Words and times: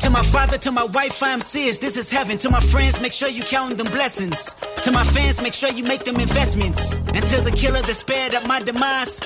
To 0.00 0.10
my 0.10 0.22
father, 0.22 0.58
to 0.58 0.72
my 0.72 0.84
wife, 0.92 1.22
I 1.22 1.30
am 1.30 1.40
serious. 1.40 1.78
This 1.78 1.96
is 1.96 2.10
heaven. 2.10 2.38
To 2.38 2.50
my 2.50 2.60
friends, 2.60 3.00
make 3.00 3.12
sure 3.12 3.28
you 3.28 3.42
count 3.42 3.78
them 3.78 3.88
blessings. 3.88 4.54
To 4.82 4.92
my 4.92 5.04
fans, 5.04 5.40
make 5.40 5.54
sure 5.54 5.70
you 5.70 5.84
make 5.84 6.04
them 6.04 6.16
investments. 6.20 6.96
And 6.96 7.26
to 7.26 7.40
the 7.40 7.50
killer 7.50 7.80
that 7.80 7.94
spared 7.94 8.34
up 8.34 8.46
my 8.46 8.60
demise, 8.60 9.20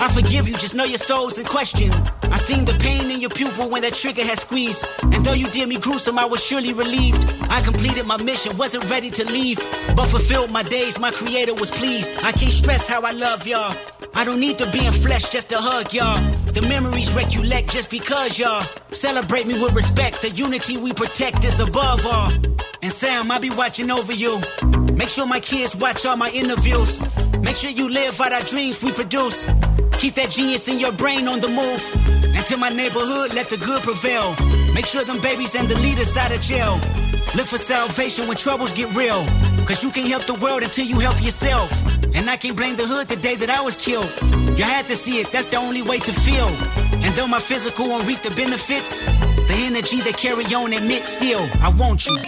I 0.00 0.08
forgive 0.08 0.48
you, 0.48 0.56
just 0.56 0.74
know 0.74 0.84
your 0.84 0.98
soul's 0.98 1.38
in 1.38 1.44
question. 1.44 1.92
I 2.22 2.36
seen 2.36 2.64
the 2.64 2.74
pain 2.74 3.10
in 3.10 3.20
your 3.20 3.30
pupil 3.30 3.68
when 3.68 3.82
that 3.82 3.94
trigger 3.94 4.24
had 4.24 4.38
squeezed. 4.38 4.86
And 5.02 5.24
though 5.24 5.34
you 5.34 5.48
did 5.48 5.68
me 5.68 5.76
gruesome, 5.76 6.18
I 6.18 6.24
was 6.24 6.42
surely 6.42 6.72
relieved. 6.72 7.26
I 7.50 7.60
completed 7.60 8.06
my 8.06 8.16
mission, 8.16 8.56
wasn't 8.56 8.88
ready 8.88 9.10
to 9.10 9.24
leave. 9.26 9.58
But 9.96 10.06
fulfilled 10.06 10.50
my 10.50 10.62
days, 10.62 10.98
my 10.98 11.10
creator 11.10 11.54
was 11.54 11.70
pleased. 11.70 12.16
I 12.18 12.32
can't 12.32 12.52
stress 12.52 12.88
how 12.88 13.02
I 13.02 13.10
love 13.12 13.46
y'all. 13.46 13.76
I 14.14 14.24
don't 14.24 14.40
need 14.40 14.58
to 14.58 14.70
be 14.70 14.84
in 14.84 14.92
flesh 14.92 15.28
just 15.30 15.48
to 15.50 15.56
hug 15.58 15.92
y'all. 15.92 16.20
The 16.52 16.62
memories 16.62 17.12
recollect 17.14 17.70
just 17.70 17.88
because 17.90 18.38
y'all. 18.38 18.66
Celebrate 18.92 19.46
me 19.46 19.54
with 19.54 19.72
respect, 19.74 20.11
the 20.20 20.30
unity 20.30 20.76
we 20.76 20.92
protect 20.92 21.44
is 21.44 21.60
above 21.60 22.04
all. 22.04 22.32
And 22.82 22.92
Sam, 22.92 23.30
I'll 23.30 23.40
be 23.40 23.50
watching 23.50 23.90
over 23.90 24.12
you. 24.12 24.40
Make 24.94 25.08
sure 25.08 25.26
my 25.26 25.40
kids 25.40 25.74
watch 25.74 26.04
all 26.04 26.16
my 26.16 26.30
interviews. 26.30 27.00
Make 27.40 27.56
sure 27.56 27.70
you 27.70 27.88
live 27.88 28.20
out 28.20 28.32
our 28.32 28.42
dreams 28.42 28.82
we 28.82 28.92
produce. 28.92 29.44
Keep 29.98 30.14
that 30.16 30.30
genius 30.30 30.68
in 30.68 30.78
your 30.78 30.92
brain 30.92 31.28
on 31.28 31.40
the 31.40 31.48
move. 31.48 31.82
And 32.36 32.44
to 32.46 32.56
my 32.56 32.70
neighborhood, 32.70 33.34
let 33.34 33.48
the 33.48 33.56
good 33.56 33.82
prevail. 33.82 34.34
Make 34.74 34.86
sure 34.86 35.04
them 35.04 35.20
babies 35.20 35.54
and 35.54 35.68
the 35.68 35.78
leaders 35.78 36.16
out 36.16 36.34
of 36.34 36.40
jail. 36.40 36.80
Look 37.34 37.46
for 37.46 37.56
salvation 37.56 38.28
when 38.28 38.36
troubles 38.36 38.72
get 38.74 38.94
real. 38.94 39.24
Cause 39.64 39.82
you 39.82 39.90
can't 39.90 40.08
help 40.08 40.26
the 40.26 40.34
world 40.34 40.62
until 40.62 40.84
you 40.84 40.98
help 41.00 41.22
yourself. 41.22 41.72
And 42.14 42.28
I 42.28 42.36
can't 42.36 42.56
blame 42.56 42.76
the 42.76 42.86
hood 42.86 43.08
the 43.08 43.16
day 43.16 43.36
that 43.36 43.48
I 43.48 43.62
was 43.62 43.74
killed. 43.74 44.12
You 44.58 44.64
had 44.64 44.86
to 44.88 44.96
see 44.96 45.18
it, 45.18 45.32
that's 45.32 45.46
the 45.46 45.56
only 45.56 45.80
way 45.80 45.98
to 45.98 46.12
feel. 46.12 46.48
And 47.02 47.14
though 47.16 47.26
my 47.26 47.40
physical 47.40 47.88
won't 47.88 48.06
reap 48.06 48.20
the 48.20 48.32
benefits, 48.32 49.00
the 49.00 49.56
energy 49.64 50.02
that 50.02 50.18
carry 50.18 50.44
on 50.54 50.74
admit 50.74 51.06
still, 51.06 51.40
I 51.62 51.72
want 51.78 52.04
you. 52.04 52.18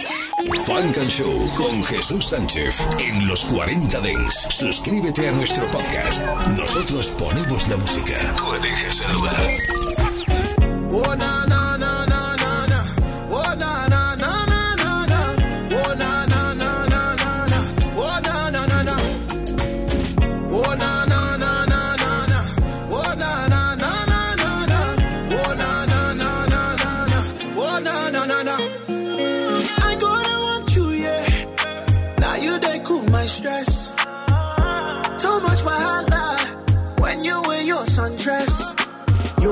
Funk 0.65 0.97
and 0.97 1.09
Show 1.09 1.51
con 1.55 1.83
Jesús 1.83 2.25
Sánchez 2.25 2.75
en 2.99 3.27
los 3.27 3.45
40 3.45 3.99
Dance. 4.01 4.49
Suscríbete 4.49 5.27
a 5.27 5.31
nuestro 5.33 5.69
podcast. 5.69 6.19
Nosotros 6.57 7.09
ponemos 7.17 7.67
la 7.67 7.77
música. 7.77 8.35
Tú 8.37 8.53
eliges 8.55 9.01
el 9.01 9.13
lugar. 9.13 9.41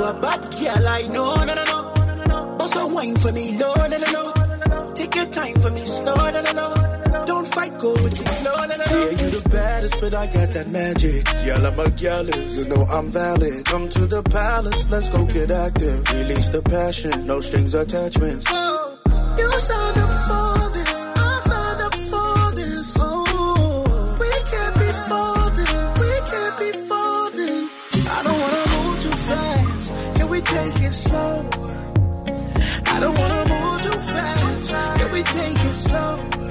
You 0.03 0.09
a 0.09 0.13
bad 0.15 0.41
girl, 0.59 0.87
I 0.89 1.01
know, 1.13 1.33
no, 1.45 1.53
no, 1.53 1.63
no. 1.63 2.57
Also 2.59 2.93
wine 2.93 3.15
for 3.15 3.31
me, 3.31 3.55
no, 3.55 3.73
no, 3.73 3.87
no, 3.87 4.11
no. 4.11 4.91
Take 4.93 5.15
your 5.15 5.27
time 5.27 5.55
for 5.61 5.71
me, 5.71 5.85
slow, 5.85 6.13
no, 6.15 6.41
no, 6.41 6.51
no. 6.51 7.23
Don't 7.25 7.47
fight, 7.47 7.77
go 7.79 7.93
with 7.93 8.11
the 8.11 8.25
flow, 8.25 8.53
no, 8.53 8.65
no, 8.65 8.75
no. 8.75 8.99
Yeah, 8.99 9.09
you 9.11 9.29
the 9.39 9.49
baddest, 9.49 10.01
but 10.01 10.13
I 10.13 10.27
got 10.27 10.49
that 10.55 10.67
magic. 10.67 11.23
Girl, 11.45 11.65
I'm 11.65 11.79
a 11.79 11.89
gallus, 11.91 12.65
you 12.65 12.75
know 12.75 12.83
I'm 12.83 13.11
valid. 13.11 13.63
Come 13.63 13.87
to 13.87 14.05
the 14.05 14.23
palace, 14.23 14.91
let's 14.91 15.07
go 15.07 15.23
get 15.25 15.49
active. 15.49 16.11
Release 16.11 16.49
the 16.49 16.61
passion, 16.63 17.25
no 17.25 17.39
strings 17.39 17.73
attachments. 17.73 18.45
Oh, 18.49 18.99
You 19.39 19.49
signed 19.51 19.97
up 19.99 20.27
for 20.27 20.52
don't 33.03 33.19
wanna 33.19 33.45
move 33.49 33.81
too 33.81 33.99
fast. 33.99 34.71
Can 34.97 35.11
we 35.11 35.23
take 35.23 35.65
it 35.65 35.73
slow? 35.73 36.42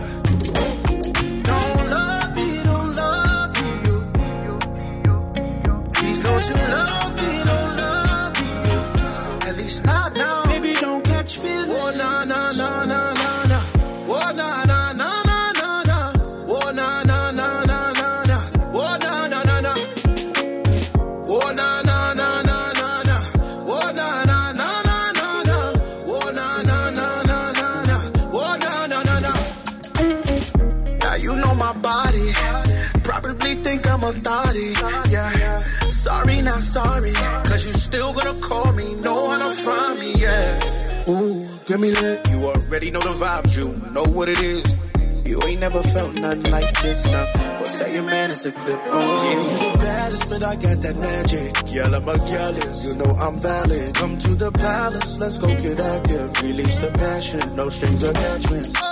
Sorry. 36.62 37.12
Cause 37.48 37.66
you 37.66 37.72
still 37.72 38.12
gonna 38.14 38.38
call 38.40 38.72
me. 38.72 38.94
How 39.02 39.38
to 39.38 39.50
find 39.50 39.98
me. 39.98 40.12
Yeah. 40.14 41.08
Ooh, 41.08 41.46
give 41.66 41.80
me 41.80 41.90
that. 41.90 42.28
You 42.30 42.46
already 42.46 42.90
know 42.90 43.00
the 43.00 43.14
vibes. 43.24 43.56
You 43.58 43.68
know 43.92 44.04
what 44.04 44.28
it 44.28 44.38
is. 44.38 44.74
You 45.24 45.40
ain't 45.42 45.60
never 45.60 45.82
felt 45.82 46.14
nothing 46.14 46.50
like 46.50 46.80
this 46.82 47.04
now. 47.06 47.26
What 47.58 47.68
say 47.68 47.94
your 47.94 48.02
man 48.04 48.30
is 48.30 48.44
a 48.44 48.52
clip? 48.52 48.78
Oh, 48.84 49.00
yeah, 49.24 49.66
you 49.66 49.72
the 49.72 49.78
baddest, 49.78 50.30
but 50.30 50.42
I 50.42 50.54
got 50.56 50.78
that 50.82 50.96
magic. 50.96 51.74
Girl, 51.74 51.94
I'm 51.94 52.08
a 52.08 52.18
gallus. 52.18 52.86
You 52.86 52.98
know 52.98 53.12
I'm 53.12 53.38
valid. 53.38 53.94
Come 53.94 54.18
to 54.18 54.34
the 54.34 54.52
palace, 54.52 55.18
let's 55.18 55.38
go 55.38 55.48
get 55.48 55.80
active. 55.80 56.42
Release 56.42 56.78
the 56.78 56.90
passion, 56.90 57.56
no 57.56 57.68
strings 57.70 58.02
attachments. 58.02 58.91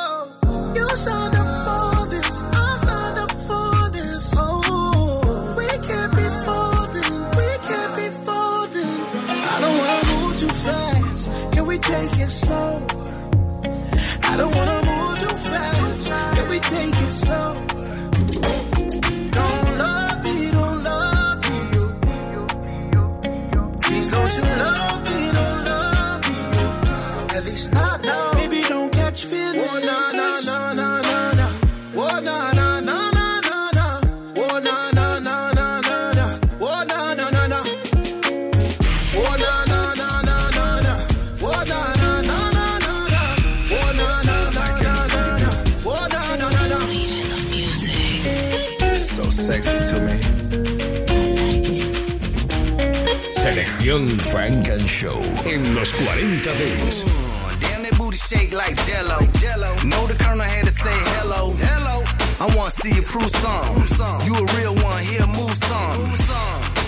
Selección 53.80 54.20
Funk 54.20 54.68
and 54.68 54.86
Show 54.86 55.22
en 55.46 55.74
los 55.74 55.90
40 55.94 56.50
Dance. 56.50 57.06
Mm, 57.06 57.60
damn, 57.60 57.82
that 57.82 57.96
booty 57.96 58.18
shake 58.18 58.52
like 58.52 58.76
jello. 58.84 59.20
jello. 59.40 59.72
Know 59.86 60.06
the 60.06 60.22
colonel 60.22 60.44
had 60.44 60.66
to 60.66 60.70
say 60.70 60.92
hello. 61.16 61.54
Hello. 61.56 62.04
I 62.40 62.54
wanna 62.54 62.70
see 62.70 62.92
you 62.92 63.00
prove 63.00 63.30
some. 63.30 64.20
You 64.26 64.34
a 64.34 64.44
real 64.58 64.74
one, 64.84 65.02
here 65.02 65.26
move 65.26 65.54
some. 65.64 65.96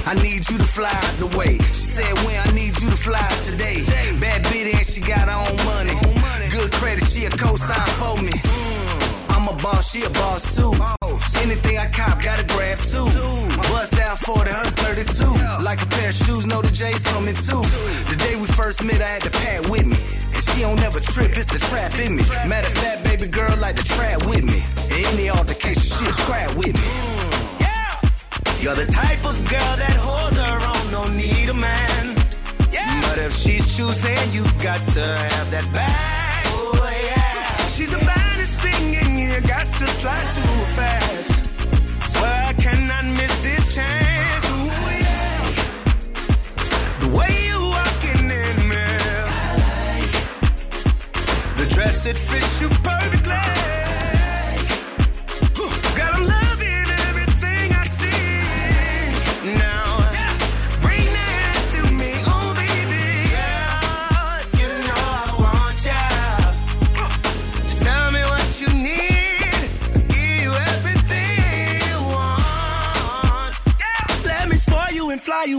I 0.04 0.14
need 0.22 0.50
you 0.50 0.58
to 0.58 0.64
fly 0.64 0.92
out 0.92 1.16
the 1.18 1.34
way. 1.34 1.56
She 1.72 1.96
said 1.96 2.12
when 2.26 2.36
I 2.36 2.52
need 2.52 2.78
you 2.82 2.90
to 2.90 2.96
fly 2.96 3.26
today. 3.46 3.84
Bad 4.20 4.42
bitty 4.52 4.72
and 4.72 4.84
she 4.84 5.00
got 5.00 5.30
her 5.30 5.40
own 5.48 5.56
money. 5.64 5.96
Good 6.50 6.72
credit, 6.72 7.04
she 7.04 7.24
a 7.24 7.30
co-sign 7.30 7.88
for 7.96 8.20
me. 8.22 8.32
Mm. 8.32 8.71
Boss, 9.62 9.92
she 9.92 10.02
a 10.02 10.10
boss 10.10 10.56
too. 10.56 10.72
Anything 11.40 11.78
I 11.78 11.86
cop, 11.86 12.20
gotta 12.20 12.44
grab 12.46 12.78
two. 12.78 13.04
Bust 13.70 13.94
down 13.96 14.16
40, 14.16 14.50
hers 14.50 14.74
32. 14.82 15.62
Like 15.62 15.80
a 15.82 15.86
pair 15.86 16.08
of 16.08 16.14
shoes, 16.14 16.46
know 16.46 16.60
the 16.62 16.70
J's 16.70 17.04
coming 17.04 17.34
too. 17.34 17.62
The 18.10 18.16
day 18.18 18.34
we 18.34 18.46
first 18.46 18.82
met, 18.82 19.00
I 19.00 19.06
had 19.06 19.22
the 19.22 19.30
pad 19.30 19.68
with 19.70 19.86
me. 19.86 19.96
And 20.34 20.42
she 20.42 20.62
don't 20.62 20.80
never 20.80 20.98
trip, 20.98 21.38
it's 21.38 21.46
the 21.46 21.60
trap 21.70 21.96
in 22.00 22.16
me. 22.16 22.24
Matter 22.48 22.66
of 22.66 22.74
fact, 22.74 23.04
baby 23.04 23.28
girl 23.28 23.56
like 23.58 23.76
the 23.76 23.84
trap 23.84 24.26
with 24.26 24.42
me. 24.42 24.62
In 24.98 25.06
any 25.14 25.30
altercation, 25.30 25.82
she'll 25.82 26.12
scrap 26.12 26.50
with 26.56 26.74
me. 26.74 26.92
Yeah! 27.62 28.02
You're 28.58 28.74
the 28.74 28.86
type 28.86 29.24
of 29.24 29.38
girl 29.48 29.74
that 29.78 29.94
holds 29.94 30.38
her 30.38 30.58
own, 30.74 30.90
no 30.90 31.06
need 31.14 31.48
a 31.50 31.54
man. 31.54 32.16
Yeah! 32.72 33.00
But 33.02 33.18
if 33.18 33.32
she's 33.32 33.76
choosing, 33.76 34.18
you 34.32 34.42
got 34.58 34.82
to 34.98 35.06
have 35.06 35.50
that 35.52 35.66
back. 35.72 36.46
Oh, 36.50 36.74
yeah. 37.06 37.56
She's 37.68 37.90
the 37.90 38.04
baddest 38.04 38.60
thing 38.60 38.94
in 38.94 38.94
you, 38.94 39.00
got 39.00 39.01
to 39.84 39.88
slide 39.88 40.28
too 40.36 40.58
fast. 40.78 41.32
Swear 42.12 42.44
I 42.46 42.52
cannot 42.54 43.04
miss 43.04 43.34
this 43.40 43.74
chance. 43.74 44.44
Ooh, 44.50 44.70
yeah. 45.06 45.42
The 47.02 47.08
way 47.16 47.32
you 47.48 47.60
walking 47.76 48.30
in 48.44 48.56
me. 48.70 48.86
The 51.56 51.66
dress, 51.74 52.06
it 52.06 52.16
fits 52.16 52.60
you 52.60 52.68
perfectly. 52.68 52.91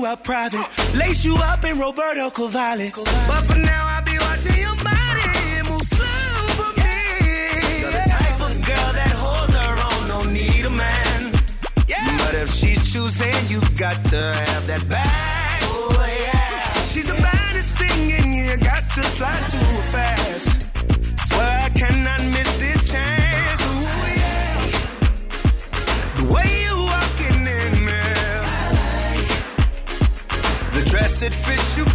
You 0.03 0.09
out 0.09 0.23
private. 0.23 0.65
Lace 0.95 1.23
you 1.23 1.35
up 1.37 1.63
in 1.63 1.79
Roberto 1.79 2.29
Cavalli. 2.29 2.91
But 2.95 3.43
for 3.47 3.57
now, 3.57 3.83
I'll 3.93 4.03
be 4.03 4.17
watching 4.19 4.59
your 4.59 4.75
body 4.75 5.27
move 5.69 5.81
slow 5.81 6.35
for 6.57 6.71
me. 6.81 6.95
You're 7.79 7.91
the 7.91 8.05
type 8.17 8.39
of 8.47 8.53
girl 8.67 8.89
that 8.99 9.13
holds 9.23 9.53
her 9.61 9.75
own, 9.89 10.03
no 10.13 10.19
need 10.31 10.65
a 10.65 10.69
man. 10.69 11.31
But 12.17 12.33
if 12.35 12.49
she's 12.49 12.91
choosing, 12.91 13.35
you 13.47 13.61
got 13.77 14.03
to 14.05 14.21
have 14.47 14.67
that 14.67 14.83
bag. 14.89 15.61
Oh, 15.65 15.95
yeah. 16.25 16.73
She's 16.91 17.07
the 17.07 17.19
baddest 17.21 17.77
thing 17.77 18.09
in 18.09 18.33
you, 18.33 18.57
got 18.57 18.83
to 18.95 19.03
slide 19.03 19.45
too 19.55 19.73
fast. 19.93 20.47
Swear 21.29 21.59
I 21.61 21.69
cannot 21.69 22.22
it 31.23 31.33
fits 31.33 31.77
you 31.77 31.92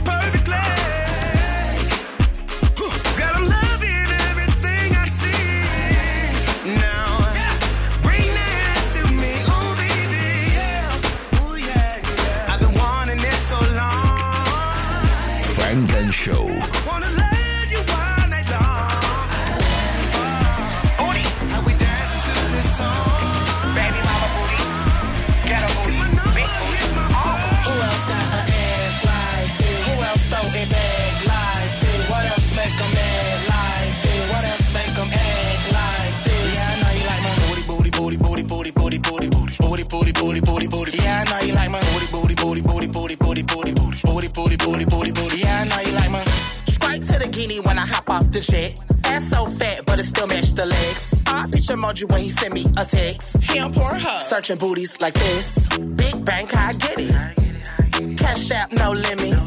Picture 51.88 52.06
emoji 52.06 52.12
when 52.12 52.20
he 52.20 52.28
send 52.28 52.54
me 52.54 52.64
a 52.76 52.84
text. 52.84 53.42
He 53.42 53.58
on 53.58 53.72
Pornhub. 53.72 54.20
Searching 54.20 54.58
booties 54.58 55.00
like 55.00 55.14
this. 55.14 55.68
Big 55.96 56.24
bank, 56.24 56.54
I 56.54 56.72
get 56.74 56.96
it. 56.98 58.16
Cash 58.18 58.50
out, 58.50 58.72
no 58.72 58.90
limit. 58.90 59.38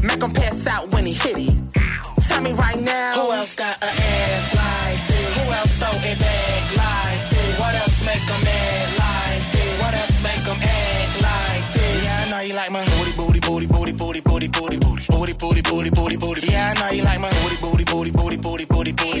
Make 0.00 0.22
him 0.22 0.32
pass 0.32 0.66
out 0.66 0.92
when 0.92 1.06
he 1.06 1.12
hit 1.12 1.38
it. 1.38 1.54
Tell 2.28 2.40
me 2.42 2.52
right 2.52 2.80
now. 2.80 3.14
Who 3.14 3.32
else 3.32 3.54
got 3.56 3.82
an 3.82 3.88
ass 3.88 4.54
like 4.54 5.08
this? 5.08 5.36
Who 5.36 5.52
else 5.52 5.72
throw 5.78 6.10
it 6.10 6.18
back 6.18 6.62
like 6.76 7.30
this? 7.30 7.58
What 7.58 7.74
else 7.74 8.06
make 8.06 8.30
'em 8.30 8.44
mad 8.44 8.88
like 9.02 9.52
this? 9.52 9.80
What 9.80 9.94
else 9.94 10.22
make 10.22 10.48
'em 10.48 10.58
act 10.62 11.14
like 11.28 11.64
this? 11.74 12.04
Yeah, 12.04 12.24
I 12.26 12.30
know 12.30 12.40
you 12.40 12.54
like 12.54 12.70
my 12.70 12.84
booty, 12.84 13.12
booty, 13.12 13.40
booty, 13.40 13.66
booty, 13.66 13.92
booty, 13.92 14.20
booty, 14.20 14.48
booty, 14.48 14.78
booty, 14.78 15.08
booty, 15.08 15.32
booty, 15.32 15.62
booty, 15.62 15.90
booty, 15.90 16.16
booty. 16.16 16.46
Yeah, 16.46 16.74
I 16.76 16.80
know 16.80 16.90
you 16.94 17.02
like 17.02 17.20
my 17.20 17.30
booty, 17.42 17.56
booty, 17.56 17.84
booty, 17.84 18.10
booty, 18.12 18.36
booty, 18.36 18.64
booty, 18.64 18.92
booty, 18.92 19.20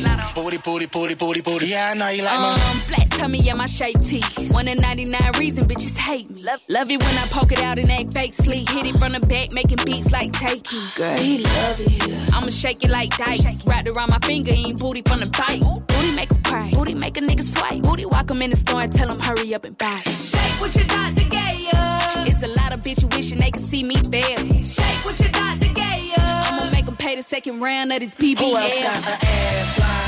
booty, 0.58 0.86
booty, 0.86 1.14
booty, 1.14 1.40
booty. 1.40 1.66
Yeah, 1.68 1.90
I 1.90 1.94
know 1.94 2.08
you 2.08 2.22
like 2.22 2.38
my. 2.38 2.52
Um, 2.52 2.80
flat 2.80 3.10
tummy, 3.10 3.38
yeah, 3.38 3.54
my 3.54 3.66
shape 3.66 4.00
tee. 4.00 4.22
One 4.52 4.68
in 4.68 4.78
99 4.78 5.20
reason 5.38 5.64
bitches 5.66 5.96
hate 5.96 6.30
me. 6.30 6.42
Love, 6.42 6.60
love 6.68 6.90
it 6.90 7.02
when 7.02 7.18
I 7.18 7.26
poke 7.28 7.52
it 7.52 7.62
out 7.62 7.78
and 7.78 7.90
act 7.90 8.12
fake 8.12 8.34
sleep. 8.34 8.68
Hit 8.68 8.86
it 8.86 8.96
from 8.96 9.12
the 9.12 9.20
back, 9.20 9.52
making 9.52 9.78
beats 9.84 10.10
like 10.12 10.32
takey. 10.32 10.96
Girl, 10.96 11.16
he 11.16 11.38
love 11.38 11.76
it. 11.80 12.34
I'ma 12.34 12.50
shake 12.50 12.84
it 12.84 12.90
like 12.90 13.16
dice. 13.16 13.64
Wrapped 13.64 13.88
around 13.88 14.10
my 14.10 14.18
finger, 14.24 14.52
ain't 14.52 14.78
booty 14.78 15.02
from 15.02 15.20
the 15.20 15.30
bite. 15.38 15.62
Booty 15.88 16.12
make 16.12 16.30
him 16.30 16.42
cry. 16.42 16.70
Booty 16.72 16.94
make 16.94 17.16
a 17.16 17.20
nigga 17.20 17.42
swipe. 17.42 17.82
Booty 17.82 18.06
walk 18.06 18.30
him 18.30 18.42
in 18.42 18.50
the 18.50 18.56
store 18.56 18.82
and 18.82 18.92
tell 18.92 19.08
him 19.08 19.20
hurry 19.20 19.54
up 19.54 19.64
and 19.64 19.76
buy. 19.78 20.00
Shake 20.06 20.60
what 20.60 20.74
your 20.74 20.84
doctor 20.86 21.22
gave 21.28 21.60
ya. 21.60 22.24
It's 22.26 22.42
a 22.42 22.48
lot 22.60 22.72
of 22.74 22.80
bitches 22.82 23.14
wishing 23.14 23.38
they 23.38 23.50
could 23.50 23.60
see 23.62 23.82
me 23.82 23.96
there. 24.10 24.36
Shake 24.64 25.04
what 25.04 25.18
your 25.20 25.30
doctor 25.30 25.68
gave 25.68 26.04
ya. 26.16 26.16
I'ma 26.18 26.70
make 26.70 26.86
him 26.86 26.96
pay 26.96 27.16
the 27.16 27.22
second 27.22 27.60
round 27.60 27.92
of 27.92 28.00
this 28.00 28.14
BBL. 28.14 28.38
Who 28.38 28.56
else 28.56 28.82
got 28.82 29.06
an 29.06 29.18
ass 29.22 29.78
like 29.78 29.90
this? 29.90 29.96
Who 29.96 30.01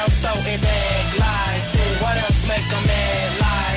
else 0.00 0.16
throw 0.20 0.40
it 0.52 0.60
back 0.62 1.06
like 1.18 1.72
this? 1.72 2.02
What 2.02 2.16
else 2.16 2.48
make 2.48 2.64
mad 2.88 3.40
like 3.40 3.69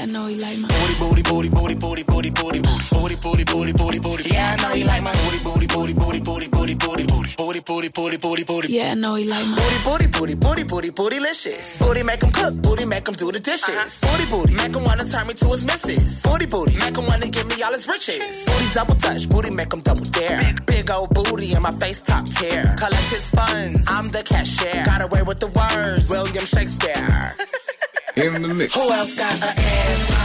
Yeah, 0.00 0.06
I 0.06 0.12
know 0.12 0.26
he 0.28 0.36
like 0.40 0.58
my 0.60 0.68
Booty, 0.68 1.22
booty, 1.22 1.22
booty, 1.22 1.48
booty, 1.50 1.74
booty, 1.74 2.30
booty, 2.30 2.30
booty, 2.30 2.60
booty, 2.60 3.16
booty, 3.16 3.16
booty, 3.16 3.44
booty, 3.44 3.44
booty. 3.44 3.72
Booty 3.72 3.98
booty 3.98 4.30
Yeah, 4.32 4.56
I 4.58 4.62
know 4.62 4.72
you 4.74 4.84
like 4.86 5.02
my 5.02 5.12
booty, 5.12 5.38
booty, 5.44 5.66
booty, 5.66 5.92
booty, 5.94 6.20
booty, 6.20 6.48
booty, 6.48 6.74
booty, 6.74 7.04
booty, 7.06 7.34
booty, 7.36 7.60
booty, 7.60 7.88
booty, 7.88 8.16
booty, 8.16 8.44
booty. 8.44 8.72
Yeah, 8.72 8.92
I 8.92 8.94
know 8.94 9.14
he 9.16 9.28
like 9.28 9.44
my 9.46 9.56
Booty, 9.56 9.78
booty, 9.84 10.06
booty, 10.06 10.34
booty, 10.36 10.64
booty, 10.64 10.90
bootylicious. 10.90 11.78
Booty 11.80 12.02
make 12.02 12.22
'em 12.22 12.30
cook, 12.32 12.54
booty 12.62 12.86
make 12.86 13.06
'em 13.08 13.14
do 13.14 13.30
the 13.32 13.40
dishes. 13.40 14.00
Booty, 14.00 14.26
booty, 14.30 14.54
make 14.54 14.74
'em 14.74 14.84
wanna 14.84 15.04
turn 15.04 15.26
me 15.26 15.34
to 15.34 15.46
his 15.48 15.64
missus. 15.66 16.20
Booty, 16.22 16.46
booty, 16.46 16.76
make 16.78 16.96
'em 16.96 17.06
wanna 17.06 17.26
give 17.28 17.46
me 17.46 17.62
all 17.62 17.72
his 17.74 17.86
riches. 17.86 18.22
Booty 18.46 18.68
double 18.72 18.94
touch, 18.96 19.28
booty 19.28 19.50
make 19.50 19.72
'em 19.74 19.80
double 19.80 20.06
dare. 20.16 20.54
Big 20.66 20.90
old 20.90 21.10
booty 21.12 21.52
and 21.52 21.62
my 21.62 21.72
face 21.82 22.00
top 22.00 22.24
tier. 22.26 22.74
Collect 22.78 23.10
his 23.16 23.28
funds, 23.30 23.80
I'm 23.86 24.10
the 24.10 24.22
cashier. 24.22 24.82
Got 24.86 25.02
away 25.02 25.22
with 25.22 25.40
the 25.40 25.48
words, 25.48 26.08
William 26.08 26.46
Shakespeare. 26.46 27.36
In 28.16 28.42
the 28.42 28.48
mix. 28.48 28.74
Who 28.74 28.92
else 28.92 29.16
got 29.16 29.34
an 29.36 29.42
ass 29.56 30.19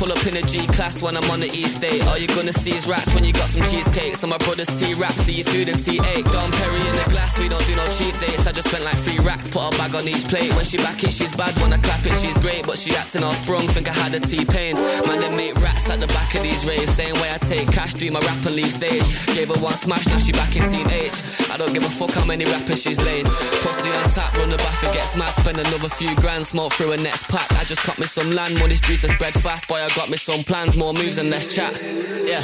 pull 0.00 0.10
up 0.10 0.26
in 0.26 0.34
a 0.38 0.40
G-Class 0.40 1.02
when 1.02 1.14
I'm 1.14 1.30
on 1.30 1.40
the 1.40 1.52
East 1.52 1.76
State. 1.76 2.00
All 2.08 2.16
you're 2.16 2.32
gonna 2.32 2.56
see 2.56 2.72
is 2.72 2.88
rats 2.88 3.12
when 3.14 3.22
you 3.22 3.34
got 3.34 3.50
some 3.52 3.60
cheesecake. 3.68 4.16
So 4.16 4.26
my 4.26 4.38
brother's 4.48 4.72
T-Rap, 4.80 5.12
see 5.12 5.44
your 5.44 5.48
food 5.52 5.68
and 5.68 5.76
T8. 5.76 6.24
Don 6.32 6.50
Perry 6.56 6.80
in 6.80 6.96
the 6.96 7.04
glass, 7.12 7.38
we 7.38 7.52
don't 7.52 7.64
do 7.68 7.76
no 7.76 7.84
cheap 8.00 8.16
dates. 8.16 8.46
I 8.48 8.52
just 8.52 8.68
spent 8.72 8.82
like 8.82 8.96
three 9.04 9.20
racks, 9.20 9.46
put 9.52 9.60
a 9.60 9.70
bag 9.76 9.94
on 9.94 10.08
each 10.08 10.24
plate. 10.24 10.48
When 10.56 10.64
she 10.64 10.78
back 10.78 11.04
it, 11.04 11.12
she's 11.12 11.36
bad. 11.36 11.52
When 11.60 11.70
I 11.74 11.76
clap 11.84 12.00
it, 12.06 12.16
she's 12.16 12.38
great. 12.40 12.64
But 12.64 12.78
she 12.78 12.96
acting 12.96 13.22
all 13.22 13.36
sprung, 13.36 13.68
think 13.68 13.92
I 13.92 13.92
had 13.92 14.14
a 14.14 14.20
T-pain. 14.20 14.80
Man, 15.04 15.20
they 15.20 15.28
make 15.28 15.60
rats 15.60 15.84
at 15.90 16.00
the 16.00 16.08
back 16.16 16.34
of 16.34 16.40
these 16.40 16.64
raves. 16.64 16.88
Same 16.96 17.12
way 17.20 17.28
I 17.28 17.36
take 17.36 17.68
cash, 17.68 17.92
do 17.92 18.10
my 18.10 18.20
rap 18.20 18.40
and 18.48 18.56
leave 18.56 18.72
stage. 18.72 19.04
Gave 19.36 19.52
her 19.52 19.60
one 19.60 19.76
smash, 19.76 20.06
now 20.08 20.18
she 20.18 20.32
back 20.32 20.56
in 20.56 20.64
H. 20.64 21.12
I 21.52 21.58
don't 21.60 21.74
give 21.74 21.84
a 21.84 21.92
fuck 21.92 22.16
how 22.16 22.24
many 22.24 22.48
rappers 22.48 22.80
she's 22.80 22.96
laid. 23.04 23.26
Pussy 23.60 23.92
on 23.92 24.08
tap, 24.16 24.32
run 24.40 24.48
the 24.48 24.56
bath, 24.56 24.80
it 24.80 24.94
gets 24.96 25.12
mad. 25.16 25.28
Spend 25.44 25.58
another 25.60 25.90
few 25.92 26.14
grand, 26.16 26.46
smoke 26.46 26.72
through 26.72 26.92
a 26.92 26.96
next 26.96 27.28
pack. 27.28 27.44
I 27.60 27.64
just 27.68 27.84
cut 27.84 27.98
me 27.98 28.06
some 28.06 28.30
land, 28.30 28.56
money's 28.58 28.80
due 28.80 28.96
to 28.96 29.08
spread 29.12 29.34
fast. 29.34 29.68
Boy, 29.68 29.76
I 29.76 29.89
got 29.96 30.10
me 30.10 30.16
some 30.16 30.44
plans, 30.44 30.76
more 30.76 30.92
moves 30.92 31.18
and 31.18 31.30
less 31.30 31.46
chat. 31.46 31.72
Yeah. 31.82 32.40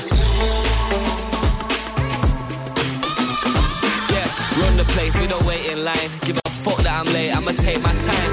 Yeah, 4.10 4.28
run 4.60 4.76
the 4.76 4.84
place, 4.88 5.14
we 5.20 5.26
don't 5.26 5.44
wait 5.44 5.66
in 5.66 5.84
line. 5.84 6.10
Give 6.22 6.38
a 6.44 6.50
fuck 6.50 6.78
that 6.82 6.94
I'm 6.98 7.12
late, 7.12 7.30
I'ma 7.36 7.52
take 7.62 7.80
my 7.82 7.92
time. 7.92 8.32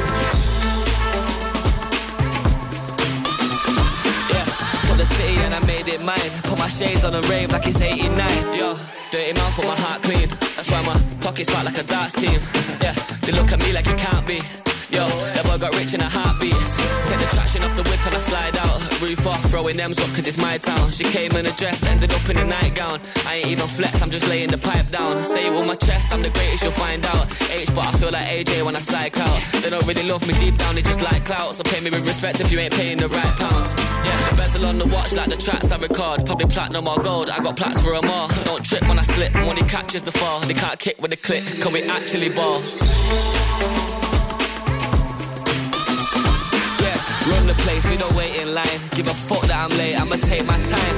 Yeah, 4.33 4.45
for 4.87 4.97
the 4.97 5.05
city 5.05 5.37
and 5.43 5.53
I 5.53 5.59
made 5.65 5.87
it 5.87 6.01
mine. 6.03 6.31
Put 6.43 6.57
my 6.57 6.69
shades 6.69 7.03
on 7.03 7.13
and 7.13 7.27
rave 7.29 7.51
like 7.51 7.67
it's 7.67 7.81
89. 7.81 8.55
Yo, 8.55 8.77
dirty 9.11 9.39
mouth 9.39 9.57
with 9.57 9.67
my 9.67 9.75
heart 9.77 10.01
clean. 10.01 10.27
That's 10.55 10.71
why 10.71 10.81
my 10.85 10.97
pockets 11.21 11.49
fat 11.51 11.65
like 11.65 11.77
a 11.77 11.83
darts 11.83 12.13
team. 12.13 12.39
Yeah, 12.81 12.93
they 13.21 13.33
look 13.33 13.51
at 13.51 13.59
me 13.59 13.73
like 13.73 13.87
it 13.87 13.97
can't 13.97 14.25
be. 14.25 14.41
Yo, 14.93 15.09
that 15.09 15.41
boy 15.49 15.57
got 15.57 15.73
rich 15.73 15.97
in 15.97 16.01
a 16.05 16.09
heartbeat. 16.09 16.53
Take 17.09 17.17
the 17.17 17.25
traction 17.33 17.65
off 17.65 17.73
the 17.73 17.81
whip 17.89 17.97
and 18.05 18.13
I 18.13 18.21
slide 18.21 18.53
out. 18.61 18.77
Roof 19.01 19.25
off, 19.25 19.41
throwing 19.49 19.75
them 19.75 19.89
up 19.89 20.11
cause 20.13 20.29
it's 20.29 20.37
my 20.37 20.61
town. 20.61 20.93
She 20.93 21.03
came 21.03 21.33
in 21.33 21.49
a 21.49 21.53
dress, 21.57 21.81
ended 21.89 22.13
up 22.13 22.21
in 22.29 22.37
a 22.37 22.45
nightgown. 22.45 23.01
I 23.25 23.41
ain't 23.41 23.49
even 23.49 23.65
flex, 23.65 24.03
I'm 24.05 24.13
just 24.13 24.29
laying 24.29 24.53
the 24.53 24.61
pipe 24.61 24.85
down. 24.93 25.23
Say 25.23 25.49
it 25.49 25.51
with 25.51 25.65
my 25.65 25.73
chest, 25.81 26.13
I'm 26.13 26.21
the 26.21 26.29
greatest, 26.29 26.61
you'll 26.61 26.77
find 26.77 27.01
out. 27.09 27.25
H, 27.49 27.73
but 27.73 27.89
I 27.89 27.91
feel 27.97 28.13
like 28.13 28.29
AJ 28.29 28.61
when 28.61 28.75
I 28.77 28.85
psych 28.85 29.17
out. 29.17 29.41
They 29.65 29.71
don't 29.73 29.81
really 29.89 30.05
love 30.05 30.21
me 30.29 30.37
deep 30.37 30.61
down, 30.61 30.75
they 30.75 30.85
just 30.85 31.01
like 31.01 31.25
clout. 31.25 31.55
So 31.57 31.63
pay 31.65 31.81
me 31.81 31.89
with 31.89 32.05
respect 32.05 32.39
if 32.39 32.51
you 32.53 32.59
ain't 32.61 32.77
paying 32.77 33.01
the 33.01 33.09
right 33.09 33.33
pounds. 33.41 33.73
Yeah, 34.05 34.37
bezel 34.37 34.69
on 34.69 34.77
the 34.77 34.85
watch 34.85 35.11
like 35.17 35.29
the 35.33 35.41
tracks 35.41 35.71
I 35.73 35.77
record. 35.81 36.21
Probably 36.29 36.45
platinum 36.45 36.87
or 36.87 37.01
gold, 37.01 37.31
I 37.33 37.41
got 37.41 37.57
plaques 37.57 37.81
for 37.81 37.97
a 37.97 38.01
more. 38.05 38.29
Don't 38.45 38.63
trip 38.63 38.85
when 38.85 38.99
I 38.99 39.03
slip, 39.09 39.33
money 39.33 39.65
catches 39.65 40.03
the 40.03 40.11
fall. 40.11 40.41
They 40.41 40.53
can't 40.53 40.77
kick 40.77 41.01
with 41.01 41.13
a 41.13 41.17
click, 41.17 41.41
can 41.65 41.73
we 41.73 41.81
actually 41.81 42.29
ball? 42.29 42.61
The 47.55 47.61
place, 47.63 47.87
we 47.89 47.97
don't 47.97 48.15
wait 48.15 48.35
in 48.41 48.53
line. 48.53 48.79
Give 48.91 49.07
a 49.07 49.13
fuck 49.13 49.41
that 49.47 49.57
I'm 49.63 49.77
late, 49.77 49.99
I'ma 49.99 50.15
take 50.15 50.45
my 50.45 50.57
time. 50.57 50.95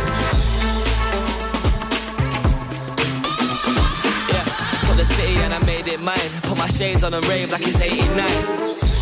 Yeah, 4.32 4.46
for 4.86 4.96
the 4.96 5.06
city 5.06 5.36
and 5.38 5.54
I 5.54 5.60
made 5.66 5.88
it 5.88 6.02
mine. 6.02 6.30
Put 6.44 6.58
my 6.58 6.68
shades 6.68 7.04
on 7.04 7.14
and 7.14 7.26
rave 7.28 7.52
like 7.52 7.62
it's 7.62 7.80
89. 7.80 8.95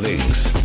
40 0.00 0.57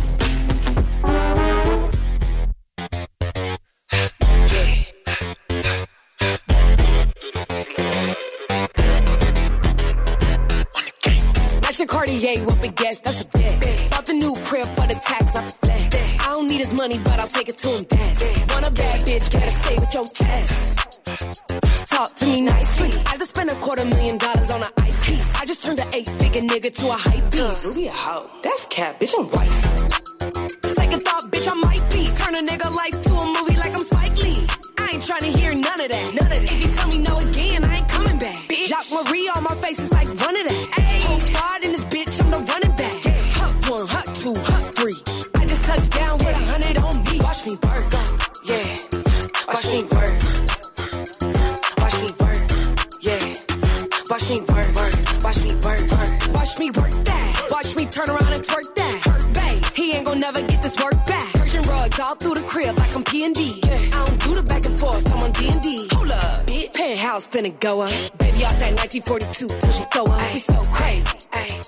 42 69.06 69.48
till 69.48 69.72
she 69.72 69.84
throw 69.92 70.04
up. 70.04 70.20
So 70.36 70.54
crazy. 70.72 71.18
Ay. 71.32 71.60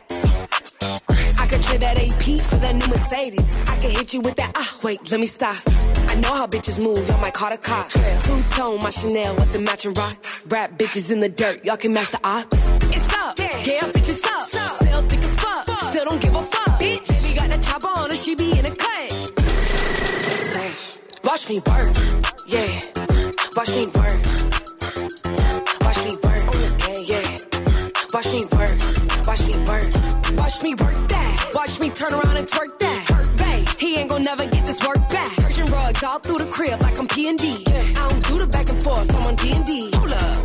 I 1.38 1.46
could 1.48 1.62
trade 1.62 1.80
that 1.80 1.98
AP 1.98 2.40
for 2.40 2.56
that 2.56 2.74
new 2.74 2.86
Mercedes. 2.88 3.64
I 3.68 3.78
can 3.78 3.90
hit 3.90 4.14
you 4.14 4.20
with 4.20 4.36
that. 4.36 4.52
Ah, 4.54 4.78
wait, 4.82 5.10
let 5.10 5.20
me 5.20 5.26
stop. 5.26 5.56
I 6.08 6.14
know 6.16 6.32
how 6.32 6.46
bitches 6.46 6.82
move. 6.82 6.98
Y'all 7.08 7.20
might 7.20 7.34
call 7.34 7.50
the 7.50 7.58
cops. 7.58 7.94
Two 8.26 8.38
tone, 8.56 8.82
my 8.82 8.90
Chanel 8.90 9.34
with 9.36 9.52
the 9.52 9.60
matching 9.60 9.92
rock. 9.94 10.16
Rap 10.48 10.78
bitches 10.78 11.12
in 11.12 11.20
the 11.20 11.28
dirt. 11.28 11.64
Y'all 11.64 11.76
can 11.76 11.92
match 11.92 12.10
the 12.10 12.20
ops. 12.24 12.72
It's 12.86 13.12
up. 13.14 13.38
Yeah, 13.38 13.56
yeah 13.64 13.92
bitches 13.92 14.24
up. 14.26 14.48
Still 14.48 15.02
thick 15.02 15.20
as 15.20 15.36
fuck. 15.36 15.66
fuck. 15.66 15.94
Still 15.94 16.04
don't 16.06 16.20
give 16.20 16.34
a 16.34 16.38
fuck. 16.38 16.80
Bitch, 16.80 17.06
baby 17.08 17.38
got 17.38 17.50
that 17.50 17.62
chopper 17.62 17.88
on 18.00 18.10
her. 18.10 18.16
She 18.16 18.34
be 18.34 18.50
in 18.58 18.64
the 18.64 18.74
cut. 18.74 18.86
Watch 21.26 21.48
me 21.48 21.58
work. 21.58 21.96
Yeah. 22.46 22.66
Watch 23.56 23.70
me 23.70 23.86
work. 23.86 24.25
Turn 31.96 32.12
around 32.12 32.36
and 32.36 32.46
twerk 32.46 32.78
that. 32.78 33.00
Hurt 33.08 33.32
bae, 33.40 33.64
he 33.78 33.96
ain't 33.96 34.10
gonna 34.10 34.24
never 34.24 34.44
get 34.46 34.66
this 34.66 34.80
work 34.86 35.00
back. 35.08 35.32
Persian 35.36 35.66
rugs 35.72 36.02
all 36.04 36.18
through 36.18 36.44
the 36.44 36.50
crib 36.52 36.80
like 36.82 36.98
I'm 36.98 37.08
P&D. 37.08 37.64
I 37.96 38.08
don't 38.08 38.24
do 38.28 38.38
the 38.38 38.46
back 38.46 38.68
and 38.68 38.82
forth, 38.82 39.08
I'm 39.16 39.24
on 39.24 39.34
D&D. 39.36 39.90
Hold 39.96 40.12
up. 40.12 40.36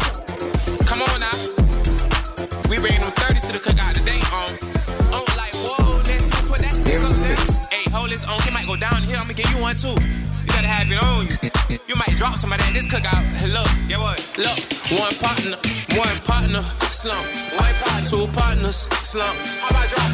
Come 0.87 1.01
on 1.03 1.19
now. 1.19 1.37
We 2.71 2.79
bringing 2.79 3.03
them 3.03 3.11
30 3.19 3.41
to 3.47 3.51
the 3.51 3.59
cookout 3.59 3.93
today 3.99 4.21
on. 4.31 4.49
On 5.11 5.23
like, 5.35 5.51
whoa, 5.67 5.99
let's 6.07 6.47
put 6.47 6.59
that 6.63 6.71
stick 6.71 7.03
up 7.03 7.19
there. 7.19 7.35
Hey, 7.67 7.83
hold 7.91 8.09
this 8.09 8.23
on. 8.23 8.39
He 8.43 8.51
might 8.51 8.65
go 8.65 8.77
down 8.77 9.03
here. 9.03 9.17
I'm 9.17 9.27
gonna 9.27 9.35
give 9.35 9.51
you 9.51 9.59
one 9.59 9.75
too. 9.75 10.30
Have 10.71 10.87
it 10.87 11.03
on 11.03 11.27
you. 11.27 11.35
You 11.83 11.95
might 11.99 12.15
drop 12.15 12.39
somebody 12.39 12.63
at 12.63 12.71
this 12.71 12.87
cookout. 12.87 13.19
Look, 13.43 13.67
get 13.91 13.99
what? 13.99 14.23
Look, 14.39 14.55
one 14.95 15.11
partner, 15.19 15.59
one 15.99 16.17
partner, 16.23 16.63
slump. 16.87 17.27
One 17.59 17.75
partner, 17.83 18.07
two 18.07 18.25
partners, 18.31 18.87
slump. 19.03 19.35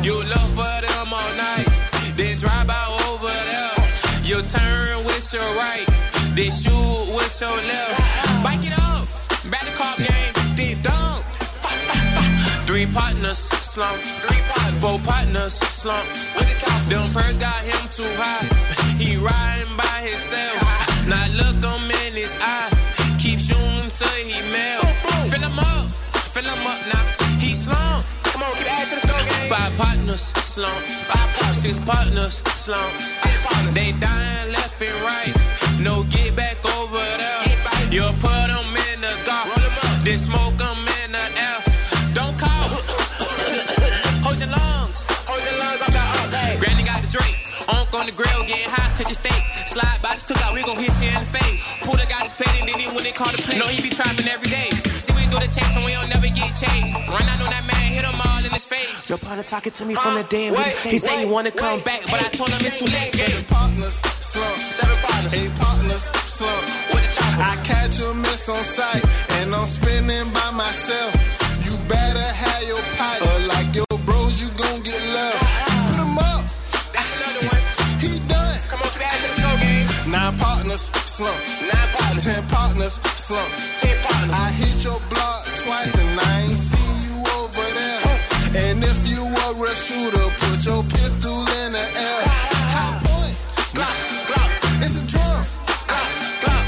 You 0.01 0.17
look 0.17 0.47
for 0.57 0.77
them 0.81 1.13
all 1.13 1.31
night, 1.37 1.69
then 2.17 2.41
drive 2.41 2.65
by 2.65 2.73
over 3.05 3.29
there. 3.29 3.77
You 4.25 4.41
turn 4.49 5.05
with 5.05 5.29
your 5.29 5.45
right, 5.61 5.85
then 6.33 6.49
shoot 6.49 7.05
with 7.13 7.37
your 7.37 7.53
left. 7.69 8.41
Bike 8.41 8.65
it 8.65 8.73
up, 8.81 9.05
back 9.53 9.61
the 9.61 9.73
cop 9.77 9.93
game, 10.01 10.33
then 10.57 10.81
dunk. 10.81 11.21
Three 12.65 12.89
partners, 12.89 13.37
slump. 13.61 14.01
Four 14.81 14.97
partners, 15.05 15.53
slump. 15.53 16.05
Them 16.89 17.09
first 17.13 17.39
got 17.39 17.61
him 17.61 17.83
too 17.93 18.09
high. 18.17 18.66
He 18.97 19.15
riding 19.17 19.77
by 19.77 19.97
himself. 20.01 20.57
Now 21.05 21.21
look 21.37 21.61
him 21.61 21.85
in 22.05 22.13
his 22.17 22.33
eye. 22.41 22.73
Keep 23.21 23.37
shooting 23.39 23.89
till 23.93 24.17
he 24.25 24.41
melt. 24.49 24.89
Fill 25.29 25.45
him 25.45 25.59
up, 25.59 25.85
fill 26.33 26.43
him 26.43 26.65
up 26.65 26.81
now. 26.89 27.05
He 27.37 27.53
slump. 27.53 28.01
Come 28.33 28.41
on, 28.41 28.51
keep 28.57 28.65
adding 28.65 28.97
to 28.97 29.07
the 29.07 29.25
game. 29.29 29.49
Five 29.53 29.73
partners, 29.77 30.33
slump. 30.33 30.81
Six 31.53 31.77
partners, 31.85 32.41
slump. 32.57 32.91
They 33.77 33.93
dying 34.01 34.49
left 34.51 34.81
and 34.81 34.97
right. 35.05 35.33
No 35.79 36.01
get 36.09 36.35
back 36.35 36.57
over 36.65 36.97
there. 37.21 37.43
You 37.93 38.01
put 38.17 38.49
them 38.49 38.73
in 38.89 38.97
the 39.05 39.13
car. 39.29 39.45
Then 40.01 40.17
smoke 40.17 40.57
them 40.57 40.77
in 41.05 41.13
the 41.13 41.25
air. 41.37 41.59
Don't 42.17 42.33
call. 42.37 42.73
Hold 44.25 44.39
your 44.41 44.49
lungs. 44.49 45.05
Hold 45.29 45.41
your 45.45 45.57
lungs. 45.61 45.81
I'm 45.85 45.93
not 45.93 46.17
up. 46.33 46.59
Granny 46.59 46.83
got 46.83 47.01
the 47.05 47.09
Drake. 47.09 47.37
Onk 47.67 47.91
on 47.99 48.05
the 48.05 48.13
grill, 48.15 48.43
getting 48.47 48.71
hot, 48.71 48.86
cook 48.97 49.13
your 49.13 49.21
steak. 49.21 49.41
Slide 49.69 50.01
by 50.01 50.17
this 50.17 50.25
cookout, 50.25 50.57
we 50.57 50.65
gon' 50.65 50.81
hit 50.81 50.89
you 50.97 51.13
in 51.13 51.21
the 51.21 51.29
face. 51.29 51.61
Pull 51.85 51.93
the 51.93 52.09
guy 52.09 52.25
that's 52.25 52.33
paid, 52.33 52.49
and 52.57 52.65
then 52.65 52.81
he 52.81 52.89
when 52.89 53.05
they 53.05 53.13
call 53.13 53.29
the 53.29 53.37
play. 53.37 53.61
Know 53.61 53.69
he 53.69 53.77
be 53.81 53.93
trapping 53.93 54.25
every 54.25 54.49
day. 54.49 54.73
See, 54.97 55.13
we 55.13 55.29
do 55.29 55.37
the 55.37 55.47
chase, 55.47 55.77
and 55.77 55.85
we 55.85 55.93
don't 55.93 56.09
never 56.09 56.27
get 56.33 56.57
changed. 56.57 56.97
Run 57.05 57.21
out 57.29 57.37
on 57.37 57.49
that 57.53 57.63
man, 57.69 57.93
hit 57.93 58.01
him 58.01 58.17
all 58.17 58.41
in 58.41 58.49
his 58.49 58.65
face. 58.65 59.05
Your 59.05 59.21
partner 59.21 59.45
talking 59.45 59.71
to 59.77 59.85
me 59.85 59.93
from 59.93 60.17
the 60.17 60.25
day 60.25 60.49
what 60.49 60.65
he 60.65 60.73
say? 60.73 60.89
He 60.89 60.97
say 60.97 61.15
he 61.21 61.29
wanna 61.29 61.53
come 61.53 61.79
back, 61.85 62.01
but 62.09 62.17
I 62.17 62.29
told 62.33 62.49
him 62.49 62.65
it's 62.65 62.81
too 62.81 62.89
late. 62.89 63.13
Seven 63.13 63.45
partners, 63.45 64.01
slump. 64.01 64.57
Seven 64.57 64.97
partners. 65.05 65.33
Eight 65.37 65.53
partners, 65.61 66.03
slump. 66.17 66.65
I 67.37 67.53
catch 67.61 68.01
a 68.01 68.13
miss 68.17 68.49
on 68.49 68.63
sight, 68.65 69.05
and 69.37 69.53
I'm 69.53 69.67
spinning 69.69 70.33
by 70.33 70.49
myself. 70.57 71.13
Slump. 81.17 81.41
Nine 81.65 81.89
partners. 81.97 82.25
Ten 82.29 82.41
partners, 82.45 82.95
slump. 83.01 83.49
Ten 83.81 83.97
partners. 84.05 84.37
I 84.37 84.45
hit 84.53 84.75
your 84.85 84.99
block 85.09 85.41
twice 85.65 85.93
and 85.97 86.13
I 86.13 86.33
ain't 86.45 86.61
see 86.61 86.93
you 87.09 87.17
over 87.41 87.67
there. 87.73 88.05
And 88.61 88.77
if 88.85 88.99
you 89.09 89.21
a 89.25 89.47
real 89.57 89.73
shooter, 89.73 90.27
put 90.45 90.61
your 90.61 90.85
pistol 90.85 91.41
in 91.65 91.73
the 91.73 91.85
air. 92.05 92.21
High 92.69 93.01
point. 93.01 93.35
Glock, 93.73 93.97
glock. 94.29 94.51
It's 94.85 95.01
a 95.01 95.03
drum. 95.09 95.41
Glock, 95.89 96.13
glock. 96.45 96.65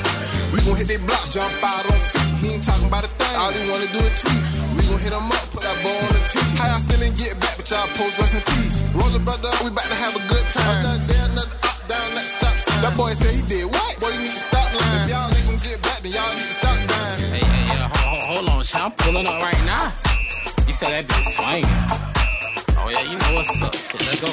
We 0.50 0.58
gon' 0.66 0.78
hit 0.82 0.90
they 0.90 0.98
block, 1.06 1.26
jump 1.30 1.54
out 1.62 1.86
on 1.86 2.00
feet. 2.10 2.34
He 2.42 2.48
ain't 2.58 2.66
talking 2.66 2.90
about 2.90 3.06
a 3.06 3.12
thing. 3.22 3.36
All 3.38 3.54
he 3.54 3.62
wanna 3.70 3.90
do 3.94 4.02
is 4.02 4.18
tweet. 4.18 4.44
We 4.74 4.82
gon' 4.90 4.98
hit 4.98 5.14
him 5.14 5.30
up, 5.30 5.46
put 5.54 5.62
that 5.62 5.78
ball 5.86 5.94
on 5.94 6.12
the 6.18 6.22
tee. 6.26 6.42
How 6.58 6.74
y'all 6.74 6.82
still 6.82 7.02
and 7.06 7.14
get 7.14 7.38
back, 7.38 7.54
but 7.54 7.70
y'all 7.70 7.86
post 7.94 8.18
rest 8.18 8.34
in 8.34 8.44
peace. 8.58 8.82
Rosa 8.98 9.22
brother, 9.22 9.54
we 9.62 9.70
to 9.70 9.98
have 10.02 10.18
a 10.18 10.24
good 10.26 10.46
time. 10.50 11.19
That 12.80 12.96
boy 12.96 13.12
said 13.12 13.36
he 13.36 13.44
did 13.44 13.68
what? 13.68 14.00
Boy, 14.00 14.08
you 14.16 14.24
need 14.24 14.32
to 14.32 14.44
stop 14.48 14.72
lying. 14.72 15.04
If 15.04 15.12
y'all 15.12 15.28
ain't 15.28 15.44
gon' 15.44 15.60
get 15.60 15.84
back, 15.84 16.00
then 16.00 16.16
y'all 16.16 16.32
need 16.32 16.48
to 16.48 16.56
stop 16.64 16.78
dying. 16.88 17.20
Hey, 17.36 17.44
hey, 17.44 17.66
yeah, 17.76 17.92
hold, 17.92 18.24
hold 18.24 18.46
on, 18.56 18.64
champ. 18.64 18.96
Pulling 19.04 19.28
up 19.28 19.36
right 19.44 19.64
now. 19.68 19.92
You 20.64 20.72
said 20.72 20.96
that 20.96 21.04
bitch 21.04 21.28
swinging. 21.36 21.68
Oh 22.80 22.88
yeah, 22.88 23.04
you 23.04 23.20
know 23.20 23.36
what's 23.36 23.52
up. 23.60 23.76
Shit, 23.76 24.00
let's 24.08 24.24
go. 24.24 24.32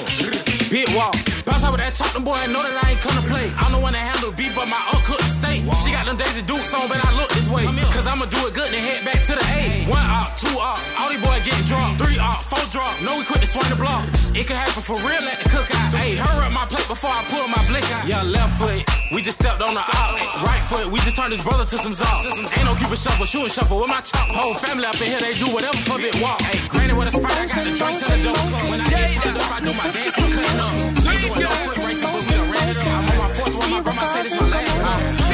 Big 0.71 0.87
walk. 0.95 1.19
Bounce 1.43 1.67
out 1.67 1.75
with 1.75 1.83
that 1.83 1.99
top, 1.99 2.15
them 2.15 2.23
boy, 2.23 2.39
know 2.55 2.63
that 2.63 2.79
I 2.87 2.95
ain't 2.95 3.03
come 3.03 3.19
to 3.19 3.27
play. 3.27 3.51
I'm 3.59 3.75
the 3.75 3.83
one 3.83 3.91
that 3.99 4.03
handle 4.15 4.31
beat, 4.31 4.55
but 4.55 4.71
my 4.71 4.79
uncle 4.95 5.19
the 5.19 5.27
state. 5.27 5.67
She 5.83 5.91
got 5.91 6.07
them 6.07 6.15
Daisy 6.15 6.47
Dukes 6.47 6.71
on, 6.71 6.87
but 6.87 7.03
I 7.03 7.11
look 7.19 7.31
this 7.35 7.51
way. 7.51 7.67
Cause 7.67 8.07
I'ma 8.07 8.31
do 8.31 8.39
it 8.47 8.55
good 8.55 8.71
and 8.71 8.79
head 8.79 9.03
back 9.03 9.27
to 9.27 9.35
the 9.35 9.46
Out, 10.57 10.81
all 11.01 11.09
these 11.13 11.21
getting 11.45 11.67
dropped. 11.69 12.01
Three 12.01 12.17
out, 12.17 12.41
four 12.49 12.65
drop. 12.73 12.89
No, 13.05 13.13
we 13.19 13.25
quit 13.29 13.45
to 13.45 13.49
swing 13.49 13.69
the 13.69 13.77
block. 13.77 14.09
It 14.33 14.49
could 14.49 14.57
happen 14.57 14.81
for 14.81 14.97
real 15.05 15.21
at 15.21 15.37
the 15.41 15.49
cookout. 15.53 15.93
Hey, 15.93 16.17
hurry 16.17 16.49
up 16.49 16.53
my 16.57 16.65
plate 16.65 16.89
before 16.89 17.13
I 17.13 17.23
pull 17.29 17.47
my 17.49 17.61
blick 17.69 17.85
out. 17.93 18.09
Yeah, 18.09 18.23
left 18.25 18.57
foot. 18.57 18.81
We 19.13 19.21
just 19.21 19.37
stepped 19.41 19.61
on 19.61 19.75
the 19.77 19.85
out. 19.85 20.17
Right 20.41 20.65
foot, 20.65 20.89
we 20.89 20.99
just 21.01 21.17
turned 21.17 21.33
his 21.33 21.45
brother 21.45 21.65
to 21.65 21.77
some 21.79 21.93
zop. 21.93 22.25
Ain't 22.57 22.65
no 22.65 22.75
Cupid 22.75 22.99
shuffle, 22.99 23.27
shooting 23.27 23.49
shuffle 23.49 23.81
with 23.81 23.89
my 23.89 24.01
chop. 24.01 24.29
Whole 24.33 24.55
family 24.55 24.87
up 24.87 24.97
in 25.01 25.09
here, 25.13 25.21
they 25.21 25.35
do 25.37 25.47
whatever 25.53 25.77
for 25.85 26.01
it 26.01 26.17
walk. 26.21 26.41
Hey, 26.41 26.59
granny 26.69 26.93
with 26.93 27.09
a 27.09 27.13
sprite, 27.13 27.33
I 27.33 27.47
got 27.47 27.65
the 27.65 27.73
drinks 27.77 28.01
and 28.05 28.13
the 28.13 28.29
dope. 28.29 28.71
When 28.71 28.81
I 28.81 28.89
get 28.89 29.13
turned 29.23 29.39
up, 29.39 29.51
I 29.53 29.61
do 29.61 29.73
my 29.77 29.89
dance, 29.93 30.17
I'm 30.17 30.31
cutting 30.33 30.61
up. 30.61 30.73
I'm 31.05 31.17
doing 31.21 31.41
no 31.41 31.51
foot 31.65 31.79
racing, 31.85 32.11
but 32.13 32.23
we 32.25 32.33
done 32.33 32.51
ran 32.53 32.69
it 32.69 32.77
up. 32.77 32.87
I'm 32.87 33.05
on 33.09 33.17
my 33.17 33.29
fourth 33.37 33.57
one, 33.57 33.71
my 33.71 33.81
grandma 33.85 34.05
said 34.13 34.27
it's 34.27 34.37
my 34.41 34.47
last 34.49 34.81
time. 34.81 35.27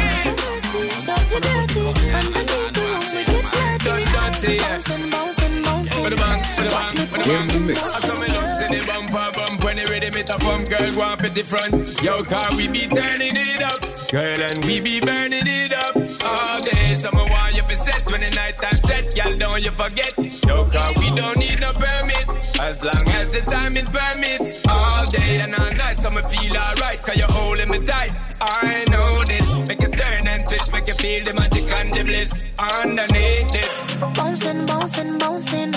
With 4.43 4.51
the 4.51 6.17
bang, 6.19 6.43
with 6.43 6.67
the 6.67 6.75
bang, 6.75 6.91
with 6.99 7.13
the 7.13 7.19
We're 7.31 7.39
bang. 7.39 7.43
in 7.43 7.49
the 7.49 7.61
mix. 7.61 7.79
I 7.79 8.01
saw 8.01 8.19
me 8.19 8.27
in 8.27 8.75
the 8.75 8.85
bumper 8.91 9.31
bump 9.39 9.63
when 9.63 9.77
they 9.77 9.87
ready 9.87 10.11
me 10.11 10.25
to 10.25 10.35
pump. 10.39 10.69
Girl, 10.69 10.91
go 10.91 11.03
up 11.03 11.23
at 11.23 11.33
the 11.33 11.45
front. 11.45 12.03
Yo, 12.03 12.25
car, 12.25 12.49
we 12.57 12.67
be 12.67 12.89
turning 12.89 13.37
it 13.37 13.63
up. 13.63 13.79
Girl, 14.11 14.35
and 14.43 14.65
we 14.65 14.81
be 14.81 14.99
burning 14.99 15.47
it 15.47 15.71
up. 15.71 15.95
All 16.27 16.59
day, 16.59 16.99
summer 16.99 17.25
why 17.31 17.53
you 17.55 17.63
be 17.71 17.77
set 17.77 18.03
when 18.11 18.19
the 18.19 18.35
night 18.35 18.59
time 18.59 18.75
set. 18.83 19.17
Y'all 19.17 19.39
don't 19.39 19.63
you 19.65 19.71
forget. 19.71 20.11
Yo, 20.19 20.67
car, 20.67 20.91
we 20.99 21.15
don't 21.15 21.39
need 21.39 21.61
no 21.61 21.73
permit. 21.73 22.27
As 22.59 22.83
long 22.83 23.07
as 23.23 23.31
the 23.31 23.43
time 23.47 23.77
is 23.77 23.89
permits. 23.91 24.67
All 24.67 25.07
day 25.07 25.39
and 25.39 25.55
all 25.55 25.71
night, 25.71 26.01
so 26.01 26.11
feel 26.11 26.57
alright. 26.57 27.01
Cause 27.01 27.17
you're 27.17 27.31
holding 27.31 27.71
me 27.71 27.79
tight. 27.87 28.11
I 28.41 28.75
know 28.91 29.23
this. 29.23 29.47
Make 29.69 29.83
you 29.83 29.89
turn 29.95 30.22
twist, 30.53 30.73
make 30.73 30.87
you 30.87 30.95
feel 30.95 31.25
the 31.25 31.35
magic 31.35 31.65
and 31.81 31.93
the 31.93 32.03
bliss. 32.05 32.45
Underneath 32.59 33.49
this. 33.53 33.97
Bouncing, 34.17 34.67
bouncing, 34.67 35.19
bouncing. 35.19 35.73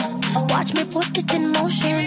Watch 0.51 0.74
me 0.75 0.84
put 0.86 1.17
it 1.17 1.34
in 1.34 1.51
motion. 1.51 2.05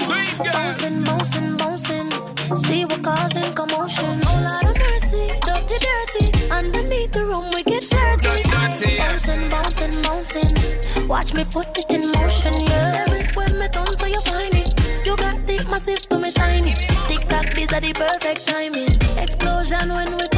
Bouncing, 0.53 1.03
bouncing, 1.05 1.57
bouncing. 1.57 2.11
See 2.57 2.85
what 2.85 3.03
causing 3.03 3.53
commotion. 3.55 4.21
Oh 4.29 4.39
Lord 4.47 4.67
of 4.71 4.77
mercy, 4.85 5.25
dirty, 5.49 5.77
dirty. 5.87 6.27
Underneath 6.59 7.13
the 7.13 7.25
room 7.31 7.47
we 7.55 7.63
get 7.63 7.85
dirty. 7.89 8.43
Dirty, 8.53 8.95
yeah. 8.95 9.09
Bouncing, 9.09 9.49
bouncing, 9.49 9.95
bouncing. 10.05 11.09
Watch 11.09 11.35
me 11.35 11.45
put 11.45 11.69
it 11.79 11.91
in 11.91 12.05
motion, 12.13 12.55
yeah. 12.69 13.05
Everywhere 13.07 13.53
me 13.61 13.69
turn, 13.69 13.87
so 13.87 14.07
you 14.07 14.21
find 14.29 14.55
it. 14.55 14.69
You 15.07 15.17
got 15.17 15.39
the 15.47 15.57
massive 15.71 16.05
to 16.11 16.19
me 16.19 16.31
tiny. 16.33 16.75
Tick 17.09 17.23
tock, 17.29 17.47
these 17.55 17.73
are 17.73 17.81
the 17.81 17.93
perfect 17.95 18.47
timing. 18.47 18.93
Explosion 19.17 19.89
when 19.89 20.11
we 20.17 20.38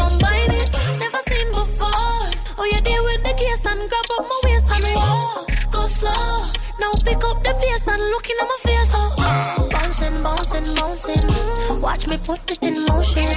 Now 6.80 6.92
pick 7.04 7.22
up 7.24 7.42
the 7.44 7.52
pace 7.60 7.86
and 7.86 8.02
looking 8.14 8.36
at 8.40 8.48
my 8.52 8.58
face. 8.64 8.92
Oh, 8.94 9.68
bouncing, 9.70 10.22
bouncing, 10.22 10.66
bouncing. 10.76 11.80
Watch 11.80 12.08
me 12.08 12.16
put 12.18 12.40
it 12.50 12.62
in 12.62 12.74
motion. 12.86 13.28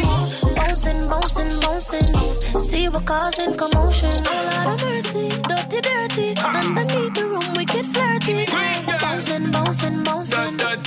Bouncing, 0.56 1.08
bouncing, 1.08 1.52
bouncing. 1.62 2.08
See 2.60 2.88
what 2.90 3.06
causing 3.06 3.56
commotion. 3.56 4.14
Oh, 4.28 4.64
Lord 4.66 4.82
of 4.82 4.83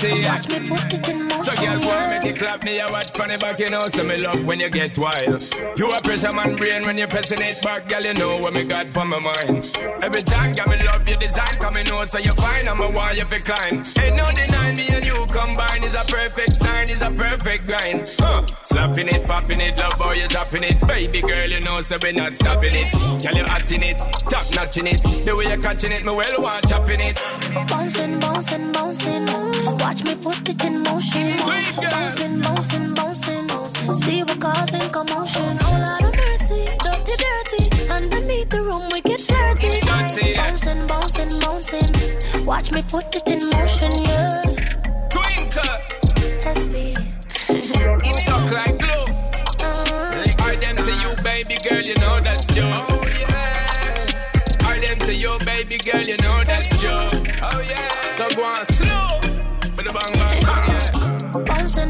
Dirty. 0.07 0.29
Watch 0.29 0.49
me 0.49 0.69
put 0.69 0.93
it 0.93 1.09
in 1.09 1.23
motion. 1.23 1.43
So 1.43 1.63
girl, 1.63 1.83
and 1.83 2.11
make 2.11 2.35
it 2.35 2.39
clap 2.39 2.65
me 2.65 2.79
a 2.79 2.87
watch 2.91 3.11
from 3.13 3.27
the 3.27 3.39
back, 3.39 3.59
you 3.59 3.69
know, 3.69 3.83
so 3.93 4.05
me 4.05 4.19
love 4.19 4.45
when 4.45 4.61
you 4.61 4.71
get 4.71 4.97
wild. 4.99 5.43
You 5.79 5.91
a 5.91 6.01
pressure 6.01 6.35
man 6.35 6.57
brain 6.57 6.83
when 6.85 6.99
you 6.99 7.07
pressing 7.07 7.41
it 7.41 7.61
back, 7.63 7.89
girl, 7.89 8.03
you 8.03 8.15
know 8.15 8.39
what 8.39 8.55
me 8.55 8.65
got 8.65 8.93
for 8.95 9.05
my 9.05 9.19
mind. 9.19 9.63
Every 10.03 10.23
time, 10.23 10.53
girl, 10.53 10.67
me 10.69 10.85
love 10.85 11.09
your 11.09 11.19
design, 11.19 11.55
coming 11.59 11.87
out 11.91 12.11
so 12.11 12.19
you 12.19 12.33
fine, 12.33 12.69
I'm 12.69 12.81
a 12.81 12.91
why 12.91 13.13
you 13.13 13.25
fi 13.25 13.39
climb. 13.39 13.83
Ain't 13.99 14.17
no 14.17 14.27
denying 14.33 14.77
me 14.77 14.89
and 14.89 15.05
you 15.05 15.27
combine 15.31 15.83
is 15.83 15.95
a 15.95 16.13
perfect 16.13 16.57
sign, 16.57 16.91
is 16.91 17.03
a 17.03 17.11
perfect 17.11 17.67
grind. 17.67 18.09
Huh. 18.19 18.47
Slapping 18.65 19.09
it, 19.09 19.27
popping 19.27 19.61
it, 19.61 19.77
love 19.77 19.95
how 19.95 20.13
you 20.13 20.29
dropping 20.29 20.65
it, 20.65 20.87
baby 20.87 21.21
girl, 21.23 21.51
you 21.51 21.61
know, 21.61 21.83
so 21.83 21.99
we 22.03 22.13
not 22.13 22.35
stopping 22.35 22.75
it. 22.75 22.93
Girl, 23.23 23.35
you 23.35 23.45
hot 23.45 23.71
in 23.73 23.83
it, 23.83 23.99
top 24.29 24.45
notching 24.55 24.87
it, 24.87 25.03
the 25.03 25.35
way 25.37 25.51
you 25.51 25.59
catching 25.61 25.93
it, 25.93 26.05
me 26.05 26.15
well 26.15 26.37
want 26.39 26.69
chopping 26.69 27.01
it. 27.01 27.23
Bouncing, 27.69 28.19
bouncing, 28.21 28.73
bouncing. 28.73 29.27
Watch 29.79 29.96
me 30.05 30.15
put 30.17 30.49
it 30.49 30.65
in 30.65 30.83
motion. 30.83 31.37
Bouncing, 31.37 32.41
bouncing, 32.41 32.95
bouncing. 32.95 33.47
See 33.95 34.23
what 34.25 34.41
causing 34.41 34.91
commotion. 34.91 35.57
Oh 35.63 35.85
Lord 35.87 36.03
of 36.03 36.15
mercy, 36.17 36.65
dirty, 36.85 37.15
dirty. 37.23 37.65
Underneath 37.91 38.49
the 38.51 38.61
room 38.63 38.83
we 38.93 39.01
get 39.03 39.21
dirty. 39.21 39.81
Bouncing, 39.87 40.87
bouncing, 40.87 41.41
bouncing. 41.41 42.45
Watch 42.45 42.73
me 42.73 42.83
put 42.83 43.15
it 43.15 43.27
in 43.29 43.41
motion, 43.51 43.93
yeah. 44.05 44.43
Twinkle, 45.09 45.77
SB. 46.43 46.97
stuck 48.21 48.55
like 48.55 48.79
glue. 48.79 49.15
Uh-huh. 49.61 50.45
Are 50.45 50.57
them 50.57 50.77
to 50.77 50.93
you, 51.03 51.15
baby 51.23 51.57
girl, 51.63 51.81
you 51.81 51.97
know 52.01 52.21
that's 52.21 52.45
true. 52.47 52.65
Oh 52.65 53.05
yeah. 53.07 54.67
Are 54.67 54.79
them 54.81 54.99
to 55.01 55.15
you, 55.15 55.39
baby 55.45 55.79
girl, 55.79 56.03
you 56.03 56.17
know 56.19 56.43
that's 56.45 56.56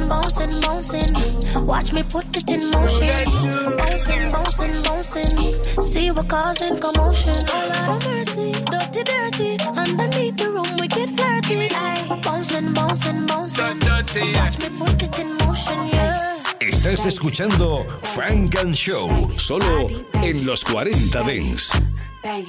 Bouncing, 0.08 0.60
bouncing. 0.62 1.66
Watch 1.66 1.92
me 1.92 2.02
put 2.02 2.26
it 2.36 2.48
in 2.50 2.70
motion. 2.70 3.24
Bouncing, 3.76 4.30
bouncing, 4.30 4.82
bouncing. 4.84 5.82
See 5.82 6.10
what 6.10 6.28
causing 6.28 6.78
commotion. 6.78 7.36
Oh 7.48 7.70
Lord 7.88 8.02
of 8.02 8.08
mercy, 8.10 8.52
dirty, 8.72 9.02
dirty. 9.04 9.56
Underneath 9.76 10.36
the 10.36 10.48
room 10.54 10.76
we 10.80 10.88
get 10.88 11.10
flirty. 11.10 11.68
Aye. 11.74 12.20
Bouncing, 12.22 12.72
bouncing, 12.72 13.26
bouncing. 13.26 13.78
Dirty, 13.80 14.20
yeah. 14.30 14.40
Watch 14.44 14.58
me 14.62 14.68
put 14.76 15.02
it 15.02 15.18
in 15.18 15.36
motion, 15.38 15.88
yeah. 15.88 16.18
Estás 16.60 17.04
escuchando 17.06 17.84
Frank 18.02 18.56
and 18.58 18.74
Show, 18.74 19.08
solo 19.38 19.88
en 20.22 20.44
los 20.46 20.64
40 20.64 21.22
Dents. 21.22 21.70
banging, 22.22 22.48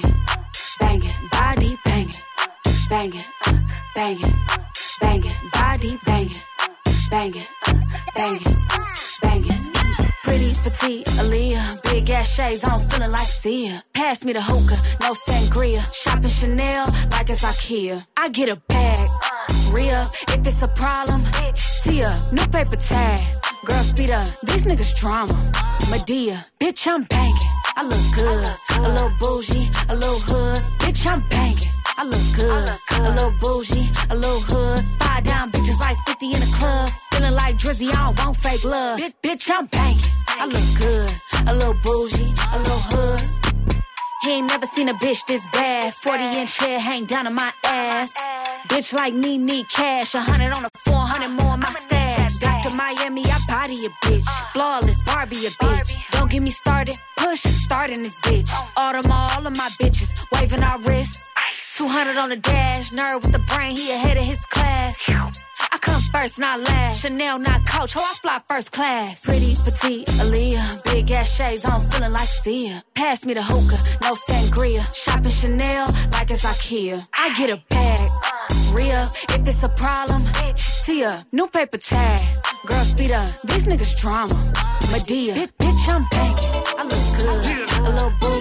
banging, 0.79 1.13
body 1.31 1.77
banging, 1.85 2.23
banging, 2.89 3.25
banging, 3.95 4.35
banging, 5.01 5.35
body 5.53 5.99
banging, 6.05 6.41
banging, 7.09 7.45
banging, 8.15 8.57
banging. 9.21 9.63
Pretty 10.23 10.51
petite 10.63 11.05
Aaliyah, 11.05 11.83
big 11.91 12.09
ass 12.09 12.27
shades 12.35 12.63
on, 12.63 12.79
feeling 12.89 13.11
like 13.11 13.27
Sia. 13.27 13.81
Pass 13.93 14.25
me 14.25 14.33
the 14.33 14.41
hookah, 14.41 14.79
no 15.01 15.13
sangria. 15.13 15.81
Shopping 15.93 16.29
Chanel 16.29 16.85
like 17.11 17.29
it's 17.29 17.43
IKEA. 17.43 18.05
I 18.17 18.29
get 18.29 18.49
a 18.49 18.55
bag, 18.67 19.09
real. 19.71 20.03
If 20.29 20.45
it's 20.45 20.61
a 20.61 20.67
problem, 20.67 21.21
see 21.55 22.01
ya, 22.01 22.11
new 22.33 22.45
paper 22.47 22.75
tag. 22.75 23.21
Girl, 23.65 23.83
speed 23.83 24.11
up, 24.11 24.27
these 24.45 24.65
niggas 24.65 24.95
drama. 24.99 25.33
Medea, 25.89 26.45
bitch, 26.59 26.87
I'm 26.87 27.03
banging. 27.03 27.53
I 27.75 27.83
look 27.83 28.05
good, 28.15 28.85
a 28.85 28.89
little 28.89 29.11
bougie, 29.19 29.67
a 29.89 29.95
little 29.95 30.19
hood. 30.19 30.61
Bitch, 30.81 31.05
I'm 31.05 31.21
banging. 31.29 31.76
I 31.99 32.03
look 32.03 32.21
good, 32.35 33.05
a 33.05 33.09
little 33.09 33.33
bougie, 33.41 33.89
a 34.11 34.15
little 34.15 34.39
hood. 34.39 34.85
Five 34.99 35.23
down 35.23 35.51
bitches 35.51 35.79
like 35.79 35.97
50 36.05 36.27
in 36.27 36.39
the 36.39 36.55
club. 36.59 36.91
Feeling 37.11 37.33
like 37.33 37.57
Drizzy, 37.57 37.89
I 37.89 38.05
don't 38.05 38.19
want 38.23 38.37
fake 38.37 38.63
love. 38.63 38.99
Bitch, 38.99 39.13
bitch, 39.23 39.49
I'm 39.49 39.65
banging. 39.65 39.97
I 40.29 40.45
look 40.45 40.67
good, 40.77 41.11
a 41.49 41.53
little 41.55 41.73
bougie, 41.81 42.29
a 42.53 42.57
little 42.59 42.83
hood. 42.93 43.37
He 44.21 44.33
ain't 44.33 44.47
never 44.47 44.67
seen 44.67 44.89
a 44.89 44.93
bitch 44.93 45.25
this 45.25 45.43
bad. 45.47 45.91
40 45.95 46.23
inch 46.23 46.57
hair 46.59 46.79
hang 46.79 47.05
down 47.05 47.25
on 47.25 47.33
my 47.33 47.51
ass. 47.63 48.13
Bitch 48.67 48.93
like 48.93 49.15
me 49.15 49.39
need 49.39 49.67
cash. 49.67 50.13
A 50.13 50.21
hundred 50.21 50.55
on 50.55 50.65
a 50.65 50.69
400 50.85 51.29
more 51.29 51.55
in 51.55 51.61
my 51.61 51.71
stash. 51.71 52.37
Dr. 52.37 52.75
Miami, 52.75 53.23
I 53.25 53.39
body 53.47 53.87
a 53.87 53.89
bitch. 54.05 54.27
Uh. 54.27 54.45
Flawless 54.53 55.01
Barbie 55.01 55.47
a 55.47 55.49
bitch. 55.49 55.97
Don't 56.11 56.29
get 56.29 56.43
me 56.43 56.51
started. 56.51 56.95
push, 57.15 57.39
start 57.39 57.89
in 57.89 58.03
this 58.03 58.19
bitch. 58.19 58.49
Oh. 58.51 58.71
Autumn, 58.77 59.11
all 59.11 59.47
of 59.47 59.57
my 59.57 59.69
bitches, 59.81 60.13
waving 60.31 60.61
our 60.61 60.79
wrists. 60.81 61.27
200 61.77 62.17
on 62.17 62.29
the 62.29 62.37
dash, 62.37 62.89
nerd 62.89 63.21
with 63.21 63.31
the 63.31 63.37
brain, 63.53 63.75
he 63.75 63.91
ahead 63.91 64.17
of 64.17 64.23
his 64.23 64.43
class. 64.47 64.97
I 65.71 65.77
come 65.77 66.01
first, 66.11 66.39
not 66.39 66.59
last. 66.59 67.03
Chanel, 67.03 67.37
not 67.37 67.69
coach, 67.69 67.93
how 67.93 68.01
I 68.01 68.13
fly 68.19 68.41
first 68.49 68.71
class. 68.71 69.23
Pretty, 69.23 69.53
petite, 69.63 70.07
Aaliyah, 70.07 70.83
big 70.85 71.11
ass 71.11 71.37
shades, 71.37 71.65
I'm 71.69 71.81
feeling 71.91 72.13
like 72.13 72.27
Sia. 72.27 72.81
Pass 72.95 73.25
me 73.27 73.35
the 73.35 73.43
hookah, 73.43 73.79
no 74.01 74.15
sangria. 74.15 74.81
Shopping 74.91 75.29
Chanel 75.29 75.85
like 76.13 76.31
it's 76.31 76.43
IKEA. 76.43 77.07
I 77.13 77.31
get 77.35 77.51
a 77.51 77.61
bag, 77.69 78.09
real. 78.73 79.03
If 79.37 79.47
it's 79.47 79.61
a 79.61 79.69
problem, 79.69 80.23
Tia, 80.83 81.27
new 81.31 81.45
paper 81.45 81.77
tag. 81.77 82.21
Girl, 82.65 82.83
speed 82.85 83.11
up, 83.11 83.29
these 83.45 83.67
niggas 83.67 83.95
drama. 84.01 84.33
Medea, 84.91 85.45
bitch, 85.59 85.89
I'm 85.93 86.01
banking. 86.09 86.73
I 86.75 86.83
look 86.89 87.05
good, 87.21 87.85
a 87.85 87.89
little 87.91 88.13
bougie, 88.19 88.36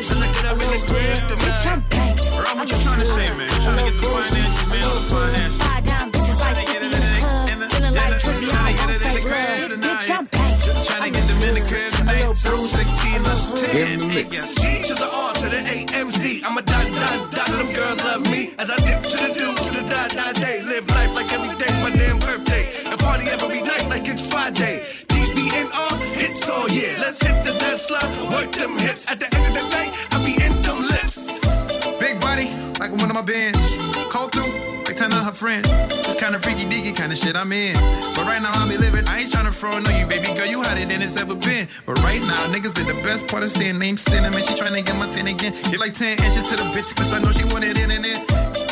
of 37.17 37.25
shit 37.25 37.37
I'm 37.37 37.53
in. 37.53 37.75
But 38.15 38.25
right 38.25 38.43
now 38.43 38.53
I 38.53 38.69
be 38.69 38.77
living. 38.77 39.07
I 39.09 39.21
ain't 39.21 39.31
tryna 39.31 39.53
throw 39.53 39.79
no 39.79 39.91
you, 39.91 40.07
baby 40.07 40.29
girl. 40.35 40.47
You 40.47 40.63
hotter 40.63 40.85
than 40.85 41.03
it's 41.03 41.17
ever 41.17 41.35
been. 41.35 41.69
But 41.85 42.01
right 42.03 42.21
now, 42.21 42.37
niggas 42.53 42.75
did 42.75 42.87
the 42.87 42.95
best 43.03 43.27
part 43.29 43.43
of 43.43 43.51
saying 43.51 43.79
name 43.79 43.97
cinnamon. 43.97 44.43
She 44.43 44.55
tryna 44.55 44.85
get 44.85 44.97
my 44.97 45.09
10 45.09 45.27
again. 45.27 45.53
Get 45.71 45.81
like 45.81 45.95
10 45.95 46.23
inches 46.25 46.49
to 46.51 46.57
the 46.57 46.65
bitch, 46.75 46.95
cause 46.97 47.13
I 47.13 47.19
know 47.19 47.33
she 47.33 47.45
want 47.45 47.65
it 47.65 47.79
in 47.79 47.91
and 47.91 48.05
in. 48.05 48.21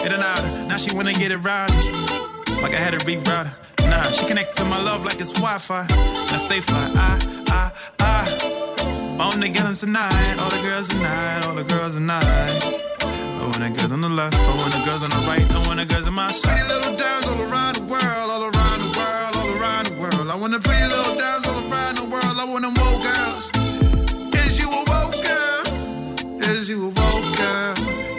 In 0.05 0.13
and 0.13 0.23
out. 0.23 0.69
Now 0.69 0.77
she 0.77 0.95
wanna 0.95 1.13
get 1.13 1.33
it 1.33 1.39
routed. 1.39 1.85
Like 2.63 2.75
I 2.75 2.81
had 2.81 2.95
a 2.95 2.99
rerouter. 2.99 3.55
Nah, 3.89 4.07
she 4.07 4.27
connected 4.27 4.57
to 4.57 4.65
my 4.65 4.83
love 4.83 5.05
like 5.05 5.21
it's 5.21 5.33
Wi-Fi. 5.33 5.87
Now 6.31 6.37
stay 6.37 6.61
fly. 6.61 6.91
I, 6.95 7.13
I, 7.51 7.73
I. 8.01 9.21
On 9.21 9.41
the 9.41 9.49
gallons 9.49 9.81
tonight. 9.81 10.39
All 10.39 10.51
the 10.51 10.61
girls 10.61 10.89
tonight. 10.89 11.47
All 11.47 11.55
the 11.55 11.65
girls 11.65 11.95
tonight. 11.95 13.04
Want 13.55 13.73
the 13.73 13.81
girls 13.81 13.93
on 13.93 14.01
the 14.01 14.09
left, 14.09 14.35
I 14.35 14.57
want 14.57 14.73
the 14.73 14.81
girls 14.81 15.03
on 15.05 15.11
the 15.11 15.19
right, 15.29 15.49
I 15.49 15.59
want 15.69 15.79
the 15.79 15.87
girls 15.87 16.07
on 16.09 16.15
my 16.15 16.33
side. 16.33 16.57
Pretty 16.57 16.67
little 16.67 16.97
dimes 16.97 17.27
all 17.29 17.41
around 17.41 17.77
the 17.77 17.85
world, 17.85 18.03
all 18.03 18.43
around 18.43 18.81
the 18.83 18.99
world, 18.99 19.37
all 19.37 19.49
around 19.49 19.87
the 19.87 19.95
world. 19.95 20.29
I 20.29 20.35
want 20.35 20.53
the 20.55 20.59
pretty 20.59 20.85
little 20.85 21.15
dimes 21.15 21.47
all 21.47 21.61
around 21.71 21.97
the 21.99 22.05
world, 22.11 22.37
I 22.37 22.45
want 22.51 22.65
them 22.67 22.75
old 22.83 23.01
girls. 23.05 23.51
Is 24.43 24.59
you 24.59 24.67
a 24.67 24.83
woke 24.91 25.23
girl? 25.23 26.43
Is 26.43 26.69
you 26.69 26.83
a 26.83 26.91
woke 26.99 27.37
girl? 27.39 27.75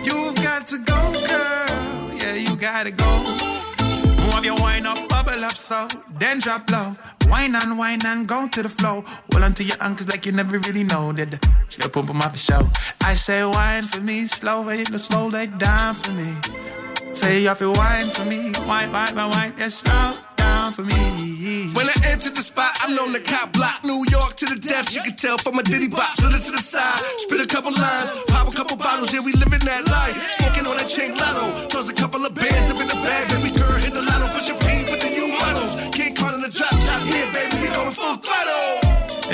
You've 0.08 0.36
got 0.36 0.68
to 0.68 0.78
go, 0.78 1.02
girl. 1.28 2.14
Yeah, 2.16 2.36
you 2.36 2.56
gotta 2.56 2.92
go. 2.92 3.65
Up, 5.46 5.56
slow, 5.56 5.88
then 6.18 6.40
drop 6.40 6.68
low. 6.72 6.96
Wine 7.30 7.54
and 7.54 7.78
wine 7.78 8.00
and 8.04 8.28
go 8.28 8.48
to 8.48 8.64
the 8.64 8.70
flow. 8.70 9.04
On 9.36 9.54
to 9.54 9.64
your 9.64 9.78
ankles 9.80 10.10
like 10.10 10.26
you 10.26 10.32
never 10.32 10.58
really 10.58 10.84
know 10.84 11.14
that 11.14 11.30
the 11.30 11.40
your 11.80 11.90
pump 11.90 12.08
them 12.08 12.20
show. 12.34 12.68
I 13.02 13.14
say 13.14 13.46
wine 13.46 13.84
for 13.84 14.02
me, 14.02 14.26
slow 14.26 14.68
it, 14.70 14.90
the 14.92 14.98
slow 14.98 15.28
leg 15.28 15.60
down 15.60 15.94
for 15.94 16.14
me. 16.14 16.34
Say 17.14 17.42
you 17.42 17.50
have 17.50 17.60
to 17.60 17.72
wine 17.72 18.10
for 18.10 18.26
me, 18.26 18.54
wine, 18.66 18.92
wine, 18.92 19.16
wine, 19.16 19.30
wine, 19.30 19.54
yeah, 19.58 19.70
slow 19.70 20.14
down 20.36 20.74
for 20.74 20.82
me. 20.82 21.70
When 21.74 21.86
I 21.86 21.96
enter 22.10 22.32
the 22.32 22.42
spot, 22.42 22.72
I'm 22.82 22.96
known 22.96 23.14
to 23.14 23.20
cop 23.20 23.54
block. 23.54 23.84
New 23.84 24.04
York 24.10 24.36
to 24.38 24.46
the 24.48 24.56
depths, 24.56 24.96
you 24.96 25.04
can 25.04 25.16
tell 25.16 25.38
from 25.38 25.58
my 25.58 25.62
ditty 25.62 25.90
bop. 25.90 26.18
Slid 26.18 26.34
it 26.34 26.42
to 26.42 26.52
the 26.54 26.58
side, 26.58 27.00
spit 27.22 27.40
a 27.40 27.46
couple 27.46 27.72
lines, 27.72 28.12
pop 28.28 28.48
a 28.48 28.52
couple 28.52 28.78
bottles, 28.78 29.14
yeah, 29.14 29.20
we 29.20 29.32
living 29.34 29.62
that 29.70 29.86
life. 29.88 30.16
Smoking 30.40 30.66
on 30.66 30.78
that 30.78 30.88
chain 30.90 31.16
lotto, 31.16 31.68
toss 31.68 31.88
a 31.88 31.94
couple 31.94 32.26
of 32.26 32.34
bands 32.34 32.72
up 32.72 32.82
in 32.82 32.88
the 32.88 32.96
bag, 32.96 33.30
baby 33.30 33.52
girl, 33.54 33.78
hit 33.78 33.94
the 33.94 34.02
lotto, 34.02 34.28
push 34.34 34.48
your 34.48 34.58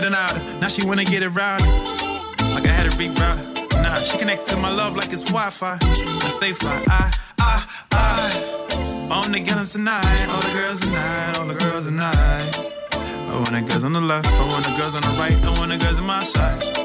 And 0.03 0.15
out, 0.15 0.35
now 0.59 0.67
she 0.67 0.83
wanna 0.83 1.05
get 1.05 1.21
it. 1.21 1.31
Like 1.35 2.65
I 2.65 2.73
had 2.73 2.87
a 2.87 2.89
rerouter. 2.97 3.81
Nah, 3.83 3.97
she 3.97 4.17
connected 4.17 4.47
to 4.47 4.57
my 4.57 4.73
love 4.73 4.95
like 4.95 5.13
it's 5.13 5.21
Wi-Fi. 5.21 5.77
I 5.79 6.27
stay 6.27 6.53
fly. 6.53 6.83
I, 6.87 7.13
I, 7.39 7.65
I. 7.91 9.07
On 9.11 9.31
the 9.31 9.39
gallons 9.39 9.73
tonight. 9.73 10.27
All 10.27 10.41
the 10.41 10.51
girls 10.53 10.79
tonight. 10.79 11.39
All 11.39 11.45
the 11.45 11.53
girls 11.53 11.85
tonight. 11.85 12.59
I 12.93 13.35
want 13.35 13.51
the 13.51 13.61
girls 13.61 13.83
on 13.83 13.93
the 13.93 14.01
left. 14.01 14.27
I 14.27 14.47
want 14.47 14.65
the 14.65 14.71
girls 14.71 14.95
on 14.95 15.01
the 15.03 15.09
right. 15.09 15.37
I 15.37 15.49
want 15.59 15.71
the 15.71 15.77
girls 15.77 15.99
on 15.99 16.05
my 16.05 16.23
side. 16.23 16.79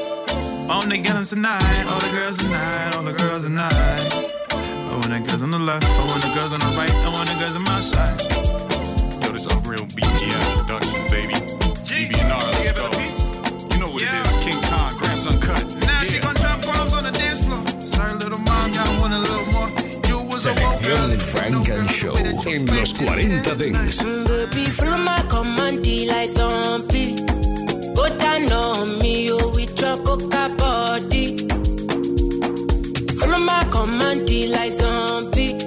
On 0.68 0.86
the 0.86 0.98
gallons 0.98 1.30
tonight. 1.30 1.86
All 1.86 1.98
the 1.98 2.10
girls 2.10 2.36
tonight. 2.36 2.96
All 2.96 3.02
the 3.02 3.12
girls 3.14 3.44
tonight. 3.44 3.72
I 3.72 4.92
want 4.92 5.08
the 5.08 5.20
girls 5.20 5.42
on 5.42 5.50
the 5.52 5.58
left. 5.58 5.86
I 5.86 6.06
want 6.06 6.22
the 6.22 6.32
girls 6.34 6.52
on 6.52 6.60
the 6.60 6.76
right. 6.76 6.94
I 6.94 7.08
want 7.08 7.30
the 7.30 7.36
girls 7.36 7.56
on 7.56 7.62
my 7.62 7.80
side. 7.80 8.20
Yo, 9.24 9.32
this 9.32 9.46
Unreal 9.46 9.86
BPM 9.86 10.56
Productions, 10.58 11.10
baby. 11.10 11.65
BBNR, 13.96 14.02
let's 14.02 14.02
go. 14.02 14.02
You 14.02 14.02
know 14.02 14.02
what 14.02 14.02
it 14.02 14.26
is, 14.26 14.36
King 14.44 14.62
Kong, 14.62 14.92
Grams 14.98 15.26
Uncut. 15.26 15.86
Now 15.86 16.02
she 16.02 16.18
gon' 16.18 16.34
drop 16.34 16.62
bombs 16.62 16.94
on 16.94 17.04
the 17.04 17.12
dance 17.12 17.44
floor. 17.46 17.64
Sorry, 17.80 18.14
little 18.14 18.38
mom, 18.38 18.72
y'all 18.72 19.00
want 19.00 19.14
a 19.14 19.18
little 19.18 19.46
more. 19.52 19.68
You 20.08 20.18
was 20.28 20.46
a 20.46 20.54
woke 20.54 20.82
girl. 20.82 20.96
Selección 20.96 21.20
Funk 21.20 21.68
and 21.70 21.90
Show 21.90 22.16
en 22.46 22.66
los 22.66 22.94
40 22.94 23.54
Dance. 23.54 24.04
Baby, 24.04 24.66
follow 24.66 24.98
my 24.98 25.22
command, 25.28 25.86
like 26.06 26.30
zombie. 26.30 27.16
Go 27.94 28.08
down 28.18 28.52
on 28.52 28.98
me, 28.98 29.30
oh, 29.32 29.48
with 29.54 29.80
your 29.80 29.96
coca 30.04 30.54
body. 30.56 31.36
Follow 33.18 33.38
my 33.38 33.64
command, 33.70 34.30
like 34.50 34.72
zombie. 34.72 35.58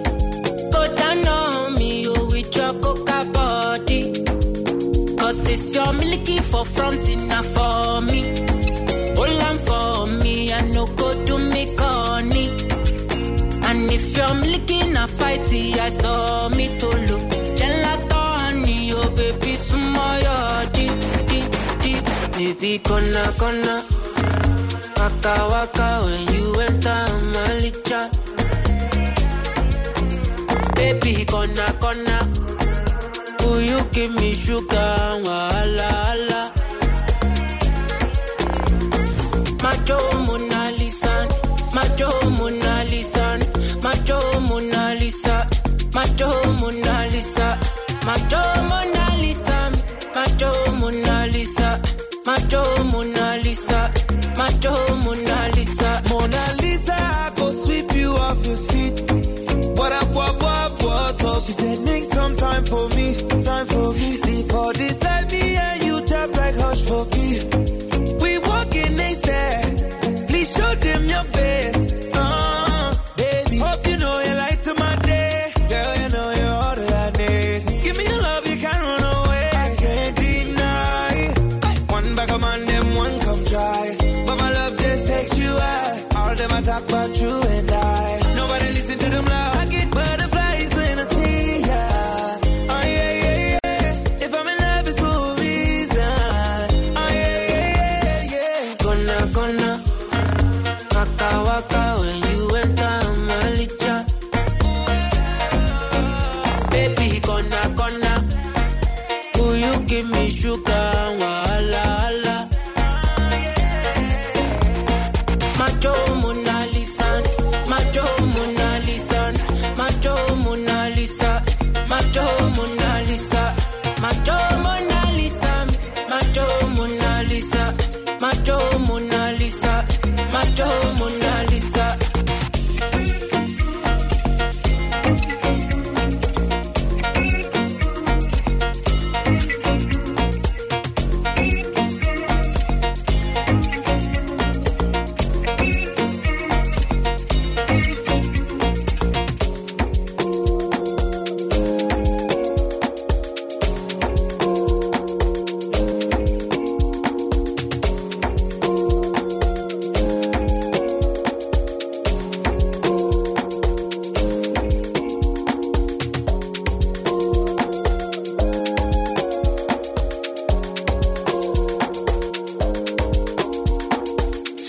Go 0.71 0.95
down 0.95 1.27
on 1.27 1.75
me, 1.75 2.07
oh, 2.07 2.25
with 2.31 2.55
your 2.55 2.73
coca 2.79 3.25
body. 3.33 4.13
Cause 5.17 5.43
this 5.43 5.75
your 5.75 5.93
milky 5.93 6.39
for 6.39 6.65
front 6.65 7.07
enough 7.09 7.45
for 7.47 8.01
me. 8.01 8.18
You're 14.19 14.35
milking 14.35 14.97
a 14.97 15.07
fighty, 15.07 15.77
I 15.79 15.89
saw 15.91 16.49
me 16.49 16.67
to 16.77 16.87
look. 17.07 17.23
Gelato 17.55 18.21
honey, 18.39 18.91
oh 18.93 19.09
baby, 19.15 19.53
sumoyo 19.55 20.35
deep, 20.73 20.91
deep, 21.29 21.47
deep. 21.79 22.03
Baby, 22.33 22.79
gonna, 22.79 23.23
gonna. 23.39 23.75
Waka, 24.97 25.33
waka, 25.51 25.87
when 26.03 26.21
you 26.35 26.47
enter 26.67 26.99
my 27.31 27.47
licha. 27.63 28.01
Baby, 30.75 31.23
gonna, 31.23 31.67
gonna. 31.79 32.19
Will 33.45 33.61
you 33.61 33.79
give 33.93 34.13
me 34.15 34.33
sugar, 34.33 35.21
wala, 35.23 35.89
wala. 36.07 36.28
Macho 52.29 52.61
Mona 52.91 53.18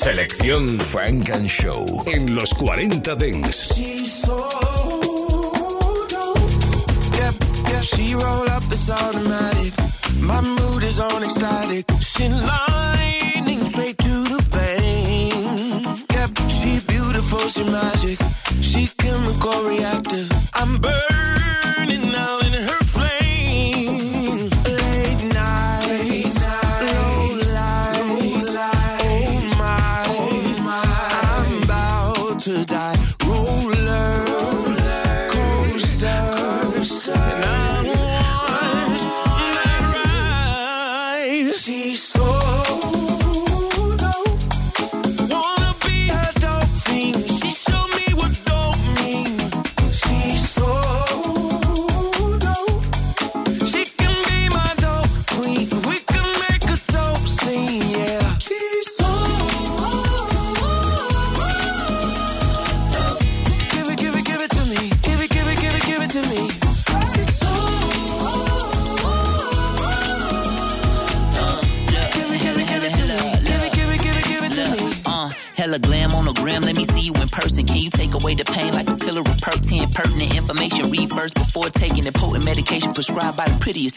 Selección 0.03 0.81
Funk 0.81 1.29
and 1.29 1.47
Show 1.47 1.85
en 2.07 2.35
los 2.35 2.55
40 2.55 3.15
Dance. 3.17 3.75
She's 3.75 4.11
so 4.11 4.35
dope. 6.09 6.39
Yep, 7.19 7.35
yep, 7.69 7.83
she 7.83 8.15
roll 8.15 8.49
up, 8.49 8.63
it's 8.73 8.89
automatic. 8.89 9.75
My 10.23 10.41
mood 10.41 10.85
is 10.85 11.01
on 11.01 11.23
ecstatic. 11.23 11.85
She 12.01 12.31
lightning 12.31 13.67
straight 13.67 13.99
to 13.99 14.25
the 14.25 14.43
vein. 14.49 15.85
Yep, 16.15 16.31
she 16.49 16.81
beautiful, 16.89 17.41
she 17.51 17.65
magic. 17.65 18.19
She 18.63 18.87
chemical 18.97 19.69
reactive. 19.69 20.31
I'm 20.55 20.79
burning 20.79 21.10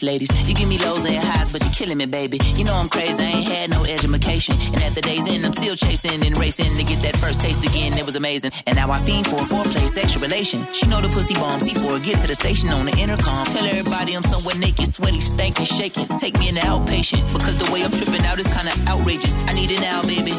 by 0.00 0.06
ladies. 0.06 0.30
You 0.48 0.54
give 0.54 0.68
me 0.68 0.78
lows 0.78 1.04
and 1.04 1.14
highs, 1.16 1.52
but 1.52 1.62
you're 1.62 1.72
killing 1.72 1.98
me, 1.98 2.06
baby. 2.06 2.38
You 2.54 2.64
know 2.64 2.74
I'm 2.74 2.88
crazy. 2.88 3.22
I 3.22 3.26
ain't 3.26 3.44
had 3.44 3.70
no 3.70 3.84
education. 3.84 4.54
And 4.72 4.82
at 4.82 4.92
the 4.94 5.00
day's 5.00 5.26
end, 5.28 5.44
I'm 5.44 5.52
still 5.52 5.76
chasing 5.76 6.24
and 6.24 6.36
racing 6.38 6.74
to 6.76 6.84
get 6.84 7.00
that 7.02 7.16
first 7.16 7.40
taste 7.40 7.64
again. 7.64 7.92
It 7.94 8.04
was 8.04 8.16
amazing. 8.16 8.52
And 8.66 8.76
now 8.76 8.90
I 8.90 8.98
fiend 8.98 9.26
for 9.26 9.36
a 9.36 9.46
foreplay, 9.46 9.88
sexual 9.88 10.22
relation. 10.22 10.66
She 10.72 10.86
know 10.86 11.00
the 11.00 11.08
pussy 11.08 11.34
bomb. 11.34 11.60
C4, 11.60 12.02
get 12.02 12.18
to 12.20 12.26
the 12.26 12.34
station 12.34 12.68
on 12.70 12.86
the 12.86 12.96
intercom. 12.98 13.46
Tell 13.46 13.64
everybody 13.64 14.14
I'm 14.14 14.22
somewhere 14.22 14.56
naked, 14.56 14.88
sweaty, 14.88 15.20
stankin', 15.20 15.66
shaking. 15.66 16.06
Take 16.18 16.38
me 16.38 16.48
in 16.48 16.54
the 16.54 16.62
outpatient. 16.62 17.22
Because 17.32 17.58
the 17.58 17.70
way 17.72 17.84
I'm 17.84 17.92
tripping 17.92 18.24
out 18.26 18.38
is 18.38 18.48
kinda 18.50 18.72
outrageous. 18.88 19.34
I 19.46 19.52
need 19.54 19.70
it 19.70 19.80
now, 19.80 20.02
baby. 20.02 20.32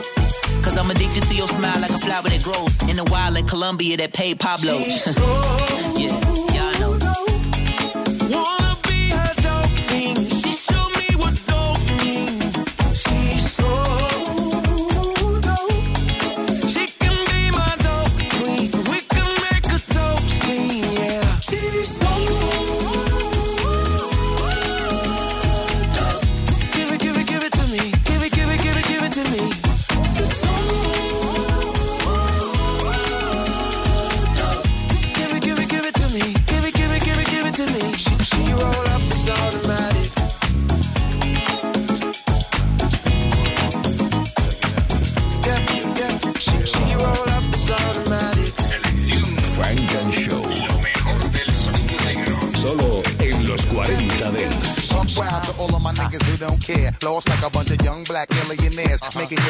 Cause 0.64 0.78
I'm 0.78 0.90
addicted 0.90 1.24
to 1.24 1.36
your 1.36 1.48
smile 1.48 1.80
like 1.80 1.92
a 1.92 2.00
flower 2.00 2.24
that 2.24 2.42
grows 2.44 2.74
in 2.90 2.96
the 2.98 3.06
wild 3.12 3.38
in 3.38 3.46
Colombia 3.46 3.98
that 3.98 4.14
paid 4.14 4.40
Pablo. 4.40 4.74
yeah, 5.96 6.45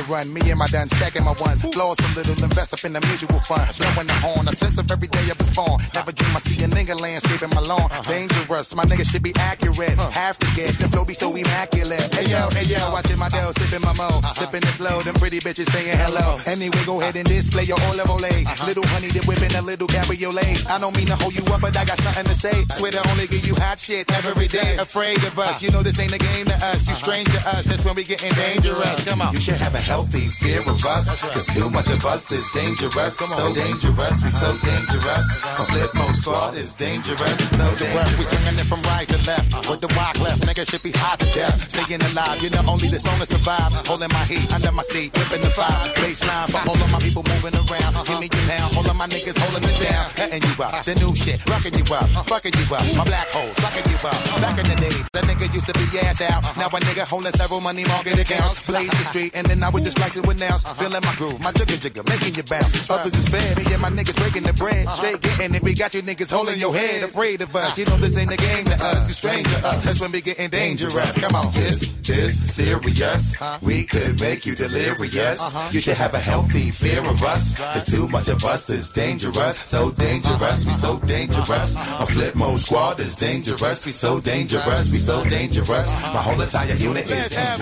run. 0.07 0.33
Me 0.33 0.41
and 0.49 0.59
my 0.59 0.67
done 0.67 0.87
stacking 0.87 1.23
my 1.23 1.33
ones. 1.39 1.63
Lost 1.75 2.01
a 2.01 2.09
little, 2.15 2.37
invest 2.43 2.73
up 2.73 2.83
in 2.83 2.93
the 2.93 3.01
mutual 3.07 3.39
fund. 3.39 3.65
Blowing 3.77 4.07
the 4.07 4.17
horn. 4.21 4.47
A 4.47 4.51
sense 4.51 4.77
of 4.77 4.89
every 4.91 5.07
day 5.07 5.25
I 5.29 5.35
was 5.37 5.51
born. 5.51 5.81
Never 5.93 6.11
dream 6.11 6.35
I 6.35 6.39
see 6.39 6.63
a 6.63 6.67
nigga 6.67 6.99
landscaping 6.99 7.49
my 7.53 7.61
lawn. 7.61 7.89
Uh-huh. 7.91 8.03
Dangerous. 8.11 8.75
My 8.75 8.85
nigga 8.85 9.05
should 9.09 9.23
be 9.23 9.33
accurate. 9.75 9.99
Have 10.13 10.37
to 10.39 10.47
get 10.55 10.71
the 10.79 10.87
flow 10.87 11.05
be 11.05 11.13
so 11.13 11.35
immaculate. 11.35 12.13
Hey 12.13 12.29
yo, 12.31 12.49
hey 12.51 12.65
yo, 12.65 12.79
watching 12.91 13.19
my 13.19 13.29
dough, 13.29 13.51
sipping 13.51 13.83
my 13.83 13.93
mo. 13.93 14.21
Sipping 14.35 14.63
it 14.63 14.75
slow. 14.75 15.01
Them 15.01 15.15
pretty 15.15 15.39
bitches 15.39 15.69
saying 15.71 15.97
hello. 15.97 16.37
Anyway, 16.47 16.79
go 16.85 17.01
ahead 17.01 17.15
and 17.15 17.27
display 17.27 17.63
your 17.63 17.79
all 17.87 17.95
level 17.95 18.19
A. 18.23 18.45
Little 18.65 18.85
honey, 18.95 19.07
they 19.07 19.23
whipping 19.27 19.53
a 19.55 19.61
little 19.61 19.87
cabriolet. 19.87 20.65
I 20.69 20.79
don't 20.79 20.95
mean 20.95 21.07
to 21.07 21.15
hold 21.15 21.35
you 21.35 21.43
up, 21.53 21.61
but 21.61 21.75
I 21.77 21.85
got 21.85 21.97
something 21.99 22.25
to 22.25 22.35
say. 22.35 22.55
Swear 22.71 22.91
to 22.91 23.01
only 23.11 23.27
give 23.27 23.45
you 23.45 23.55
hot 23.55 23.79
shit 23.79 24.09
every 24.25 24.47
day. 24.47 24.77
Afraid 24.79 25.17
of 25.23 25.37
us. 25.39 25.61
You 25.61 25.71
know 25.71 25.83
this 25.83 25.99
ain't 25.99 26.15
a 26.15 26.19
game 26.19 26.45
to 26.45 26.57
us. 26.71 26.87
You 26.87 26.95
strange 26.95 27.27
to 27.35 27.41
us. 27.55 27.65
That's 27.67 27.83
when 27.83 27.95
we 27.95 28.03
getting 28.03 28.31
dangerous. 28.33 29.03
Come 29.05 29.21
on. 29.21 29.33
You 29.33 29.39
should 29.39 29.59
have 29.59 29.75
a 29.75 29.83
healthy 29.83 30.27
fear 30.39 30.61
of 30.61 30.79
us. 30.85 31.21
Cause 31.21 31.45
too 31.47 31.69
much 31.69 31.89
of 31.89 32.05
us 32.05 32.31
is 32.31 32.47
dangerous. 32.53 33.17
So 33.17 33.53
dangerous, 33.53 34.23
we 34.23 34.29
so 34.31 34.51
dangerous. 34.63 35.27
A 35.59 35.63
Flipmode 35.67 36.15
Squad 36.15 36.55
is 36.55 36.73
dangerous. 36.73 37.37
So 37.57 37.65
Dangerous. 37.75 38.17
We 38.17 38.23
swinging 38.23 38.55
it 38.55 38.67
from 38.67 38.81
right 38.83 39.07
to 39.09 39.17
left. 39.27 39.64
With 39.65 39.81
the 39.81 39.89
rock 39.97 40.13
left, 40.21 40.45
nigga 40.45 40.61
should 40.61 40.83
be 40.85 40.93
hot 40.93 41.17
to 41.19 41.25
death. 41.33 41.57
Staying 41.73 42.01
alive, 42.13 42.37
you 42.37 42.53
know 42.53 42.61
only 42.69 42.85
the 42.85 42.99
strongest 43.01 43.33
survive. 43.33 43.73
Holding 43.89 44.13
my 44.13 44.21
heat 44.29 44.45
under 44.53 44.71
my 44.71 44.85
seat, 44.85 45.09
whipping 45.17 45.41
the 45.41 45.49
fire. 45.49 45.73
Baseline 45.97 46.53
for 46.53 46.61
all 46.69 46.77
of 46.77 46.89
my 46.93 47.01
people 47.01 47.25
moving 47.25 47.57
around. 47.57 47.97
Give 48.05 48.21
me 48.21 48.29
your 48.29 48.45
pound, 48.45 48.77
all 48.77 48.85
of 48.85 48.93
my 48.93 49.09
niggas 49.09 49.33
holding 49.41 49.65
it 49.65 49.77
down. 49.81 50.05
Cutting 50.13 50.45
you 50.45 50.53
up, 50.61 50.85
the 50.85 50.93
new 51.01 51.17
shit, 51.17 51.41
rocking 51.49 51.73
you 51.73 51.85
up, 51.97 52.05
fucking 52.29 52.53
you 52.53 52.65
up. 52.69 52.85
My 52.93 53.09
black 53.09 53.25
hole, 53.33 53.49
sucking 53.57 53.89
you 53.89 53.97
up. 54.05 54.21
Back 54.37 54.61
in 54.61 54.69
the 54.69 54.77
days, 54.77 55.09
the 55.09 55.24
nigga 55.45 55.55
used 55.55 55.69
to 55.69 55.73
be 55.77 55.99
ass 55.99 56.21
out. 56.21 56.43
Uh-huh. 56.43 56.61
Now 56.61 56.67
a 56.67 56.79
nigga 56.81 57.05
holding 57.05 57.31
several 57.33 57.61
money 57.61 57.85
market 57.85 58.19
accounts. 58.19 58.65
Blaze 58.65 58.89
the 58.89 59.05
street, 59.05 59.31
and 59.35 59.45
then 59.47 59.63
I 59.63 59.69
would 59.69 59.83
just 59.83 59.99
like 59.99 60.13
to 60.13 60.21
announce. 60.29 60.65
Uh-huh. 60.65 60.73
Feeling 60.81 61.01
my 61.03 61.15
groove, 61.15 61.39
my 61.39 61.51
jigger 61.51 61.77
jigger, 61.77 62.03
making 62.09 62.35
you 62.35 62.43
bounce. 62.43 62.73
Others 62.89 63.13
is 63.13 63.27
fair, 63.29 63.55
me 63.55 63.63
and 63.71 63.81
my 63.81 63.89
niggas 63.89 64.17
breaking 64.17 64.43
the 64.43 64.53
bread. 64.53 64.87
Uh-huh. 64.87 65.01
Stay 65.01 65.15
getting 65.17 65.55
it, 65.55 65.61
we 65.61 65.73
got 65.73 65.93
you 65.93 66.01
niggas 66.01 66.31
holding 66.31 66.57
your 66.59 66.73
head, 66.73 67.03
afraid 67.03 67.41
of 67.41 67.55
us. 67.55 67.77
You 67.77 67.85
know 67.85 67.97
this 67.97 68.17
ain't 68.17 68.33
a 68.33 68.37
game 68.37 68.65
to 68.65 68.77
us, 68.91 69.07
you 69.07 69.13
strange 69.13 69.47
to 69.53 69.67
us. 69.67 69.85
That's 69.85 70.01
when 70.01 70.11
we 70.11 70.21
getting 70.21 70.49
dangerous. 70.49 71.17
Come 71.17 71.35
on, 71.35 71.53
this 71.53 71.93
is 72.09 72.33
serious. 72.49 73.35
We 73.61 73.85
could 73.85 74.19
make 74.19 74.45
you 74.45 74.55
delirious. 74.55 75.39
You 75.73 75.79
should 75.79 75.97
have 75.97 76.13
a 76.13 76.19
healthy 76.19 76.71
fear 76.71 77.05
of 77.05 77.21
us. 77.23 77.53
Cause 77.55 77.85
too 77.85 78.07
much 78.09 78.29
of 78.29 78.43
us 78.43 78.69
is 78.69 78.89
dangerous. 78.89 79.57
So 79.57 79.91
dangerous, 79.91 80.65
we 80.65 80.73
so 80.73 80.97
dangerous. 80.99 81.75
A 81.75 82.05
Flipmode 82.05 82.59
Squad 82.59 82.99
is 82.99 83.15
dangerous. 83.15 83.85
We 83.85 83.91
so 83.91 84.19
dangerous, 84.19 84.91
we 84.91 84.97
so 84.97 85.21
dangerous. 85.21 85.34
My 85.35 86.23
whole 86.23 86.39
entire 86.39 86.79
unit 86.79 87.11
is 87.11 87.27
dangerous. 87.27 87.59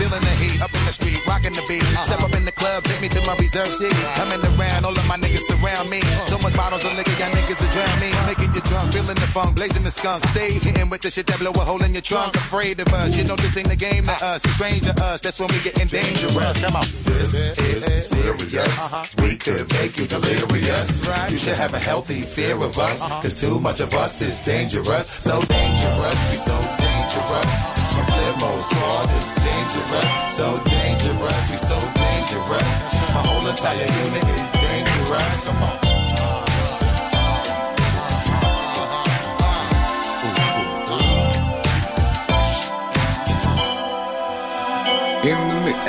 Feeling 0.00 0.24
the 0.24 0.34
heat 0.40 0.62
up 0.64 0.72
in 0.72 0.80
the 0.88 0.96
street, 0.96 1.20
rocking 1.28 1.52
the 1.52 1.60
beat. 1.68 1.84
Step 2.00 2.24
up 2.24 2.32
in 2.32 2.48
the 2.48 2.56
club, 2.56 2.84
take 2.84 3.02
me 3.04 3.08
to 3.12 3.20
my 3.28 3.36
reserve 3.36 3.68
seat. 3.76 3.92
Coming 4.16 4.40
around, 4.40 4.88
all 4.88 4.96
of 4.96 5.06
my 5.06 5.20
niggas 5.20 5.44
surround 5.44 5.90
me. 5.92 6.00
So 6.24 6.40
much 6.40 6.56
bottles 6.56 6.80
of 6.88 6.96
liquor, 6.96 7.12
y'all 7.20 7.28
niggas 7.36 7.60
are 7.60 7.68
drown 7.68 8.00
me. 8.00 8.08
Making 8.54 8.70
you 8.70 8.70
drunk, 8.70 8.92
feeling 8.94 9.18
the 9.18 9.30
funk, 9.34 9.56
blazing 9.56 9.82
the 9.82 9.90
skunk. 9.90 10.22
Stay 10.30 10.52
hitting 10.54 10.88
with 10.88 11.02
the 11.02 11.10
shit 11.10 11.26
that 11.26 11.42
blow 11.42 11.50
a 11.50 11.64
hole 11.66 11.82
in 11.82 11.92
your 11.92 12.06
trunk. 12.06 12.36
Afraid 12.36 12.78
of 12.78 12.86
us, 12.94 13.18
you 13.18 13.24
know 13.26 13.34
this 13.34 13.56
ain't 13.56 13.68
the 13.68 13.74
game 13.74 14.06
to 14.06 14.14
us. 14.22 14.46
You 14.46 14.52
strange 14.52 14.82
to 14.86 14.94
us, 15.02 15.20
that's 15.20 15.40
when 15.40 15.50
we 15.50 15.58
getting 15.58 15.90
dangerous. 15.90 16.62
Come 16.62 16.76
on. 16.78 16.86
This 17.02 17.34
is 17.34 18.06
serious. 18.06 18.78
Uh-huh. 18.78 19.02
We 19.26 19.34
could 19.34 19.66
make 19.74 19.98
you 19.98 20.06
delirious. 20.06 21.02
You 21.34 21.38
should 21.38 21.58
have 21.58 21.74
a 21.74 21.82
healthy 21.82 22.22
fear 22.22 22.54
of 22.54 22.78
us. 22.78 23.02
Uh-huh. 23.02 23.22
Cause 23.26 23.34
too 23.34 23.58
much 23.58 23.80
of 23.80 23.92
us 23.94 24.22
is 24.22 24.38
dangerous. 24.38 25.10
So 25.10 25.34
dangerous, 25.50 26.20
we 26.30 26.38
so 26.38 26.54
dangerous. 26.78 27.54
My 27.90 28.06
Flipmode 28.06 28.62
Squad 28.62 29.10
is 29.18 29.34
dangerous. 29.34 30.10
So 30.30 30.46
dangerous, 30.62 31.42
we 31.50 31.58
so 31.58 31.78
dangerous. 31.98 32.74
My 33.18 33.22
whole 33.26 33.46
entire 33.50 33.90
unit 34.06 34.26
is 34.30 34.46
dangerous. 34.54 35.50
Come 35.50 35.90
on. 35.90 36.03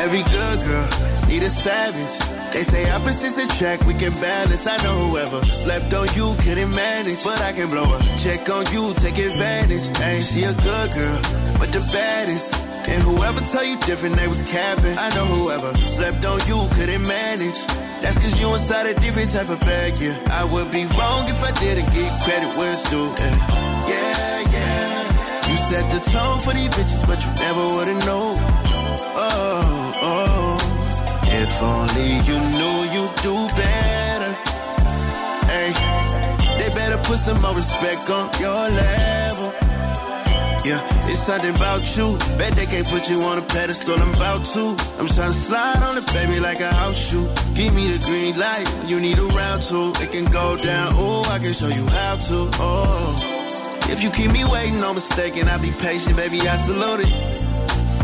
Every 0.06 0.22
good 0.30 0.62
girl 0.70 0.86
need 1.26 1.42
a 1.42 1.50
savage. 1.50 2.14
They 2.54 2.62
say 2.62 2.86
opposites 2.94 3.42
attract, 3.42 3.90
we 3.90 3.96
can 3.98 4.14
balance. 4.22 4.68
I 4.68 4.78
know 4.86 5.10
whoever 5.10 5.42
slept 5.50 5.92
on 5.98 6.06
you 6.14 6.38
couldn't 6.46 6.70
manage, 6.78 7.26
but 7.26 7.42
I 7.42 7.52
can 7.58 7.68
blow 7.74 7.90
a 7.90 7.98
check 8.14 8.46
on 8.54 8.70
you, 8.70 8.94
take 9.02 9.18
advantage. 9.18 9.90
Ain't 10.06 10.22
she 10.22 10.46
a 10.46 10.54
good 10.62 10.94
girl, 10.94 11.18
but 11.58 11.74
the 11.74 11.82
baddest. 11.90 12.54
And 12.86 13.02
whoever 13.02 13.42
tell 13.50 13.66
you 13.66 13.82
different, 13.82 14.14
they 14.14 14.28
was 14.30 14.46
capping. 14.46 14.94
I 14.94 15.10
know 15.18 15.26
whoever 15.26 15.74
slept 15.90 16.22
on 16.22 16.38
you 16.46 16.62
couldn't 16.78 17.02
manage. 17.10 17.58
That's 18.06 18.22
cause 18.22 18.38
you 18.38 18.54
inside 18.54 18.86
a 18.86 18.94
different 19.02 19.34
type 19.34 19.50
of 19.50 19.60
bag, 19.66 19.98
yeah. 19.98 20.14
I 20.30 20.46
would 20.54 20.70
be 20.70 20.86
wrong 21.02 21.26
if 21.26 21.42
I 21.42 21.50
didn't 21.58 21.90
give 21.98 22.14
credit 22.22 22.54
where 22.62 22.70
it's 22.70 22.86
due. 22.94 23.10
Yeah, 23.18 23.90
yeah. 23.90 24.54
yeah. 24.54 25.50
You 25.50 25.58
set 25.58 25.90
the 25.90 25.98
tone 25.98 26.38
for 26.46 26.54
these 26.54 26.70
bitches, 26.78 27.02
but 27.10 27.26
you 27.26 27.34
never 27.42 27.66
would've 27.74 28.06
known. 28.06 28.38
Oh, 29.18 29.85
oh. 30.02 30.76
If 31.28 31.62
only 31.62 32.16
you 32.24 32.38
knew 32.58 32.78
you'd 32.96 33.16
do 33.22 33.36
better. 33.56 34.32
Hey, 35.52 35.74
they 36.58 36.70
better 36.70 36.98
put 37.04 37.18
some 37.18 37.42
more 37.42 37.56
respect 37.56 38.10
on 38.10 38.30
your 38.40 38.70
level. 38.72 39.54
Yeah, 40.66 40.82
it's 41.06 41.20
something 41.20 41.54
about 41.56 41.86
you. 41.96 42.18
Bet 42.38 42.54
they 42.54 42.66
can't 42.66 42.88
put 42.88 43.10
you 43.10 43.22
on 43.24 43.38
a 43.38 43.42
pedestal. 43.42 44.00
I'm 44.02 44.14
about 44.16 44.46
to. 44.54 44.76
I'm 44.98 45.08
trying 45.08 45.32
to 45.32 45.38
slide 45.38 45.84
on 45.84 45.98
it, 45.98 46.08
baby, 46.08 46.40
like 46.40 46.60
a 46.62 46.74
house 46.74 46.98
shoe. 46.98 47.28
Give 47.54 47.74
me 47.76 47.88
the 47.92 48.04
green 48.04 48.34
light. 48.40 48.66
You 48.88 49.00
need 49.00 49.20
a 49.20 49.28
round 49.38 49.62
two. 49.62 49.94
It 50.02 50.12
can 50.12 50.26
go 50.32 50.58
down. 50.58 50.94
Oh, 50.94 51.22
I 51.30 51.38
can 51.38 51.54
show 51.54 51.68
you 51.68 51.86
how 51.86 52.16
to. 52.16 52.50
Oh, 52.58 53.92
if 53.92 54.02
you 54.02 54.10
keep 54.10 54.32
me 54.32 54.44
waiting, 54.46 54.78
no 54.78 54.94
mistaken. 54.94 55.48
I'll 55.48 55.62
be 55.62 55.72
patient, 55.72 56.18
baby. 56.18 56.42
I 56.42 56.58
salute 56.58 57.02
it. 57.06 57.12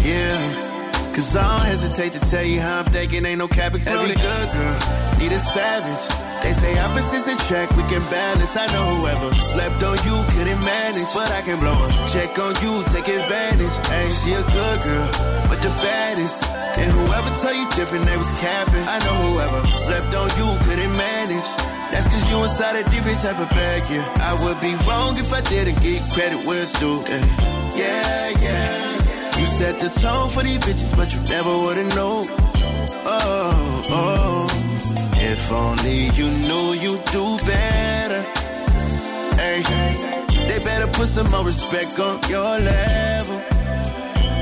Yeah. 0.06 0.71
Cause 1.12 1.36
I 1.36 1.44
don't 1.44 1.68
hesitate 1.68 2.14
to 2.14 2.22
tell 2.24 2.44
you 2.44 2.60
how 2.62 2.80
I'm 2.80 2.86
thinking, 2.86 3.26
ain't 3.26 3.40
no 3.40 3.48
cap 3.48 3.76
included. 3.76 4.16
Every 4.16 4.16
good 4.16 4.48
girl 4.56 4.80
need 5.20 5.36
a 5.36 5.42
savage. 5.44 6.08
They 6.40 6.56
say 6.56 6.74
opposites 6.80 7.28
attract, 7.28 7.76
we 7.78 7.84
can 7.92 8.02
balance. 8.10 8.56
I 8.58 8.66
know 8.74 8.96
whoever 8.98 9.30
slept 9.38 9.84
on 9.84 10.00
you 10.08 10.16
couldn't 10.34 10.64
manage, 10.66 11.12
but 11.14 11.30
I 11.36 11.44
can 11.44 11.60
blow 11.60 11.76
a 11.76 11.90
check 12.10 12.34
on 12.40 12.56
you, 12.64 12.82
take 12.90 13.12
advantage. 13.12 13.76
Ain't 13.92 14.16
she 14.24 14.34
a 14.34 14.44
good 14.56 14.78
girl, 14.82 15.10
but 15.52 15.60
the 15.60 15.70
baddest. 15.84 16.48
And 16.80 16.90
whoever 16.90 17.30
tell 17.38 17.54
you 17.54 17.68
different, 17.76 18.08
they 18.08 18.18
was 18.18 18.32
capping. 18.40 18.82
I 18.88 18.98
know 19.06 19.16
whoever 19.30 19.62
slept 19.78 20.16
on 20.16 20.32
you 20.40 20.48
couldn't 20.66 20.96
manage. 20.96 21.50
That's 21.92 22.08
cause 22.08 22.24
you 22.32 22.42
inside 22.42 22.80
a 22.80 22.88
different 22.90 23.20
type 23.20 23.38
of 23.38 23.52
bag, 23.52 23.84
yeah. 23.92 24.02
I 24.24 24.34
would 24.42 24.58
be 24.64 24.74
wrong 24.88 25.20
if 25.20 25.30
I 25.36 25.44
didn't 25.44 25.78
give 25.84 26.02
credit 26.16 26.48
where 26.48 26.64
it's 26.64 26.74
due, 26.80 27.04
yeah. 27.06 27.22
Yeah, 27.76 28.42
yeah. 28.42 28.91
You 29.62 29.68
set 29.68 29.80
the 29.80 29.90
tone 30.02 30.28
for 30.28 30.42
these 30.42 30.58
bitches, 30.58 30.98
but 30.98 31.14
you 31.14 31.22
never 31.30 31.54
would've 31.54 31.96
known. 31.96 32.26
Oh, 33.06 33.84
oh. 33.92 34.48
If 35.22 35.52
only 35.52 36.10
you 36.18 36.26
knew 36.50 36.74
you'd 36.82 37.06
do 37.14 37.38
better. 37.46 38.22
Hey, 39.38 39.62
they 40.48 40.58
better 40.66 40.88
put 40.88 41.08
some 41.08 41.30
more 41.30 41.46
respect 41.46 42.00
on 42.00 42.18
your 42.28 42.58
level. 42.58 43.38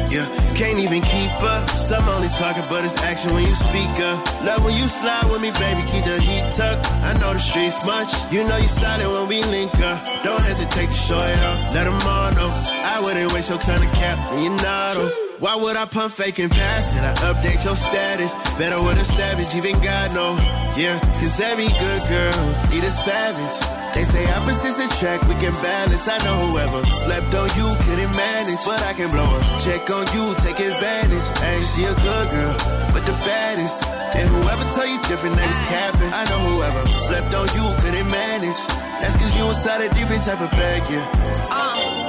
Yeah, 0.07 0.25
can't 0.59 0.79
even 0.79 1.01
keep 1.01 1.31
up. 1.41 1.69
Some 1.69 2.03
only 2.09 2.27
talking, 2.37 2.63
but 2.69 2.83
it's 2.83 3.01
action 3.01 3.33
when 3.33 3.45
you 3.47 3.55
speak 3.55 3.87
up. 4.03 4.19
Love 4.43 4.65
when 4.65 4.75
you 4.75 4.89
slide 4.89 5.23
with 5.31 5.41
me, 5.41 5.51
baby, 5.51 5.81
keep 5.87 6.03
the 6.03 6.19
heat 6.19 6.51
tucked. 6.51 6.85
I 7.07 7.13
know 7.13 7.31
the 7.31 7.39
streets 7.39 7.79
much. 7.85 8.11
You 8.29 8.43
know 8.43 8.57
you 8.57 8.67
solid 8.67 9.07
when 9.07 9.29
we 9.29 9.41
link 9.43 9.73
up. 9.79 10.05
Don't 10.21 10.43
hesitate 10.43 10.89
to 10.89 10.99
show 11.07 11.17
it 11.17 11.39
off. 11.43 11.73
Let 11.73 11.85
them 11.85 11.99
all 12.03 12.31
know. 12.35 12.51
I 12.83 12.99
wouldn't 13.01 13.31
waste 13.31 13.49
your 13.49 13.59
time 13.59 13.79
to 13.79 13.87
cap, 13.97 14.19
and 14.31 14.43
you 14.43 14.49
not 14.49 15.28
Why 15.39 15.55
would 15.55 15.79
I 15.79 15.87
pump 15.87 16.11
fake 16.11 16.37
and 16.43 16.51
pass 16.51 16.91
it? 16.91 16.99
I 16.99 17.15
update 17.31 17.63
your 17.63 17.79
status. 17.79 18.35
Better 18.59 18.75
with 18.83 18.99
a 18.99 19.07
savage, 19.07 19.55
even 19.55 19.71
God 19.79 20.11
know. 20.11 20.35
Yeah, 20.75 20.99
cause 21.15 21.39
every 21.39 21.71
good 21.79 22.03
girl 22.11 22.39
need 22.67 22.83
a 22.83 22.91
savage. 22.91 23.55
They 23.95 24.03
say 24.03 24.19
opposites 24.35 24.83
attract, 24.83 25.31
we 25.31 25.39
can 25.39 25.55
balance. 25.63 26.11
I 26.11 26.19
know 26.27 26.51
whoever 26.51 26.83
slept 26.91 27.31
on 27.39 27.47
you 27.55 27.71
couldn't 27.87 28.11
manage, 28.19 28.59
but 28.67 28.83
I 28.83 28.91
can 28.91 29.07
blow 29.07 29.31
a 29.31 29.39
check 29.63 29.87
on 29.87 30.11
you, 30.11 30.35
take 30.43 30.59
advantage. 30.59 31.27
Ain't 31.47 31.63
she 31.63 31.87
a 31.87 31.95
good 32.03 32.27
girl, 32.35 32.55
but 32.91 33.07
the 33.07 33.15
baddest. 33.23 33.87
And 34.19 34.27
whoever 34.27 34.67
tell 34.67 34.91
you 34.91 34.99
different, 35.07 35.39
was 35.39 35.61
capping. 35.71 36.11
I 36.11 36.27
know 36.27 36.41
whoever 36.51 36.83
slept 36.99 37.31
on 37.31 37.47
you 37.55 37.63
couldn't 37.79 38.11
manage. 38.11 38.59
That's 38.99 39.15
cause 39.15 39.31
you 39.39 39.47
inside 39.47 39.87
a 39.87 39.89
different 39.95 40.19
type 40.27 40.43
of 40.43 40.51
bag, 40.51 40.83
yeah. 40.91 41.07
Uh. 41.47 42.08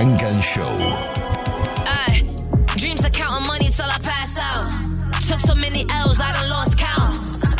Funk 0.00 0.22
and 0.22 0.42
Show. 0.42 0.76
Aye. 1.84 2.24
Dreams 2.80 3.04
of 3.04 3.12
counting 3.12 3.46
money 3.46 3.68
till 3.68 3.84
I 3.84 3.98
pass 4.00 4.32
out. 4.40 4.64
Took 5.28 5.40
so 5.40 5.54
many 5.54 5.84
L's, 5.92 6.18
I 6.18 6.32
done 6.32 6.48
lost 6.48 6.78
count. 6.78 7.12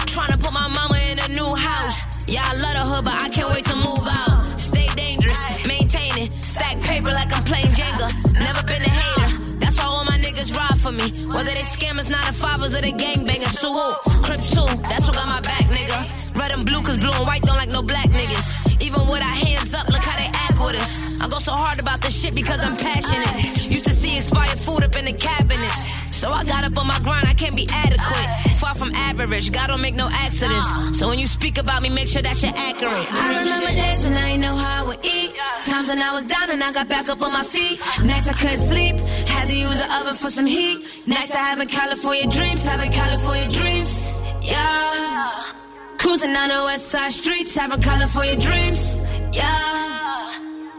Trying 0.09 0.33
to 0.33 0.38
put 0.38 0.50
my 0.50 0.66
mama 0.68 0.96
in 1.12 1.18
a 1.18 1.29
new 1.37 1.53
house. 1.55 2.00
Yeah, 2.33 2.40
I 2.42 2.57
love 2.57 2.74
the 2.81 2.85
hood, 2.88 3.05
but 3.05 3.16
I 3.20 3.29
can't 3.29 3.50
wait 3.53 3.66
to 3.66 3.76
move 3.76 4.07
out. 4.09 4.59
Stay 4.59 4.88
dangerous, 4.96 5.37
maintain 5.68 6.16
it. 6.16 6.33
Stack 6.40 6.81
paper 6.81 7.12
like 7.12 7.29
I'm 7.37 7.44
playing 7.44 7.76
Jenga. 7.76 8.09
Never 8.33 8.62
been 8.65 8.88
a 8.88 8.92
hater. 9.00 9.29
That's 9.60 9.77
why 9.77 9.85
all 9.92 10.06
my 10.06 10.17
niggas 10.17 10.56
ride 10.56 10.81
for 10.81 10.92
me. 10.92 11.12
Whether 11.37 11.52
they 11.52 11.67
scammers, 11.77 12.08
not 12.10 12.25
a 12.25 12.33
fathers, 12.33 12.75
or 12.75 12.81
they 12.81 12.92
gangbangers. 12.92 13.52
So 13.52 13.69
who? 13.69 13.92
Crips 14.25 14.48
too. 14.48 14.65
That's 14.88 15.04
what 15.04 15.15
got 15.15 15.29
my 15.29 15.42
back, 15.42 15.69
nigga. 15.69 16.40
Red 16.40 16.52
and 16.56 16.65
blue, 16.65 16.81
cause 16.81 16.96
blue 16.96 17.12
and 17.12 17.27
white 17.27 17.42
don't 17.42 17.60
like 17.60 17.69
no 17.69 17.83
black 17.83 18.08
niggas. 18.08 18.81
Even 18.81 19.06
with 19.12 19.21
our 19.21 19.37
hands 19.44 19.75
up, 19.75 19.87
look 19.92 20.00
how 20.00 20.17
they 20.17 20.31
act 20.33 20.56
with 20.58 20.81
us. 20.81 20.90
I 21.21 21.29
go 21.29 21.38
so 21.38 21.52
hard 21.52 21.81
about 21.81 22.00
this 22.00 22.18
shit 22.21 22.35
because 22.35 22.64
I'm 22.66 22.77
passionate. 22.77 23.71
Used 23.71 23.85
to 23.85 23.92
see 23.92 24.16
expired 24.16 24.58
food 24.58 24.83
up 24.83 24.96
in 24.96 25.04
the 25.04 25.12
cabinets. 25.12 25.87
So 26.21 26.29
I 26.31 26.44
got 26.44 26.64
up 26.64 26.77
on 26.77 26.87
my 26.87 26.98
grind, 27.00 27.27
I 27.27 27.35
can't 27.35 27.56
be 27.56 27.66
adequate. 27.71 28.56
Far 28.56 28.75
from 28.75 28.92
average, 28.94 29.52
God 29.52 29.68
don't 29.68 29.81
make 29.81 29.94
no 29.94 30.08
accidents. 30.10 30.98
So 30.98 31.08
when 31.08 31.18
you 31.18 31.27
speak 31.27 31.56
about 31.56 31.83
me, 31.83 31.88
make 31.88 32.08
sure 32.08 32.21
that 32.21 32.42
you're 32.42 32.52
accurate. 32.54 33.06
I 33.10 33.38
remember 33.38 33.68
days 33.68 34.04
when 34.04 34.14
I 34.14 34.29
ain't 34.31 34.40
know 34.42 34.54
how 34.54 34.85
I 34.85 34.87
would 34.87 35.04
eat. 35.04 35.35
Times 35.64 35.88
when 35.88 35.98
I 36.00 36.12
was 36.12 36.25
down 36.25 36.50
and 36.50 36.62
I 36.62 36.73
got 36.73 36.88
back 36.88 37.08
up 37.08 37.23
on 37.23 37.33
my 37.33 37.42
feet. 37.42 37.81
Nights 38.04 38.29
I 38.29 38.35
couldn't 38.35 38.58
sleep, 38.58 38.96
had 39.29 39.48
to 39.48 39.54
use 39.54 39.79
the 39.79 39.94
oven 39.96 40.14
for 40.14 40.31
some 40.31 40.46
heat. 40.46 40.85
Nights 41.06 41.35
I 41.35 41.38
having 41.38 41.68
California 41.68 42.27
dreams, 42.29 42.64
having 42.64 42.92
California 42.92 43.48
dreams. 43.48 44.14
Yeah. 44.42 45.52
Cruising 45.98 46.33
down 46.33 46.48
the 46.48 46.62
west 46.64 46.88
side 46.88 47.12
streets, 47.12 47.56
having 47.56 47.81
California 47.81 48.37
dreams. 48.37 48.96
Yeah. 49.33 50.10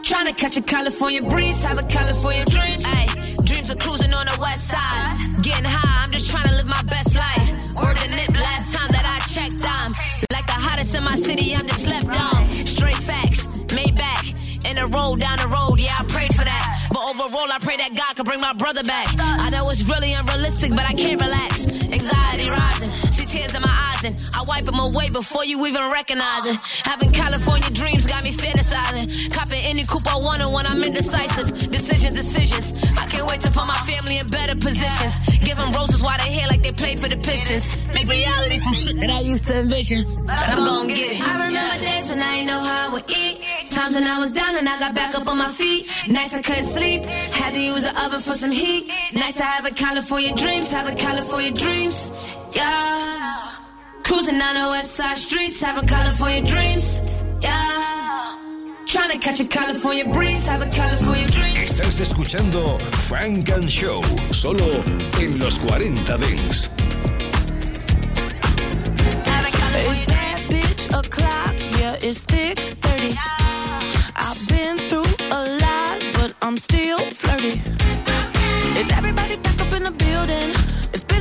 Trying 0.02 0.26
to 0.26 0.32
catch 0.34 0.56
a 0.56 0.62
California 0.62 1.22
breeze, 1.22 1.62
have 1.64 1.78
a 1.78 1.82
California 1.84 2.44
dream. 2.46 2.76
Ay, 2.84 3.06
dreams 3.44 3.70
of 3.70 3.78
cruising 3.78 4.12
on 4.12 4.26
the 4.26 4.36
west 4.40 4.68
side. 4.68 5.18
Getting 5.42 5.64
high, 5.64 6.04
I'm 6.04 6.10
just 6.10 6.30
trying 6.30 6.46
to 6.46 6.54
live 6.54 6.66
my 6.66 6.82
best 6.90 7.14
life. 7.14 7.48
Word 7.80 7.96
the 7.98 8.08
nip 8.08 8.34
last 8.36 8.74
time 8.74 8.88
that 8.90 9.06
I 9.06 9.18
check 9.32 9.50
dime. 9.56 9.92
Like 10.32 10.46
the 10.46 10.58
hottest 10.58 10.94
in 10.94 11.04
my 11.04 11.14
city, 11.14 11.54
I'm 11.54 11.66
just 11.66 11.84
slept 11.84 12.06
on. 12.08 12.46
Straight 12.66 12.96
facts, 12.96 13.46
made 13.72 13.96
back. 13.96 14.24
In 14.68 14.78
a 14.78 14.86
road 14.86 15.20
down 15.20 15.38
the 15.38 15.48
road, 15.48 15.78
yeah, 15.78 15.96
I 15.98 16.04
prayed 16.04 16.34
for 16.34 16.44
that. 16.44 16.88
But 16.90 17.02
overall, 17.02 17.50
I 17.50 17.58
pray 17.60 17.76
that 17.78 17.94
God 17.94 18.14
can 18.16 18.24
bring 18.24 18.40
my 18.40 18.52
brother 18.52 18.82
back. 18.84 19.06
I 19.18 19.50
know 19.50 19.70
it's 19.70 19.88
really 19.88 20.12
unrealistic, 20.12 20.70
but 20.70 20.84
I 20.84 20.92
can't 20.94 21.20
relax. 21.20 21.66
Anxiety 21.88 22.50
rising, 22.50 22.90
tears 23.42 23.54
in 23.54 23.62
my 23.62 23.92
eyes, 23.92 24.04
and 24.04 24.16
I 24.34 24.44
wipe 24.46 24.64
them 24.64 24.78
away 24.78 25.10
before 25.10 25.44
you 25.44 25.64
even 25.66 25.90
recognize 25.90 26.46
it. 26.46 26.56
Having 26.84 27.12
California 27.12 27.70
dreams 27.70 28.06
got 28.06 28.24
me 28.24 28.32
fantasizing. 28.32 29.34
Copping 29.34 29.62
any 29.64 29.84
coupe 29.84 30.06
I 30.06 30.16
want 30.16 30.42
when 30.50 30.66
I'm 30.66 30.82
indecisive. 30.82 31.48
Decisions, 31.70 32.16
decisions. 32.16 32.66
I 32.98 33.06
can't 33.06 33.26
wait 33.28 33.40
to 33.40 33.50
put 33.50 33.66
my 33.66 33.80
family 33.90 34.18
in 34.18 34.26
better 34.26 34.54
positions. 34.54 35.14
Give 35.44 35.56
them 35.56 35.72
roses 35.72 36.02
while 36.02 36.18
they 36.18 36.32
here 36.32 36.46
like 36.48 36.62
they 36.62 36.72
play 36.72 36.96
for 36.96 37.08
the 37.08 37.16
Pistons. 37.16 37.68
Make 37.94 38.08
reality 38.08 38.58
from 38.58 38.74
shit 38.74 38.96
that 39.00 39.10
I 39.10 39.20
used 39.20 39.44
to 39.46 39.58
envision. 39.58 40.04
But 40.26 40.48
I'm 40.48 40.64
gonna 40.64 40.88
get 40.88 41.12
it. 41.12 41.20
I 41.20 41.46
remember 41.46 41.84
days 41.84 42.10
when 42.10 42.22
I 42.22 42.36
didn't 42.36 42.46
know 42.46 42.60
how 42.60 42.88
I 42.88 42.92
would 42.92 43.10
eat. 43.10 43.42
Times 43.70 43.94
when 43.94 44.04
I 44.04 44.18
was 44.18 44.32
down 44.32 44.56
and 44.56 44.68
I 44.68 44.78
got 44.78 44.94
back 44.94 45.14
up 45.14 45.26
on 45.26 45.38
my 45.38 45.48
feet. 45.48 45.88
Nights 46.08 46.34
I 46.34 46.42
couldn't 46.42 46.64
sleep. 46.64 47.04
Had 47.04 47.54
to 47.54 47.60
use 47.60 47.84
the 47.84 48.04
oven 48.04 48.20
for 48.20 48.34
some 48.34 48.50
heat. 48.52 48.90
Nights 49.14 49.40
I 49.40 49.44
have 49.44 49.64
a 49.64 49.70
California 49.70 50.34
dreams. 50.34 50.70
Having 50.70 50.96
California 50.96 51.52
dreams. 51.52 52.12
Yeah. 52.54 53.48
Cruising 54.04 54.38
down 54.38 54.54
the 54.54 54.68
west 54.68 54.92
side 54.96 55.16
streets. 55.18 55.60
Having 55.60 55.88
California 55.88 56.42
dreams. 56.42 57.22
Yeah. 57.40 58.38
Trying 58.86 59.10
to 59.10 59.18
catch 59.18 59.40
a 59.40 59.46
California 59.46 60.04
breeze. 60.12 60.46
Having 60.46 60.70
California 60.70 61.26
dreams. 61.28 61.58
Estás 61.58 62.00
escuchando 62.00 62.78
Funk 63.08 63.50
and 63.50 63.70
Show, 63.70 64.02
solo 64.30 64.82
en 65.20 65.38
los 65.38 65.58
40 65.60 66.16
Dance. 66.18 66.70
It's 69.74 70.04
that 70.06 70.38
bitch 70.50 70.86
o'clock, 70.92 71.54
yeah, 71.80 71.96
it's 72.08 72.22
thick 72.24 72.58
30. 72.58 73.16
I've 74.16 74.48
been 74.48 74.76
through 74.88 75.14
a 75.30 75.40
lot, 75.62 76.02
but 76.14 76.34
I'm 76.42 76.58
still 76.58 76.98
flirty. 76.98 77.60
Is 78.78 78.90
everybody 78.92 79.36
back 79.36 79.58
up 79.60 79.72
in 79.72 79.84
the 79.84 79.92
building? 79.92 80.71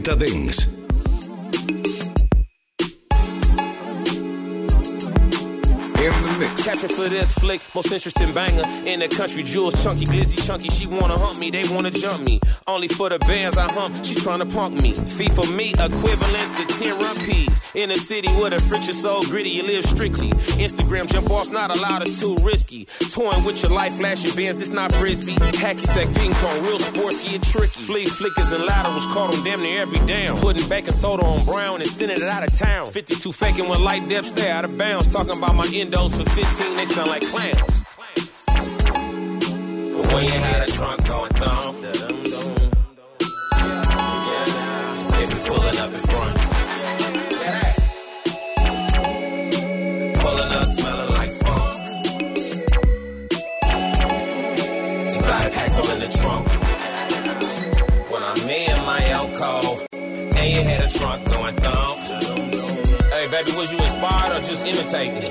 Los 0.00 0.16
40 0.16 0.16
Dance. 0.16 0.68
Capture 6.64 6.88
for 6.88 7.08
this 7.08 7.34
flick, 7.34 7.60
most 7.74 7.92
interesting 7.92 8.32
banger 8.32 8.64
in 8.86 9.00
the 9.00 9.08
country. 9.08 9.42
Jewels, 9.42 9.82
chunky, 9.82 10.06
glizzy, 10.06 10.44
chunky. 10.46 10.68
She 10.68 10.86
wanna 10.86 11.18
hump 11.18 11.38
me, 11.38 11.50
they 11.50 11.64
wanna 11.68 11.90
jump 11.90 12.22
me. 12.22 12.40
Only 12.66 12.88
for 12.88 13.08
the 13.10 13.18
bands 13.20 13.58
I 13.58 13.70
hump, 13.72 13.94
she 14.04 14.14
tryna 14.14 14.52
punk 14.52 14.80
me. 14.80 14.92
Fee 14.92 15.28
for 15.28 15.46
me, 15.52 15.72
equivalent 15.72 16.56
to 16.56 16.64
10 16.78 16.94
rupees. 16.98 17.59
In 17.72 17.88
a 17.92 17.96
city 17.96 18.26
where 18.34 18.50
the 18.50 18.58
French 18.58 18.88
is 18.88 19.00
so 19.00 19.22
gritty, 19.22 19.50
you 19.50 19.62
live 19.62 19.84
strictly. 19.84 20.30
Instagram 20.58 21.06
jump 21.06 21.30
off's 21.30 21.52
not 21.52 21.74
allowed, 21.74 22.02
it's 22.02 22.18
too 22.18 22.36
risky. 22.42 22.86
Toying 23.12 23.44
with 23.44 23.62
your 23.62 23.70
life, 23.70 23.94
flashing 23.94 24.34
bands, 24.34 24.58
this 24.58 24.70
not 24.70 24.92
frisbee. 24.92 25.34
Hacky 25.34 25.86
sack, 25.86 26.12
ping 26.16 26.32
pong, 26.32 26.62
real 26.64 26.80
sports 26.80 27.30
get 27.30 27.42
tricky. 27.42 27.80
Flea 27.86 28.06
flickers 28.06 28.50
and 28.50 28.64
laterals 28.64 29.06
caught 29.06 29.32
on 29.32 29.44
damn 29.44 29.62
near 29.62 29.82
every 29.82 30.04
down. 30.06 30.36
Putting 30.38 30.68
baking 30.68 30.92
soda 30.92 31.22
on 31.22 31.44
brown 31.46 31.80
and 31.80 31.88
sending 31.88 32.16
it 32.16 32.24
out 32.24 32.42
of 32.42 32.52
town. 32.58 32.90
52 32.90 33.32
faking 33.32 33.68
when 33.68 33.84
light 33.84 34.08
depths 34.08 34.30
stay 34.30 34.50
out 34.50 34.64
of 34.64 34.76
bounds. 34.76 35.06
Talking 35.06 35.38
about 35.38 35.54
my 35.54 35.64
endos 35.66 36.10
for 36.18 36.28
15, 36.28 36.76
they 36.76 36.86
sound 36.86 37.08
like 37.08 37.22
clowns. 37.22 37.84
But 39.94 40.12
when 40.12 40.24
you 40.24 40.32
had 40.32 40.68
a 40.68 40.72
trunk 40.72 41.06
going 41.06 41.30
thumb, 41.34 42.59
you 60.60 60.66
had 60.66 60.84
a 60.84 60.90
trunk 60.90 61.24
going 61.26 61.56
thump. 61.56 61.98
Hey, 63.12 63.26
baby, 63.30 63.52
was 63.56 63.72
you 63.72 63.78
inspired 63.78 64.32
or 64.32 64.40
just 64.44 64.64
imitating? 64.66 65.22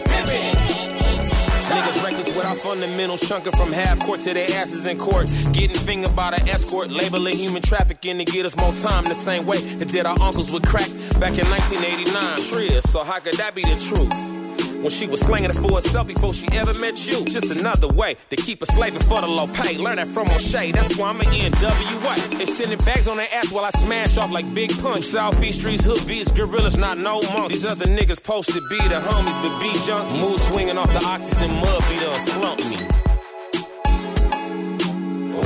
Niggas 1.70 2.04
reckless 2.04 2.36
without 2.36 2.58
fundamentals, 2.58 3.28
chunking 3.28 3.52
from 3.54 3.72
half 3.72 4.00
court 4.00 4.22
to 4.22 4.34
their 4.34 4.50
asses 4.58 4.88
in 4.88 4.98
court. 4.98 5.28
Getting 5.52 5.78
fingered 5.78 6.16
by 6.16 6.32
the 6.32 6.42
escort, 6.50 6.90
labeling 6.90 7.36
human 7.36 7.62
trafficking 7.62 8.18
to 8.18 8.26
get 8.26 8.46
us 8.46 8.58
more 8.58 8.74
time 8.74 9.06
the 9.06 9.14
same 9.14 9.46
way 9.46 9.60
that 9.76 9.90
did 9.90 10.08
our 10.08 10.20
uncles 10.20 10.52
with 10.52 10.66
crack 10.66 10.90
back 11.20 11.38
in 11.38 11.46
1989. 11.46 12.38
Triz, 12.50 12.82
so 12.88 13.04
how 13.04 13.20
could 13.20 13.36
that 13.36 13.54
be 13.54 13.62
the 13.62 13.78
truth? 13.78 14.39
When 14.82 14.90
she 14.90 15.08
was 15.08 15.20
slinging 15.20 15.50
it 15.50 15.58
for 15.58 15.76
herself 15.76 16.08
before 16.08 16.34
she 16.34 16.48
ever 16.54 16.74
met 16.80 16.96
you. 17.10 17.26
Just 17.26 17.60
another 17.60 17.90
way 17.90 18.16
to 18.30 18.36
keep 18.38 18.62
a 18.62 18.66
slaving 18.66 19.02
for 19.02 19.20
the 19.20 19.28
low 19.28 19.48
pay. 19.48 19.78
Learn 19.78 19.98
that 19.98 20.08
from 20.08 20.28
O'Shea, 20.30 20.72
that's 20.72 20.98
why 20.98 21.10
I'm 21.10 21.20
an 21.20 21.28
NWA. 21.28 22.42
Extending 22.42 22.80
bags 22.80 23.08
on 23.08 23.18
their 23.18 23.28
ass 23.34 23.52
while 23.52 23.66
I 23.66 23.72
smash 23.72 24.18
off 24.18 24.32
like 24.32 24.52
Big 24.54 24.72
Pun. 24.82 25.02
Southeast 25.02 25.60
streets, 25.60 25.84
hood 25.84 26.06
beats, 26.08 26.32
gorillas, 26.32 26.78
not 26.78 26.98
no 26.98 27.22
monks. 27.34 27.56
These 27.56 27.66
other 27.66 27.86
niggas 27.86 28.16
supposed 28.16 28.50
to 28.50 28.62
be 28.70 28.78
the 28.88 29.02
homies, 29.04 29.38
but 29.44 29.60
be 29.60 29.70
junkies. 29.84 30.30
Move 30.30 30.40
swinging 30.40 30.78
off 30.78 30.92
the 30.94 31.04
oxygen 31.06 31.52
mud, 31.56 31.84
be 31.90 32.00
done 32.00 32.20
slump 32.22 32.60
me. 32.60 33.00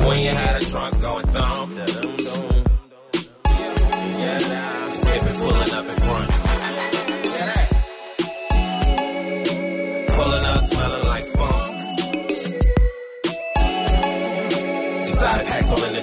When 0.06 0.20
you 0.20 0.30
had 0.30 0.62
a 0.62 0.64
trunk 0.64 1.00
going 1.00 1.26
thump. 1.26 1.74
Yeah. 4.24 4.88
Just 4.90 5.06
hip 5.08 5.36
pulling 5.36 5.72
up 5.74 5.86
in 5.86 6.03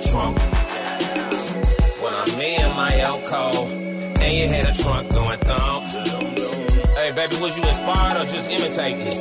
packs 0.02 0.16
all 0.16 0.30
in 0.30 0.34
the 0.34 0.42
trunk. 0.42 0.42
When 2.02 2.14
I'm 2.14 2.40
in 2.40 2.76
my 2.76 2.92
Elko, 3.00 3.68
and 4.22 4.34
you 4.34 4.48
had 4.48 4.66
a 4.70 4.74
trunk 4.82 5.10
going 5.12 5.40
thump. 5.40 5.84
Hey, 6.98 7.12
baby, 7.16 7.36
was 7.42 7.58
you 7.58 7.64
inspired 7.64 8.18
or 8.18 8.26
just 8.26 8.50
imitating? 8.50 9.02
It. 9.02 9.18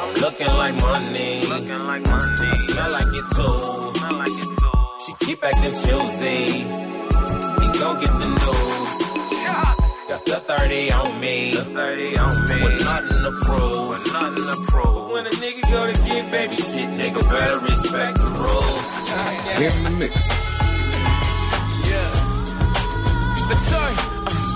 I'm 0.00 0.14
looking 0.20 0.52
like 0.58 0.74
money. 0.80 1.42
I 1.42 2.54
smell 2.54 2.90
like 2.90 3.12
it 3.12 3.26
too. 3.36 3.92
She 5.04 5.12
keep 5.26 5.44
acting 5.44 5.74
choosy. 5.74 6.64
We 7.60 7.66
go 7.78 7.94
get 8.00 8.14
the 8.20 8.28
news. 8.40 8.94
Got 10.08 10.24
the 10.24 10.40
30 10.40 10.92
on 10.92 11.20
me. 11.20 11.54
The 11.54 11.64
30 11.64 12.18
on 12.18 12.44
me. 12.48 12.64
With 12.64 12.84
nothing 12.84 13.22
to 13.24 13.32
prove. 13.44 13.88
With 13.90 14.12
nothing 14.12 14.36
to 14.36 14.56
prove. 14.72 14.99
But 15.50 15.56
nigga 15.56 15.72
go 15.72 15.82
to 15.82 15.96
get 16.06 16.30
baby 16.30 16.54
shit, 16.54 16.86
nigga 16.94 17.22
better 17.26 17.58
respect 17.66 18.14
the 18.22 18.30
rules. 18.38 18.90
In 19.58 19.82
the 19.82 19.90
mix. 19.98 20.14
Let's 23.50 23.66
start. 23.66 23.94
Uh, 24.30 24.46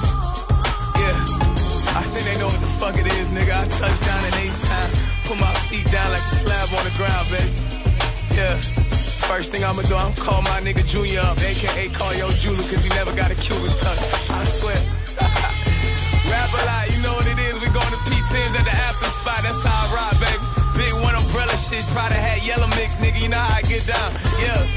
yeah. 0.95 1.99
I 1.99 2.03
think 2.15 2.23
they 2.31 2.39
know 2.39 2.47
what 2.47 2.63
the 2.63 2.73
fuck 2.79 2.95
it 2.95 3.11
is, 3.11 3.35
nigga. 3.35 3.59
I 3.59 3.67
touch 3.67 3.99
down 4.07 4.23
in 4.23 4.35
H-Town. 4.47 4.89
Put 5.27 5.39
my 5.43 5.51
feet 5.67 5.83
down 5.91 6.15
like 6.15 6.23
a 6.23 6.35
slab 6.39 6.71
on 6.79 6.85
the 6.87 6.95
ground, 6.95 7.27
baby. 7.27 7.51
Yeah. 8.39 8.55
First 9.27 9.51
thing 9.51 9.65
I'ma 9.65 9.83
do, 9.91 9.97
I'm 9.97 10.15
call 10.15 10.43
my 10.43 10.63
nigga 10.63 10.87
Junior 10.87 11.27
up, 11.27 11.43
aka 11.43 11.89
call 11.91 12.15
yo 12.15 12.31
Jula, 12.39 12.63
cause 12.71 12.85
he 12.85 12.91
never 12.95 13.11
got 13.17 13.33
a 13.33 13.37
Cuban 13.43 13.67
touch. 13.67 14.31
I 14.31 14.45
swear. 14.47 14.79
Rap 16.31 16.51
a 16.55 16.61
lot, 16.71 16.87
you 16.87 17.03
know 17.03 17.15
what 17.19 17.27
it 17.27 17.39
is. 17.51 17.59
We 17.59 17.67
going 17.75 17.91
to 17.91 18.01
P10s 18.07 18.55
at 18.55 18.63
the 18.63 18.75
after 18.87 19.11
spot, 19.11 19.43
that's 19.43 19.63
how 19.65 19.91
I 19.91 19.95
ride, 19.95 20.21
baby. 20.23 20.34
Shit, 21.65 21.83
probably 21.97 22.17
had 22.19 22.45
yellow 22.45 22.67
mix, 22.77 23.01
nigga. 23.01 23.23
You 23.23 23.29
know 23.31 23.39
how 23.39 23.57
I 23.57 23.63
get 23.63 23.87
down. 23.87 24.13
Yeah. 24.37 24.69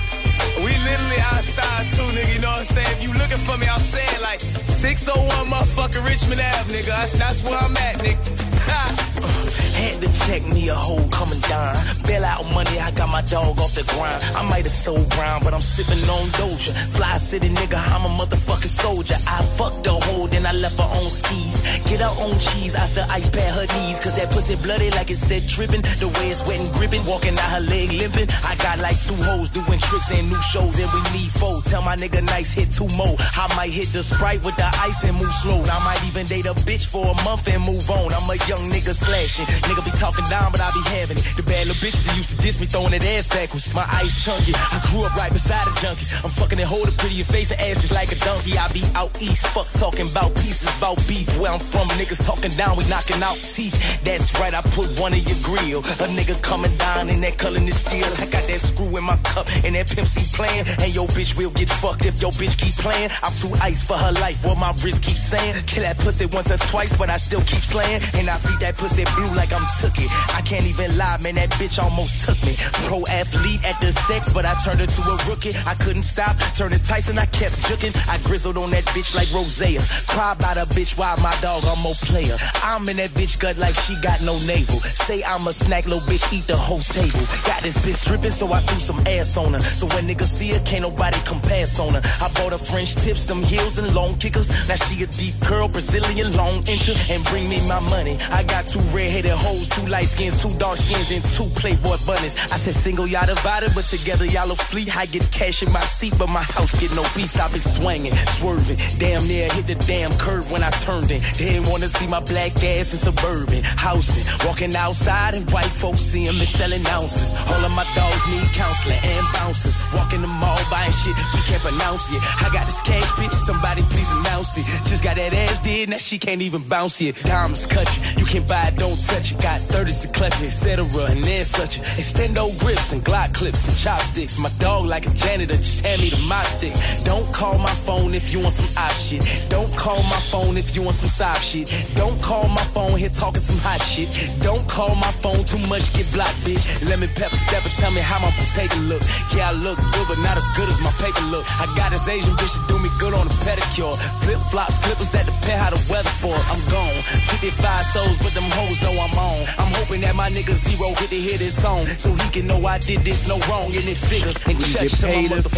We 0.63 0.71
literally 0.71 1.19
outside 1.35 1.89
too, 1.89 2.07
nigga. 2.15 2.35
You 2.35 2.39
know 2.39 2.47
what 2.47 2.59
I'm 2.59 2.63
saying? 2.63 2.87
If 2.95 3.03
you 3.03 3.11
looking 3.11 3.43
for 3.43 3.57
me, 3.57 3.67
I'm 3.67 3.79
saying 3.79 4.21
like 4.21 4.39
601 4.39 5.27
motherfucking 5.51 6.05
Richmond 6.07 6.39
Ave, 6.39 6.71
nigga. 6.71 7.19
That's 7.19 7.43
where 7.43 7.59
I'm 7.59 7.75
at, 7.75 7.97
nigga. 7.97 8.46
Had 8.67 10.01
to 10.01 10.09
check 10.25 10.41
me 10.47 10.69
a 10.69 10.75
hole 10.75 11.07
coming 11.09 11.39
down. 11.47 11.75
Bail 12.05 12.23
out 12.25 12.43
money, 12.53 12.79
I 12.79 12.91
got 12.91 13.09
my 13.09 13.21
dog 13.21 13.59
off 13.59 13.73
the 13.75 13.83
grind. 13.93 14.23
I 14.35 14.47
might 14.49 14.63
have 14.63 14.71
sold 14.71 15.09
ground, 15.11 15.43
but 15.43 15.53
I'm 15.53 15.61
sipping 15.61 16.01
on 16.09 16.25
Doja. 16.39 16.73
Fly 16.95 17.17
city 17.17 17.49
nigga, 17.49 17.77
I'm 17.77 18.05
a 18.05 18.11
motherfucking 18.17 18.73
soldier. 18.83 19.15
I 19.27 19.41
fucked 19.57 19.83
the 19.83 19.93
hoe, 19.93 20.27
then 20.27 20.45
I 20.45 20.53
left 20.53 20.77
her 20.77 20.89
on 20.89 21.09
skis. 21.09 21.61
Get 21.85 22.01
her 22.01 22.13
on 22.25 22.33
cheese, 22.39 22.75
I 22.75 22.85
still 22.85 23.05
ice 23.09 23.29
pad 23.29 23.53
her 23.53 23.67
knees. 23.77 23.99
Cause 23.99 24.15
that 24.17 24.31
pussy 24.31 24.55
bloody 24.55 24.89
like 24.91 25.09
it 25.11 25.21
said 25.21 25.45
dripping. 25.47 25.81
The 26.01 26.09
way 26.17 26.31
it's 26.33 26.41
wet 26.47 26.59
and 26.59 26.73
gripping, 26.73 27.05
walking 27.05 27.37
out 27.37 27.51
her 27.53 27.61
leg 27.61 27.91
limping. 27.93 28.27
I 28.43 28.57
got 28.57 28.79
like 28.79 28.97
two 28.97 29.19
hoes 29.21 29.49
doing 29.49 29.79
tricks 29.79 30.09
and 30.11 30.25
new 30.29 30.41
shows, 30.41 30.79
and 30.81 30.89
we 30.89 31.01
need 31.13 31.31
four. 31.37 31.61
Tell 31.69 31.83
my 31.83 31.95
nigga 31.95 32.25
nice 32.25 32.51
hit 32.51 32.71
two 32.71 32.89
more. 32.97 33.15
I 33.37 33.45
might 33.55 33.69
hit 33.69 33.93
the 33.93 34.01
sprite 34.01 34.41
with 34.43 34.57
the 34.57 34.67
ice 34.81 35.03
and 35.05 35.15
move 35.21 35.33
slow. 35.33 35.61
I 35.61 35.77
might 35.85 36.01
even 36.09 36.25
date 36.25 36.49
a 36.49 36.55
bitch 36.65 36.87
for 36.89 37.05
a 37.05 37.15
month 37.21 37.45
and 37.45 37.61
move 37.61 37.85
on. 37.91 38.09
I'm 38.09 38.25
a 38.31 38.37
young 38.49 38.56
nigga 38.67 38.93
slashing. 38.93 39.45
Nigga 39.69 39.85
be 39.85 39.91
talking 39.91 40.25
down, 40.25 40.51
but 40.51 40.59
I 40.59 40.69
be 40.75 40.83
having 40.99 41.17
it. 41.17 41.23
The 41.37 41.43
bad 41.43 41.67
little 41.67 41.79
bitches 41.79 42.03
that 42.05 42.15
used 42.17 42.31
to 42.31 42.37
diss 42.37 42.59
me, 42.59 42.65
throwing 42.65 42.91
that 42.91 43.03
ass 43.05 43.27
backwards. 43.27 43.73
My 43.73 43.85
ice 44.03 44.23
chunky. 44.23 44.53
I 44.55 44.81
grew 44.89 45.05
up 45.05 45.15
right 45.15 45.31
beside 45.31 45.65
the 45.67 45.75
junkies. 45.79 46.23
I'm 46.23 46.31
fucking 46.31 46.57
and 46.59 46.67
hold 46.67 46.87
a 46.89 46.91
pretty 46.97 47.21
face 47.23 47.51
and 47.51 47.61
ass 47.61 47.81
just 47.81 47.93
like 47.93 48.11
a 48.11 48.19
donkey. 48.25 48.57
I 48.57 48.67
be 48.73 48.83
out 48.95 49.13
east, 49.21 49.45
fuck 49.53 49.69
talking 49.77 50.09
about 50.09 50.33
pieces, 50.35 50.69
about 50.77 50.97
beef. 51.07 51.29
Where 51.37 51.51
I'm 51.51 51.59
from, 51.59 51.87
niggas 51.99 52.25
talking 52.25 52.51
down, 52.57 52.77
we 52.77 52.83
knocking 52.89 53.21
out 53.21 53.37
teeth. 53.37 53.77
That's 54.03 54.33
right, 54.39 54.53
I 54.53 54.61
put 54.73 54.89
one 54.99 55.13
in 55.13 55.21
your 55.21 55.37
grill. 55.45 55.79
A 56.01 56.07
nigga 56.17 56.35
coming 56.41 56.75
down 56.77 57.09
in 57.09 57.21
that 57.21 57.37
color 57.37 57.61
is 57.61 57.77
steel. 57.77 58.09
I 58.17 58.25
got 58.25 58.43
that 58.49 58.59
screw 58.59 58.89
in 58.97 59.03
my 59.03 59.17
cup 59.23 59.45
and 59.63 59.75
that 59.75 59.87
Pimp 59.87 60.07
C 60.07 60.25
playing. 60.33 60.65
And 60.81 60.89
your 60.93 61.07
bitch 61.13 61.37
will 61.37 61.51
get 61.51 61.69
fucked 61.69 62.05
if 62.05 62.21
your 62.21 62.31
bitch 62.31 62.57
keep 62.57 62.73
playing. 62.81 63.09
I'm 63.21 63.33
too 63.37 63.53
ice 63.61 63.83
for 63.83 63.97
her 63.97 64.11
life, 64.13 64.43
what 64.45 64.57
my 64.57 64.73
wrist 64.83 65.03
keep 65.03 65.17
saying. 65.17 65.55
Kill 65.67 65.83
that 65.83 65.97
pussy 65.99 66.25
once 66.25 66.49
or 66.49 66.57
twice, 66.57 66.95
but 66.97 67.09
I 67.09 67.17
still 67.17 67.41
keep 67.41 67.61
slaying. 67.61 68.01
And 68.17 68.29
I 68.29 68.37
beat 68.47 68.59
that 68.63 68.77
pussy 68.77 69.03
blue 69.15 69.29
like 69.35 69.53
I'm 69.53 69.67
took 69.79 69.95
it. 69.99 70.09
I 70.33 70.41
can't 70.41 70.65
even 70.65 70.95
lie, 70.97 71.17
man, 71.21 71.35
that 71.35 71.51
bitch 71.59 71.77
almost 71.77 72.25
took 72.25 72.39
me. 72.47 72.55
Pro 72.87 73.03
athlete 73.07 73.63
at 73.65 73.79
the 73.81 73.91
sex, 73.91 74.31
but 74.33 74.45
I 74.45 74.55
turned 74.63 74.79
her 74.79 74.87
to 74.87 75.01
a 75.11 75.15
rookie. 75.29 75.53
I 75.67 75.75
couldn't 75.75 76.03
stop, 76.03 76.35
turning 76.55 76.79
Tyson, 76.79 77.19
I 77.19 77.25
kept 77.27 77.55
juking. 77.67 77.93
I 78.09 78.17
grizzled 78.23 78.57
on 78.57 78.71
that 78.71 78.85
bitch 78.95 79.13
like 79.15 79.29
Rosea. 79.33 79.81
Cry 80.07 80.33
about 80.33 80.57
a 80.57 80.65
bitch, 80.73 80.97
why 80.97 81.15
my 81.21 81.35
dog, 81.41 81.63
I'm 81.65 81.79
more 81.83 81.97
player. 82.07 82.35
I'm 82.63 82.87
in 82.89 82.97
that 82.97 83.11
bitch 83.11 83.39
gut 83.39 83.57
like 83.57 83.75
she 83.75 83.95
got 84.01 84.21
no 84.21 84.39
navel. 84.45 84.79
Say 84.79 85.23
I'm 85.23 85.47
a 85.47 85.53
snack, 85.53 85.85
little 85.85 86.05
bitch, 86.07 86.25
eat 86.33 86.47
the 86.47 86.57
whole 86.57 86.81
table. 86.81 87.19
Got 87.45 87.61
this 87.61 87.77
bitch 87.85 87.99
stripping, 88.05 88.31
so 88.31 88.51
I 88.51 88.59
threw 88.61 88.79
some 88.79 88.99
ass 89.07 89.37
on 89.37 89.53
her. 89.53 89.61
So 89.61 89.85
when 89.87 90.07
niggas 90.07 90.31
see 90.31 90.49
her, 90.49 90.59
can't 90.65 90.83
nobody 90.83 91.17
come 91.25 91.41
pass 91.41 91.79
on 91.79 91.93
her. 91.93 92.01
I 92.21 92.27
bought 92.35 92.51
her 92.51 92.57
French 92.57 92.95
tips, 92.95 93.23
them 93.23 93.43
heels 93.43 93.77
and 93.77 93.93
long 93.93 94.15
kickers. 94.15 94.49
Now 94.67 94.75
she 94.75 95.03
a 95.03 95.07
deep 95.07 95.35
curl, 95.43 95.67
Brazilian 95.67 96.35
long 96.35 96.63
incher, 96.63 96.95
and 97.13 97.23
bring 97.25 97.47
me 97.49 97.59
my 97.67 97.79
money. 97.89 98.17
I 98.31 98.36
got 98.43 98.67
two 98.67 98.79
red-headed 98.95 99.31
hoes, 99.31 99.69
two 99.69 99.85
light 99.87 100.05
skins, 100.05 100.41
two 100.41 100.53
dark 100.57 100.77
skins, 100.77 101.11
and 101.11 101.23
two 101.23 101.49
Playboy 101.59 101.97
bunnies. 102.05 102.35
I 102.51 102.57
said 102.57 102.73
single 102.73 103.07
y'all 103.07 103.25
divided, 103.25 103.71
but 103.75 103.85
together 103.85 104.25
y'all 104.25 104.51
a 104.51 104.55
fleet. 104.55 104.95
I 104.95 105.05
get 105.05 105.27
cash 105.31 105.63
in 105.63 105.71
my 105.71 105.81
seat, 105.81 106.13
but 106.17 106.27
my 106.27 106.43
house 106.43 106.79
get 106.79 106.93
no 106.95 107.03
peace. 107.15 107.39
I 107.39 107.49
been 107.51 107.59
swinging, 107.59 108.13
swerving, 108.37 108.77
damn 108.99 109.25
near 109.27 109.49
hit 109.53 109.67
the 109.67 109.75
damn 109.87 110.11
curve 110.17 110.51
when 110.51 110.63
I 110.63 110.71
turned 110.71 111.11
in. 111.11 111.21
They 111.37 111.57
didn't 111.57 111.69
wanna 111.69 111.87
see 111.87 112.07
my 112.07 112.19
black 112.21 112.55
ass 112.63 112.93
in 112.93 112.99
suburban 112.99 113.63
housing. 113.63 114.25
Walking 114.47 114.75
outside 114.75 115.35
and 115.35 115.49
white 115.51 115.73
folks 115.81 115.99
see 115.99 116.25
me 116.31 116.45
selling 116.45 116.85
ounces. 116.87 117.33
All 117.51 117.63
of 117.63 117.71
my 117.71 117.85
dogs 117.95 118.23
need 118.27 118.47
counseling 118.53 118.99
and 119.01 119.25
bouncers. 119.33 119.79
Walking 119.93 120.21
the 120.21 120.27
mall 120.27 120.59
buying 120.69 120.91
shit 120.91 121.15
we 121.33 121.41
can't 121.43 121.61
pronounce 121.61 122.09
it. 122.11 122.21
I 122.43 122.49
got 122.53 122.65
this 122.65 122.81
cash 122.81 123.09
bitch, 123.17 123.33
somebody 123.33 123.81
please 123.83 124.11
announce 124.19 124.57
it. 124.57 124.65
Just 124.87 125.03
got 125.03 125.15
that 125.15 125.33
ass 125.33 125.59
did, 125.61 125.89
now 125.89 125.97
she 125.97 126.19
can't 126.19 126.41
even 126.41 126.61
bounce 126.67 127.01
it. 127.01 127.15
Diamonds 127.23 127.65
cut 127.65 127.87
you, 127.97 128.21
you 128.21 128.25
can 128.27 128.43
buy 128.45 128.67
it, 128.67 128.75
don't 128.75 128.99
touch 129.07 129.31
it. 129.31 129.39
Got 129.39 129.61
30s 129.71 130.03
to 130.03 130.07
clutch 130.11 130.41
it, 130.43 130.51
etc. 130.51 130.85
And 131.09 131.23
then 131.23 131.45
such 131.45 131.79
it. 131.79 131.83
Extendo 131.95 132.51
grips 132.59 132.91
and 132.91 133.01
Glock 133.03 133.33
clips 133.33 133.67
and 133.67 133.77
chopsticks. 133.77 134.37
My 134.37 134.49
dog 134.59 134.85
like 134.85 135.07
a 135.07 135.13
janitor, 135.15 135.55
just 135.55 135.85
hand 135.85 136.01
me 136.01 136.09
the 136.09 136.19
mop 136.27 136.43
stick. 136.45 136.73
Don't 137.05 137.25
call 137.33 137.57
my 137.57 137.73
phone 137.87 138.13
if 138.13 138.33
you 138.33 138.39
want 138.39 138.53
some 138.53 138.71
op 138.83 138.91
shit. 138.91 139.23
Don't 139.49 139.71
call 139.75 140.03
my 140.03 140.19
phone 140.31 140.57
if 140.57 140.75
you 140.75 140.83
want 140.83 140.95
some 140.95 141.09
soft 141.09 141.43
shit. 141.43 141.71
Don't 141.95 142.21
call 142.21 142.47
my 142.49 142.63
phone 142.75 142.97
here 142.99 143.09
talking 143.09 143.41
some 143.41 143.57
hot 143.63 143.81
shit. 143.81 144.11
Don't 144.43 144.67
call 144.67 144.93
my 144.95 145.11
phone 145.23 145.43
too 145.45 145.61
much, 145.71 145.93
get 145.93 146.05
blocked, 146.11 146.43
bitch. 146.43 146.65
Me 146.97 147.05
pepper 147.13 147.37
step 147.37 147.61
and 147.63 147.73
tell 147.77 147.91
me 147.91 148.01
how 148.01 148.17
my 148.17 148.31
potato 148.33 148.73
look. 148.89 149.05
Yeah, 149.37 149.49
I 149.49 149.53
look 149.53 149.77
good, 149.77 150.07
but 150.09 150.17
not 150.25 150.35
as 150.35 150.47
good 150.57 150.65
as 150.67 150.81
my 150.81 150.89
paper 150.97 151.21
look. 151.29 151.45
I 151.61 151.69
got 151.77 151.93
this 151.93 152.09
Asian 152.09 152.33
bitch 152.33 152.57
to 152.57 152.61
do 152.65 152.81
me 152.81 152.89
good 152.97 153.13
on 153.13 153.29
a 153.29 153.35
pedicure. 153.45 153.93
Flip 154.25 154.41
flop 154.49 154.71
slippers 154.73 155.09
that 155.13 155.29
depend 155.29 155.61
how 155.61 155.69
the 155.69 155.77
weather 155.93 156.09
for. 156.17 156.33
I'm 156.33 156.57
gone. 156.73 156.97
55 157.37 157.85
but 158.17 158.31
them 158.31 158.47
hoes 158.55 158.79
know 158.81 158.95
I'm 158.95 159.17
on. 159.17 159.43
I'm 159.59 159.73
hoping 159.75 160.01
that 160.01 160.15
my 160.15 160.29
nigga 160.29 160.55
Zero 160.55 160.89
get 160.99 161.09
to 161.09 161.19
hear 161.19 161.37
this 161.37 161.61
song, 161.61 161.85
so 161.85 162.13
he 162.13 162.29
can 162.29 162.47
know 162.47 162.65
I 162.65 162.77
did 162.77 162.99
this 163.01 163.27
no 163.27 163.37
wrong, 163.49 163.67
in 163.69 163.83
it 163.83 163.97
figures. 163.97 164.37
And 164.47 164.59
check 164.59 164.89
some 164.89 165.25
of 165.35 165.43
the 165.43 165.49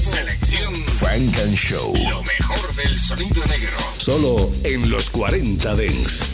Selección 0.00 0.74
Funk 0.98 1.38
and 1.44 1.56
Show. 1.56 1.92
Lo 1.92 2.22
mejor 2.22 2.74
del 2.74 2.98
sonido 2.98 3.44
negro. 3.46 3.78
Solo 3.98 4.50
en 4.64 4.90
los 4.90 5.10
40 5.10 5.76
Dance. 5.76 6.24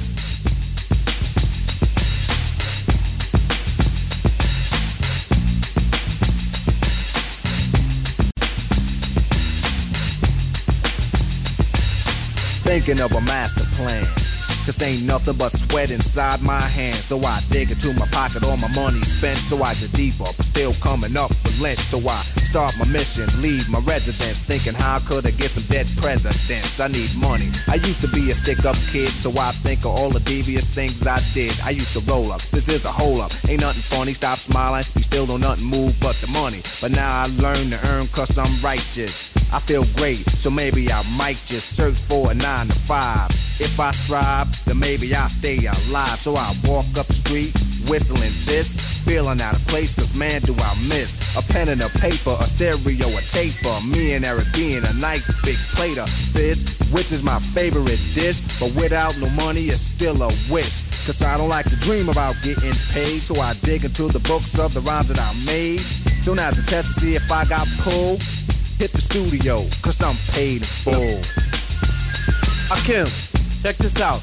Thinking 12.64 13.00
of 13.00 13.12
a 13.12 13.20
master 13.22 13.64
plan 13.74 14.29
Cause 14.66 14.82
ain't 14.82 15.04
nothing 15.04 15.36
but 15.36 15.50
sweat 15.52 15.90
inside 15.90 16.42
my 16.42 16.60
hands. 16.60 17.06
So 17.06 17.18
I 17.20 17.40
dig 17.50 17.70
into 17.70 17.92
my 17.98 18.06
pocket, 18.08 18.44
all 18.44 18.56
my 18.56 18.70
money 18.74 19.00
spent. 19.02 19.38
So 19.38 19.62
I 19.62 19.74
get 19.74 19.92
deeper, 19.92 20.28
but 20.36 20.44
still 20.44 20.74
coming 20.74 21.16
up 21.16 21.30
with 21.30 21.60
lint. 21.60 21.78
So 21.78 21.98
I 21.98 22.20
start 22.50 22.74
my 22.82 22.86
mission, 22.90 23.30
leave 23.40 23.70
my 23.70 23.78
residence. 23.86 24.42
Thinking 24.42 24.74
how 24.74 24.96
I 24.96 25.00
could 25.06 25.24
I 25.24 25.30
get 25.30 25.54
some 25.54 25.62
dead 25.70 25.86
presidents? 26.02 26.80
I 26.82 26.88
need 26.88 27.14
money. 27.22 27.46
I 27.70 27.78
used 27.78 28.02
to 28.02 28.10
be 28.10 28.26
a 28.30 28.34
stick 28.34 28.66
up 28.66 28.74
kid, 28.90 29.06
so 29.06 29.30
I 29.38 29.54
think 29.62 29.86
of 29.86 29.94
all 29.94 30.10
the 30.10 30.18
devious 30.26 30.66
things 30.66 31.06
I 31.06 31.22
did. 31.30 31.54
I 31.62 31.70
used 31.70 31.94
to 31.94 32.02
roll 32.10 32.32
up, 32.32 32.42
this 32.50 32.66
is 32.68 32.84
a 32.84 32.90
hole 32.90 33.22
up. 33.22 33.30
Ain't 33.46 33.62
nothing 33.62 33.86
funny, 33.86 34.14
stop 34.14 34.36
smiling. 34.36 34.82
You 34.98 35.02
still 35.06 35.26
don't 35.26 35.40
nothing 35.40 35.70
move 35.70 35.94
but 36.02 36.18
the 36.18 36.26
money. 36.34 36.58
But 36.82 36.90
now 36.90 37.22
I 37.22 37.30
learn 37.38 37.70
to 37.70 37.78
earn 37.94 38.10
cause 38.10 38.34
I'm 38.34 38.50
righteous. 38.66 39.30
I 39.54 39.62
feel 39.62 39.86
great, 39.94 40.26
so 40.26 40.50
maybe 40.50 40.90
I 40.90 41.02
might 41.16 41.38
just 41.46 41.78
search 41.78 41.98
for 42.10 42.32
a 42.32 42.34
nine 42.34 42.66
to 42.66 42.74
five. 42.74 43.30
If 43.62 43.78
I 43.78 43.92
strive, 43.92 44.50
then 44.64 44.78
maybe 44.80 45.14
I'll 45.14 45.30
stay 45.30 45.58
alive. 45.58 46.18
So 46.18 46.34
I 46.34 46.50
walk 46.66 46.86
up 46.98 47.06
the 47.06 47.14
street, 47.14 47.54
whistling 47.90 48.30
this, 48.46 49.02
feeling 49.04 49.42
out 49.42 49.58
of 49.58 49.66
place, 49.66 49.96
cause 49.96 50.14
man, 50.14 50.40
do 50.42 50.54
I 50.54 50.72
miss 50.86 51.18
a 51.36 51.42
pen 51.52 51.68
and 51.68 51.82
a 51.82 51.90
paper, 51.98 52.38
a 52.38 52.46
stereo, 52.46 53.02
a 53.02 53.22
taper. 53.34 53.74
Me 53.90 54.14
and 54.14 54.24
Eric 54.24 54.46
being 54.54 54.86
a 54.86 54.94
nice 55.02 55.26
big 55.42 55.58
plate 55.74 55.98
of 55.98 56.08
fish, 56.08 56.78
which 56.94 57.10
is 57.10 57.22
my 57.22 57.38
favorite 57.40 57.98
dish. 58.14 58.40
But 58.62 58.70
without 58.78 59.18
no 59.18 59.28
money, 59.30 59.66
it's 59.66 59.90
still 59.90 60.22
a 60.22 60.30
wish. 60.54 60.86
Cause 61.02 61.20
I 61.22 61.36
don't 61.36 61.48
like 61.48 61.68
to 61.68 61.76
dream 61.82 62.08
about 62.08 62.38
getting 62.42 62.72
paid, 62.94 63.26
so 63.26 63.34
I 63.42 63.54
dig 63.66 63.84
into 63.84 64.06
the 64.06 64.20
books 64.20 64.56
of 64.58 64.72
the 64.72 64.80
rhymes 64.82 65.08
that 65.08 65.18
I 65.18 65.30
made. 65.44 65.80
So 66.22 66.34
now 66.34 66.50
to 66.50 66.62
test 66.66 66.94
to 66.94 67.00
see 67.00 67.14
if 67.16 67.26
I 67.32 67.44
got 67.46 67.66
pulled, 67.82 68.22
hit 68.78 68.94
the 68.94 69.02
studio, 69.02 69.66
cause 69.82 69.98
I'm 70.00 70.14
paid 70.30 70.62
in 70.62 70.70
full. 70.86 71.18
Rakim, 72.70 73.10
check 73.62 73.76
this 73.76 74.00
out. 74.00 74.22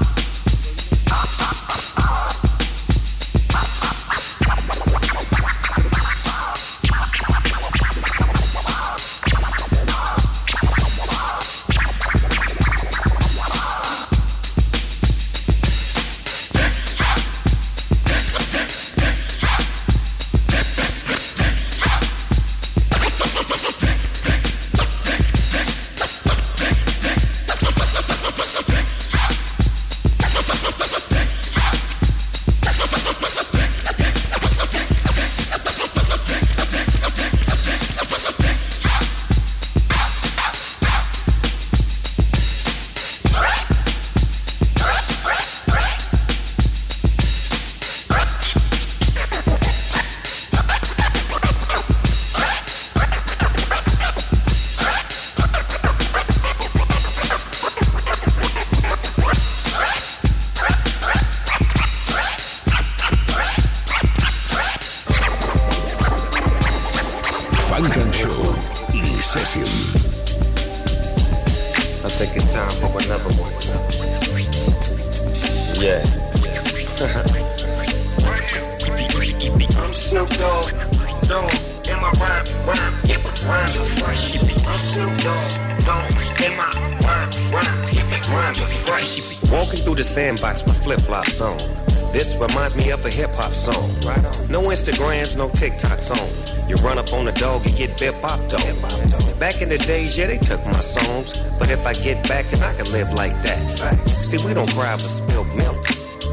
Yeah, 100.17 100.27
they 100.27 100.39
took 100.39 100.63
my 100.65 100.81
songs. 100.81 101.39
But 101.57 101.69
if 101.69 101.85
I 101.87 101.93
get 101.93 102.27
back, 102.27 102.51
and 102.51 102.61
I 102.61 102.73
can 102.73 102.91
live 102.91 103.13
like 103.13 103.31
that. 103.43 103.95
See, 104.09 104.45
we 104.45 104.53
don't 104.53 104.69
cry 104.73 104.97
for 104.97 105.07
spilled 105.07 105.47
milk. 105.55 105.87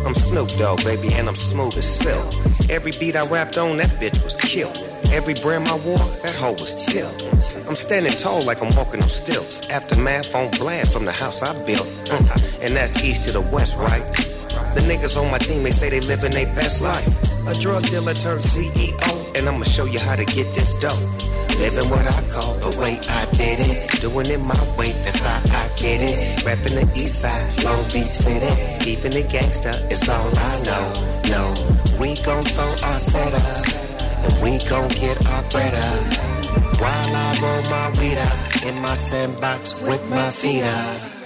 I'm 0.05 0.15
Snoop 0.15 0.49
Dogg, 0.59 0.83
baby, 0.83 1.15
and 1.15 1.29
I'm 1.29 1.37
smooth 1.37 1.77
as 1.79 1.87
silk. 1.87 2.27
Every 2.69 2.91
beat 2.99 3.15
I 3.15 3.25
rapped 3.27 3.57
on, 3.57 3.77
that 3.77 3.91
bitch 4.01 4.21
was 4.25 4.35
killed. 4.35 4.77
Every 5.13 5.35
brand 5.35 5.69
I 5.69 5.79
wore, 5.87 5.97
that 6.23 6.35
hoe 6.35 6.53
was 6.53 6.87
chill. 6.87 7.11
I'm 7.69 7.77
standing 7.77 8.13
tall 8.13 8.43
like 8.43 8.63
I'm 8.63 8.75
walking 8.75 9.01
on 9.01 9.09
stilts. 9.09 9.71
Aftermath 9.71 10.35
on 10.35 10.51
blast 10.59 10.93
from 10.93 11.05
the 11.05 11.13
house 11.13 11.43
I 11.43 11.53
built. 11.65 11.87
Uh, 12.11 12.19
and 12.61 12.75
that's 12.75 13.01
east 13.05 13.25
to 13.25 13.33
the 13.33 13.43
west, 13.43 13.77
right? 13.77 14.05
The 14.75 14.81
niggas 14.91 15.17
on 15.17 15.31
my 15.31 15.39
team, 15.39 15.63
they 15.63 15.71
say 15.71 15.89
they 15.89 16.01
living 16.01 16.33
their 16.33 16.53
best 16.57 16.83
life. 16.83 17.07
A 17.47 17.55
drug 17.55 17.85
dealer 17.85 18.15
turned 18.15 18.41
CEO, 18.41 19.39
and 19.39 19.49
I'ma 19.49 19.65
show 19.65 19.85
you 19.85 20.01
how 20.01 20.17
to 20.17 20.25
get 20.25 20.53
this 20.55 20.75
dope. 20.81 20.99
Living 21.61 21.89
what 21.91 22.07
I 22.07 22.23
call 22.31 22.48
the 22.59 22.79
way 22.79 22.99
I 23.09 23.25
did 23.33 23.59
it. 23.61 24.01
Doing 24.01 24.31
it 24.31 24.41
my 24.41 24.59
way, 24.77 24.93
that's 25.05 25.23
how 25.23 25.39
I 25.55 25.69
get 25.77 26.01
it. 26.03 26.45
Rapping 26.45 26.77
the 26.77 26.87
east 26.95 27.21
side, 27.23 27.65
Long 27.65 27.83
Beach 27.93 28.07
City. 28.07 28.51
Keeping 28.85 29.13
the 29.13 29.23
gangsta 29.23 29.73
is 29.91 30.09
all 30.09 30.31
I 30.37 30.55
know. 30.67 30.87
No, 31.31 31.45
we 32.01 32.15
gon' 32.23 32.45
throw 32.45 32.73
our 32.89 32.99
setup, 32.99 33.43
and 34.25 34.35
we 34.43 34.59
gon' 34.69 34.89
get 34.89 35.19
our 35.27 35.43
bread 35.51 35.75
up. 35.75 36.03
While 36.81 37.15
I 37.15 37.29
roll 37.43 37.63
my 37.71 37.91
weed 37.99 38.19
up 38.19 38.63
in 38.67 38.81
my 38.81 38.95
sandbox 38.95 39.81
with 39.81 40.03
my 40.11 40.31
feet 40.31 40.63
up. 40.63 41.18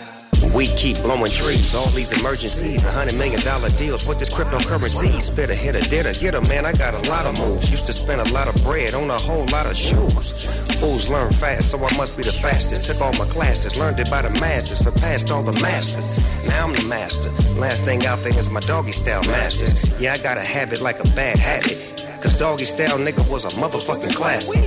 We 0.51 0.66
keep 0.66 0.99
blowing 0.99 1.30
trees, 1.30 1.74
all 1.74 1.86
these 1.88 2.12
emergencies, 2.18 2.84
a 2.84 2.90
hundred 2.90 3.14
million 3.14 3.40
dollar 3.40 3.70
deals. 3.70 4.05
What 4.05 4.18
this 4.18 4.28
cryptocurrency? 4.28 5.20
Spit 5.20 5.51
a 5.51 5.55
hit 5.55 5.76
a 5.76 5.88
did 5.88 6.07
a 6.07 6.12
get 6.12 6.34
a 6.34 6.40
man. 6.49 6.66
I 6.66 6.72
got 6.72 6.95
a 6.95 7.09
lot 7.09 7.26
of 7.26 7.38
moves. 7.38 7.70
Used 7.70 7.86
to 7.86 7.93
spend 7.93 8.20
a 8.20 8.32
lot 8.32 8.49
of 8.49 8.55
bread 8.64 8.95
on 8.95 9.09
a 9.09 9.18
whole 9.18 9.47
lot 9.47 9.66
of 9.66 9.76
shoes. 9.76 10.45
Fools 10.80 11.09
learn 11.09 11.32
fast, 11.32 11.70
so 11.70 11.78
I 11.78 11.97
must 11.97 12.16
be 12.16 12.22
the 12.22 12.32
fastest. 12.32 12.90
Took 12.90 13.01
all 13.01 13.12
my 13.12 13.24
classes, 13.26 13.78
learned 13.78 14.01
it 14.01 14.11
by 14.11 14.22
the 14.22 14.30
masters, 14.40 14.78
surpassed 14.80 15.30
all 15.30 15.43
the 15.43 15.59
masters. 15.62 16.09
Now 16.49 16.66
I'm 16.66 16.74
the 16.74 16.84
master. 16.84 17.30
Last 17.61 17.84
thing 17.84 18.05
out 18.05 18.18
there 18.18 18.36
is 18.36 18.51
my 18.51 18.61
doggy 18.61 18.93
style 18.93 19.22
master. 19.24 19.66
Yeah, 19.99 20.14
I 20.14 20.18
got 20.18 20.38
a 20.38 20.45
habit 20.45 20.80
like 20.80 20.99
a 20.99 21.09
bad 21.14 21.38
habit. 21.38 21.78
Cause 22.20 22.36
doggy 22.36 22.64
style 22.64 22.99
nigga 22.99 23.28
was 23.30 23.45
a 23.45 23.49
motherfucking 23.59 24.14
classic. 24.14 24.61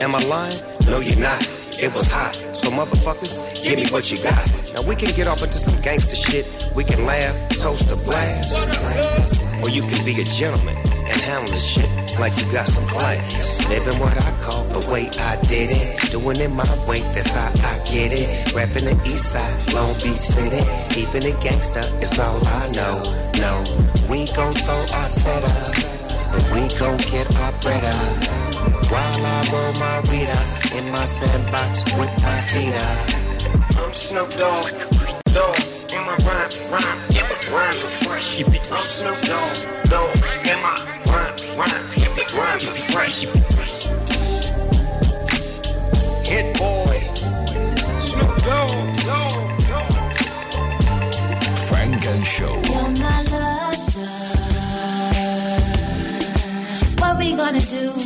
Am 0.00 0.14
I 0.14 0.22
lying? 0.24 0.60
No, 0.86 1.00
you're 1.00 1.18
not. 1.18 1.59
It 1.80 1.94
was 1.94 2.08
hot. 2.12 2.34
So 2.52 2.68
motherfucker, 2.68 3.64
give 3.64 3.76
me 3.76 3.88
what 3.88 4.12
you 4.12 4.18
got. 4.22 4.44
Now 4.74 4.82
we 4.82 4.94
can 4.94 5.14
get 5.16 5.26
off 5.26 5.42
into 5.42 5.58
some 5.58 5.80
gangster 5.80 6.14
shit. 6.14 6.44
We 6.76 6.84
can 6.84 7.06
laugh, 7.06 7.34
toast 7.56 7.90
a 7.90 7.96
blast. 7.96 8.52
Or 9.64 9.70
you 9.70 9.80
can 9.88 10.04
be 10.04 10.20
a 10.20 10.24
gentleman 10.24 10.76
and 10.76 11.20
handle 11.24 11.48
this 11.48 11.64
shit 11.64 11.88
like 12.20 12.36
you 12.36 12.44
got 12.52 12.66
some 12.68 12.86
class. 12.86 13.66
Living 13.70 13.98
what 13.98 14.12
I 14.12 14.30
call 14.42 14.64
the 14.64 14.90
way 14.92 15.08
I 15.20 15.40
did 15.48 15.70
it. 15.72 16.10
Doing 16.10 16.36
it 16.36 16.50
my 16.50 16.68
way, 16.86 17.00
that's 17.16 17.32
how 17.32 17.48
I 17.48 17.78
get 17.88 18.12
it. 18.12 18.52
Rapping 18.52 18.84
the 18.84 19.00
east 19.08 19.32
side, 19.32 19.72
Long 19.72 19.94
Beach 20.04 20.20
City. 20.20 20.60
Keeping 20.92 21.24
it 21.24 21.36
gangsta 21.40 21.80
is 22.02 22.18
all 22.18 22.46
I 22.46 22.68
know. 22.76 23.00
No, 23.40 23.64
we 24.04 24.28
gon' 24.36 24.52
throw 24.52 24.84
our 25.00 25.08
setup. 25.08 25.50
And 26.36 26.44
we 26.52 26.68
gon' 26.76 26.98
get 27.08 27.24
our 27.40 27.52
bread 27.64 27.84
up. 27.84 28.29
While 28.90 29.26
I 29.26 29.38
roll 29.52 29.72
my 29.80 30.00
weed 30.10 30.28
up 30.28 30.46
in 30.78 30.90
my 30.92 31.04
sandbox 31.04 31.84
with 31.98 32.12
my 32.22 32.40
feet 32.50 32.74
up. 32.74 33.20
I'm 33.78 33.92
Snoop 33.92 34.30
Dogg, 34.30 34.70
Dogg, 35.34 35.58
in 35.92 36.02
my 36.06 36.16
rhyme, 36.26 36.50
rhyme, 36.70 36.98
yeah, 37.10 37.26
but 37.28 37.50
rhymes 37.50 37.82
are 37.84 37.94
fresh. 38.04 38.40
I'm 38.40 38.84
Snoop 38.96 39.20
Dogg, 39.22 39.56
dog, 39.90 40.16
and 40.46 40.60
my 40.62 40.74
rhymes, 41.12 41.42
rhymes, 41.56 41.94
keep 41.94 42.18
it 42.18 42.32
rhymes 42.34 42.64
are 42.68 42.78
fresh. 42.92 43.24
Hit 46.26 46.46
boy, 46.58 46.98
Snoop 48.00 48.36
Dogg, 48.46 48.96
dog, 49.10 49.58
dog. 49.68 49.92
Funk 51.68 52.06
and 52.06 52.24
Show. 52.26 52.54
You're 52.68 52.90
my 53.02 53.22
love 53.32 53.74
star. 53.76 54.40
What 57.00 57.18
we 57.18 57.34
gonna 57.34 57.60
do, 57.60 57.99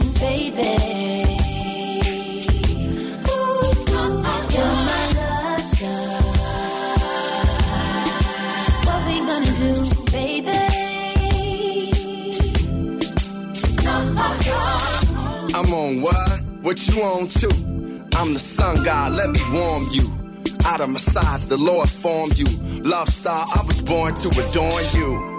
What 16.65 16.89
you 16.89 17.03
on 17.03 17.29
too? 17.29 18.09
I'm 18.17 18.33
the 18.33 18.41
sun 18.41 18.83
god, 18.85 19.13
let 19.13 19.31
me 19.31 19.39
warm 19.53 19.85
you. 19.93 20.11
Out 20.67 20.81
of 20.81 20.89
massage, 20.89 21.45
the 21.45 21.57
Lord 21.57 21.89
formed 21.89 22.37
you. 22.37 22.47
Love 22.83 23.09
star, 23.09 23.47
I 23.55 23.63
was 23.65 23.81
born 23.81 24.15
to 24.15 24.29
adorn 24.29 24.85
you. 24.93 25.39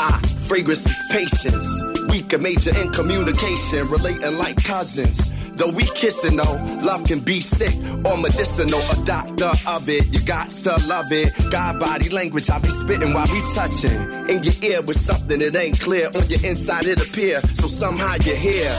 Ah, 0.00 0.18
fragrance 0.46 0.86
is 0.86 0.96
patience. 1.10 1.99
Weak 2.10 2.32
and 2.32 2.42
major 2.42 2.76
in 2.80 2.90
communication, 2.90 3.88
relating 3.88 4.36
like 4.36 4.62
cousins. 4.64 5.32
Though 5.52 5.70
we 5.70 5.84
kissing 5.84 6.36
though, 6.36 6.56
love 6.82 7.04
can 7.04 7.20
be 7.20 7.40
sick 7.40 7.74
or 8.04 8.16
medicinal. 8.16 8.80
A 8.80 9.04
doctor 9.04 9.50
of 9.68 9.88
it, 9.88 10.12
you 10.12 10.20
got 10.26 10.48
to 10.48 10.70
love 10.88 11.06
it. 11.10 11.32
God 11.50 11.78
body 11.78 12.08
language, 12.08 12.50
I 12.50 12.58
be 12.58 12.68
spitting 12.68 13.12
while 13.12 13.26
we 13.30 13.40
touching. 13.54 13.94
In 14.28 14.42
your 14.42 14.54
ear 14.62 14.82
with 14.82 14.98
something 14.98 15.38
that 15.38 15.54
ain't 15.56 15.78
clear. 15.80 16.06
On 16.06 16.26
your 16.28 16.42
inside 16.44 16.86
it 16.86 17.00
appear, 17.00 17.40
so 17.40 17.66
somehow 17.68 18.14
you're 18.24 18.36
here. 18.36 18.74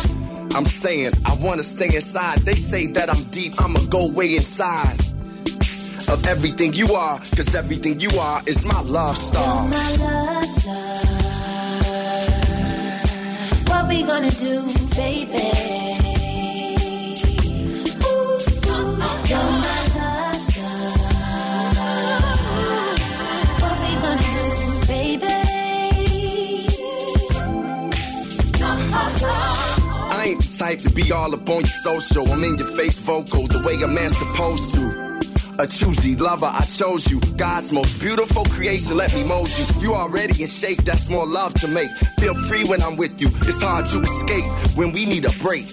I'm 0.54 0.66
saying 0.66 1.14
I 1.26 1.36
wanna 1.40 1.64
stay 1.64 1.94
inside. 1.96 2.40
They 2.40 2.56
say 2.56 2.88
that 2.94 3.10
I'm 3.10 3.24
deep, 3.32 3.54
I'ma 3.62 3.80
go 3.90 4.10
way 4.10 4.36
inside 4.36 5.00
of 6.10 6.28
everything 6.28 6.74
you 6.74 6.88
are, 6.94 7.20
cause 7.20 7.56
everything 7.56 8.00
you 8.00 8.10
are 8.20 8.42
is 8.46 8.66
my 8.66 8.82
love 8.82 9.18
star. 9.18 9.64
We 9.64 9.72
you're 9.72 9.80
my 9.80 9.96
love 10.06 10.50
star. 10.50 11.21
We 13.92 14.04
gonna 14.04 14.32
do, 14.32 14.70
baby? 14.96 15.52
I 30.14 30.26
ain't 30.26 30.40
the 30.40 30.56
type 30.58 30.80
to 30.80 30.90
be 30.92 31.12
all 31.12 31.34
up 31.36 31.50
on 31.50 31.60
your 31.60 31.66
social. 31.66 32.32
I'm 32.32 32.42
in 32.46 32.58
your 32.58 32.68
face 32.78 33.00
vocal, 33.00 33.46
the 33.48 33.62
way 33.66 33.74
a 33.84 33.90
man's 33.90 34.16
supposed 34.16 34.76
to. 34.76 35.11
A 35.60 35.68
choosy 35.68 36.16
lover, 36.16 36.50
I 36.52 36.66
chose 36.66 37.10
you. 37.10 37.20
God's 37.38 37.72
most 37.72 38.00
beautiful 38.00 38.46
creation, 38.46 38.98
let 38.98 39.14
me 39.14 39.28
mold 39.28 39.50
you. 39.58 39.82
You 39.82 39.94
already 39.94 40.42
in 40.42 40.48
shape, 40.48 40.80
that's 40.84 41.10
more 41.10 41.26
love 41.28 41.54
to 41.56 41.68
make. 41.68 41.90
Feel 42.20 42.36
free 42.46 42.64
when 42.66 42.82
I'm 42.82 42.98
with 42.98 43.22
you. 43.22 43.28
It's 43.28 43.62
hard 43.62 43.86
to 43.88 44.02
escape 44.02 44.78
when 44.78 44.92
we 44.92 45.06
need 45.06 45.26
a 45.26 45.32
break. 45.42 45.68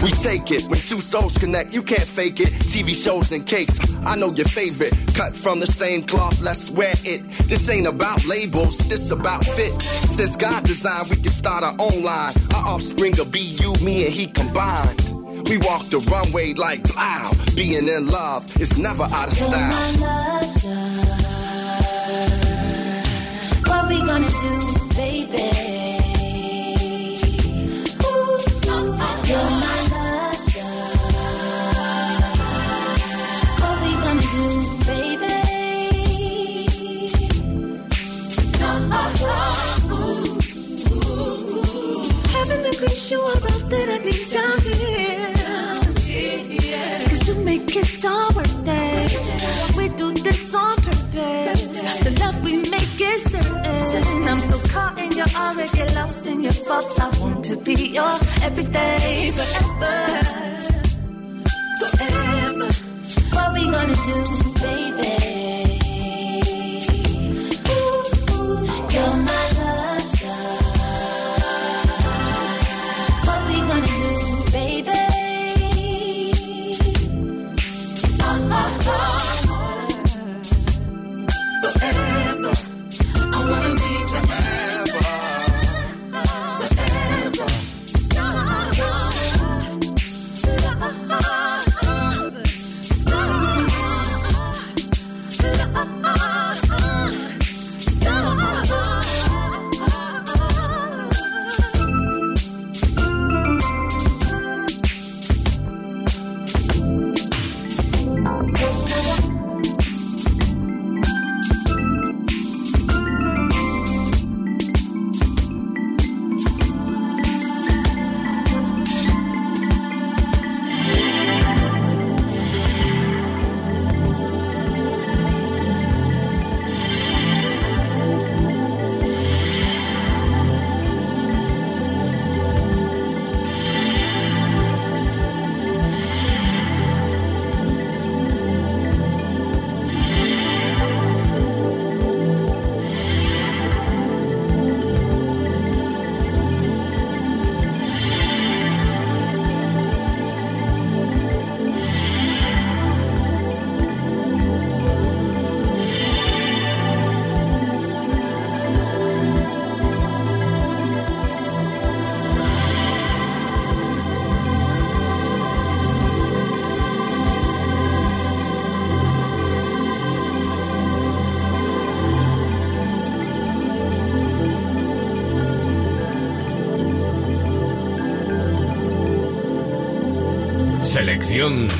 We 0.00 0.10
take 0.10 0.50
it 0.50 0.62
when 0.70 0.80
two 0.80 1.00
souls 1.00 1.36
connect. 1.36 1.74
You 1.74 1.82
can't 1.82 2.02
fake 2.02 2.40
it. 2.40 2.48
TV 2.48 2.94
shows 2.94 3.30
and 3.30 3.46
cakes. 3.46 3.78
I 4.04 4.16
know 4.16 4.32
your 4.32 4.46
favorite. 4.46 4.92
Cut 5.14 5.36
from 5.36 5.60
the 5.60 5.66
same 5.66 6.04
cloth. 6.04 6.40
Let's 6.40 6.70
wear 6.70 6.92
it. 7.04 7.22
This 7.48 7.68
ain't 7.68 7.86
about 7.86 8.24
labels. 8.26 8.78
This 8.88 9.10
about 9.10 9.44
fit. 9.44 9.80
Since 9.82 10.36
God 10.36 10.64
designed, 10.64 11.10
we 11.10 11.16
can 11.16 11.28
start 11.28 11.62
our 11.62 11.74
own 11.78 12.02
line. 12.02 12.32
Our 12.54 12.74
offspring 12.74 13.14
will 13.18 13.26
be 13.26 13.40
you, 13.60 13.74
me, 13.84 14.06
and 14.06 14.14
he 14.14 14.28
combined. 14.28 15.11
We 15.52 15.58
walk 15.58 15.84
the 15.90 15.98
runway 16.10 16.54
like 16.54 16.82
plow. 16.82 17.30
Being 17.54 17.86
in 17.86 18.06
love 18.06 18.46
is 18.58 18.78
never 18.78 19.02
out 19.02 19.30
of 19.30 19.38
You're 19.38 19.48
style. 19.50 19.68
my 19.68 19.92
love 20.00 20.50
star. 20.50 20.72
What 23.68 23.88
we 23.90 23.98
gonna 24.00 24.30
do, 24.30 24.60
baby? 24.96 25.52
Ooh, 28.02 28.38
you're 29.28 29.61
I 56.82 57.10
want 57.20 57.44
to 57.44 57.56
be 57.58 57.74
your 57.94 58.12
everyday 58.42 59.30
forever. 59.30 59.96
Forever. 61.78 62.68
What 63.34 63.52
we 63.54 63.70
gonna 63.70 63.94
do, 63.94 64.18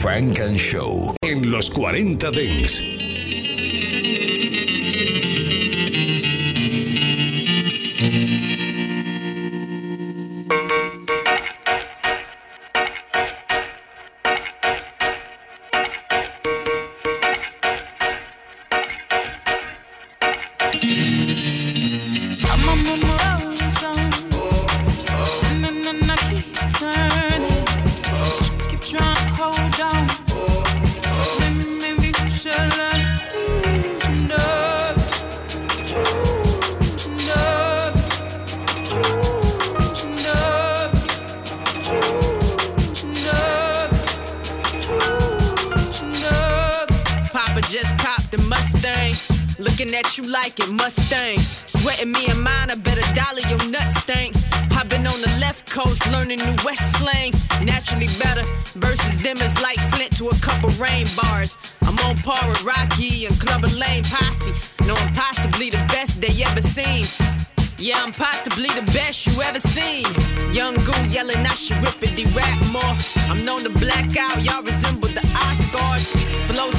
Frank 0.02 0.40
and 0.40 0.58
Show 0.58 1.14
en 1.22 1.48
los 1.48 1.70
40 1.70 2.32
Dents. 2.32 3.01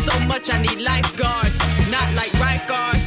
So 0.04 0.20
much, 0.28 0.54
I 0.54 0.58
need 0.62 0.82
lifeguards. 0.82 1.58
Not 1.90 2.08
like 2.14 2.32
Rikers, 2.44 3.04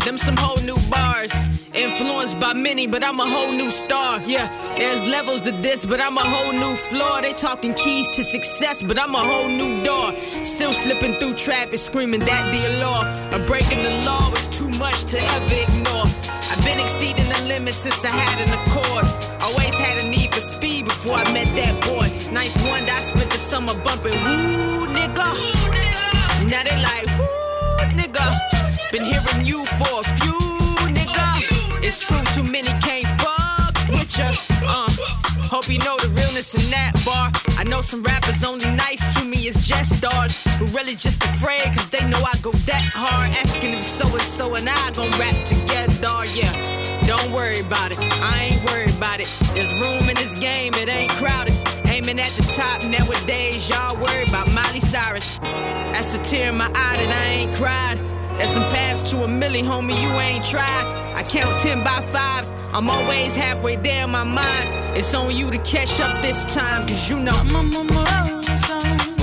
them 0.04 0.18
some 0.18 0.36
whole 0.36 0.62
new 0.62 0.78
bars. 0.90 1.32
Influenced 1.74 2.40
by 2.40 2.54
many, 2.54 2.86
but 2.86 3.04
I'm 3.04 3.20
a 3.20 3.26
whole 3.26 3.52
new 3.52 3.70
star. 3.70 4.20
Yeah, 4.26 4.46
there's 4.76 5.04
levels 5.04 5.42
to 5.42 5.52
this, 5.52 5.84
but 5.84 6.00
I'm 6.00 6.16
a 6.16 6.26
whole 6.34 6.52
new 6.52 6.74
floor. 6.76 7.22
They 7.22 7.32
talking 7.32 7.74
keys 7.74 8.10
to 8.16 8.24
success, 8.24 8.82
but 8.82 8.98
I'm 8.98 9.14
a 9.14 9.24
whole 9.30 9.48
new 9.48 9.82
door. 9.84 10.12
Still 10.44 10.72
slipping 10.72 11.18
through 11.18 11.34
traffic, 11.34 11.78
screaming 11.78 12.24
that 12.24 12.52
the 12.52 12.80
law. 12.80 13.02
Or 13.34 13.44
breaking 13.46 13.82
the 13.82 13.94
law 14.06 14.30
was 14.30 14.48
too 14.48 14.70
much 14.78 15.04
to 15.12 15.18
ever 15.20 15.54
ignore. 15.66 16.06
I've 16.50 16.64
been 16.64 16.80
exceeding 16.80 17.28
the 17.28 17.40
limit 17.46 17.74
since 17.74 18.02
I 18.04 18.08
had 18.08 18.38
an 18.46 18.50
accord. 18.58 19.04
Always 19.42 19.74
had 19.78 19.98
a 19.98 20.08
need 20.08 20.34
for 20.34 20.40
speed 20.40 20.86
before 20.86 21.16
I 21.16 21.32
met 21.32 21.48
that 21.54 21.74
boy. 21.84 22.08
Ninth 22.32 22.56
one, 22.66 22.84
I 22.88 23.00
spent 23.02 23.30
the 23.30 23.38
summer 23.38 23.74
bumping 23.84 24.18
woo 24.24 24.86
nigga. 24.88 25.67
Now 26.50 26.62
they 26.62 26.76
like 26.80 27.06
woo 27.18 27.28
nigga. 28.00 28.26
Been 28.92 29.04
hearing 29.04 29.46
you 29.46 29.64
for 29.78 30.00
a 30.00 30.04
few 30.20 30.38
nigga. 30.96 31.28
It's 31.84 32.06
true, 32.06 32.22
too 32.34 32.42
many 32.50 32.72
can't 32.80 33.06
fuck 33.20 33.74
with 33.90 34.16
ya. 34.18 34.30
Uh. 34.66 34.88
Hope 35.48 35.68
you 35.68 35.78
know 35.78 35.96
the 35.96 36.08
realness 36.08 36.54
in 36.54 36.70
that 36.70 36.92
bar. 37.04 37.32
I 37.58 37.64
know 37.64 37.80
some 37.80 38.02
rappers 38.02 38.44
only 38.44 38.70
nice 38.76 39.00
to 39.16 39.24
me 39.24 39.48
is 39.48 39.56
just 39.66 39.96
stars 39.96 40.44
who 40.58 40.66
really 40.76 40.94
just 40.94 41.22
afraid 41.24 41.64
cause 41.74 41.88
they 41.88 42.04
know 42.08 42.22
I 42.22 42.36
go 42.42 42.52
that 42.52 42.84
hard. 42.94 43.30
Asking 43.32 43.74
if 43.74 43.82
so 43.82 44.06
and 44.08 44.20
so 44.20 44.54
and 44.54 44.68
I 44.68 44.90
gon' 44.92 45.10
rap 45.18 45.36
together, 45.44 46.24
yeah. 46.34 46.52
Don't 47.04 47.32
worry 47.32 47.60
about 47.60 47.92
it, 47.92 47.98
I 48.00 48.52
ain't 48.52 48.64
worried 48.64 48.94
about 48.96 49.20
it. 49.20 49.28
There's 49.54 49.72
room 49.80 50.08
in 50.08 50.16
this 50.16 50.38
game, 50.38 50.74
it 50.74 50.88
ain't 50.88 51.12
crowded. 51.12 51.57
Aiming 52.08 52.24
at 52.24 52.32
the 52.32 52.42
top 52.56 52.82
nowadays, 52.84 53.68
y'all 53.68 53.94
worry 54.00 54.22
about 54.22 54.50
Miley 54.52 54.80
Cyrus. 54.80 55.38
That's 55.40 56.14
a 56.14 56.18
tear 56.18 56.48
in 56.48 56.56
my 56.56 56.64
eye 56.64 56.96
that 56.96 57.10
I 57.10 57.24
ain't 57.34 57.54
cried. 57.54 57.98
There's 58.38 58.50
some 58.50 58.62
paths 58.70 59.10
to 59.10 59.24
a 59.24 59.26
milli, 59.26 59.60
homie, 59.60 60.00
you 60.00 60.10
ain't 60.12 60.42
tried. 60.42 61.12
I 61.14 61.22
count 61.22 61.60
10 61.60 61.84
by 61.84 62.00
fives, 62.00 62.50
I'm 62.72 62.88
always 62.88 63.34
halfway 63.34 63.76
there 63.76 64.04
in 64.04 64.10
my 64.10 64.24
mind. 64.24 64.96
It's 64.96 65.12
on 65.12 65.36
you 65.36 65.50
to 65.50 65.58
catch 65.58 66.00
up 66.00 66.22
this 66.22 66.46
time, 66.54 66.88
cause 66.88 67.10
you 67.10 67.20
know 67.20 67.32
I'm 67.32 67.54
on 67.54 67.86
my 67.88 68.30
road, 68.32 69.17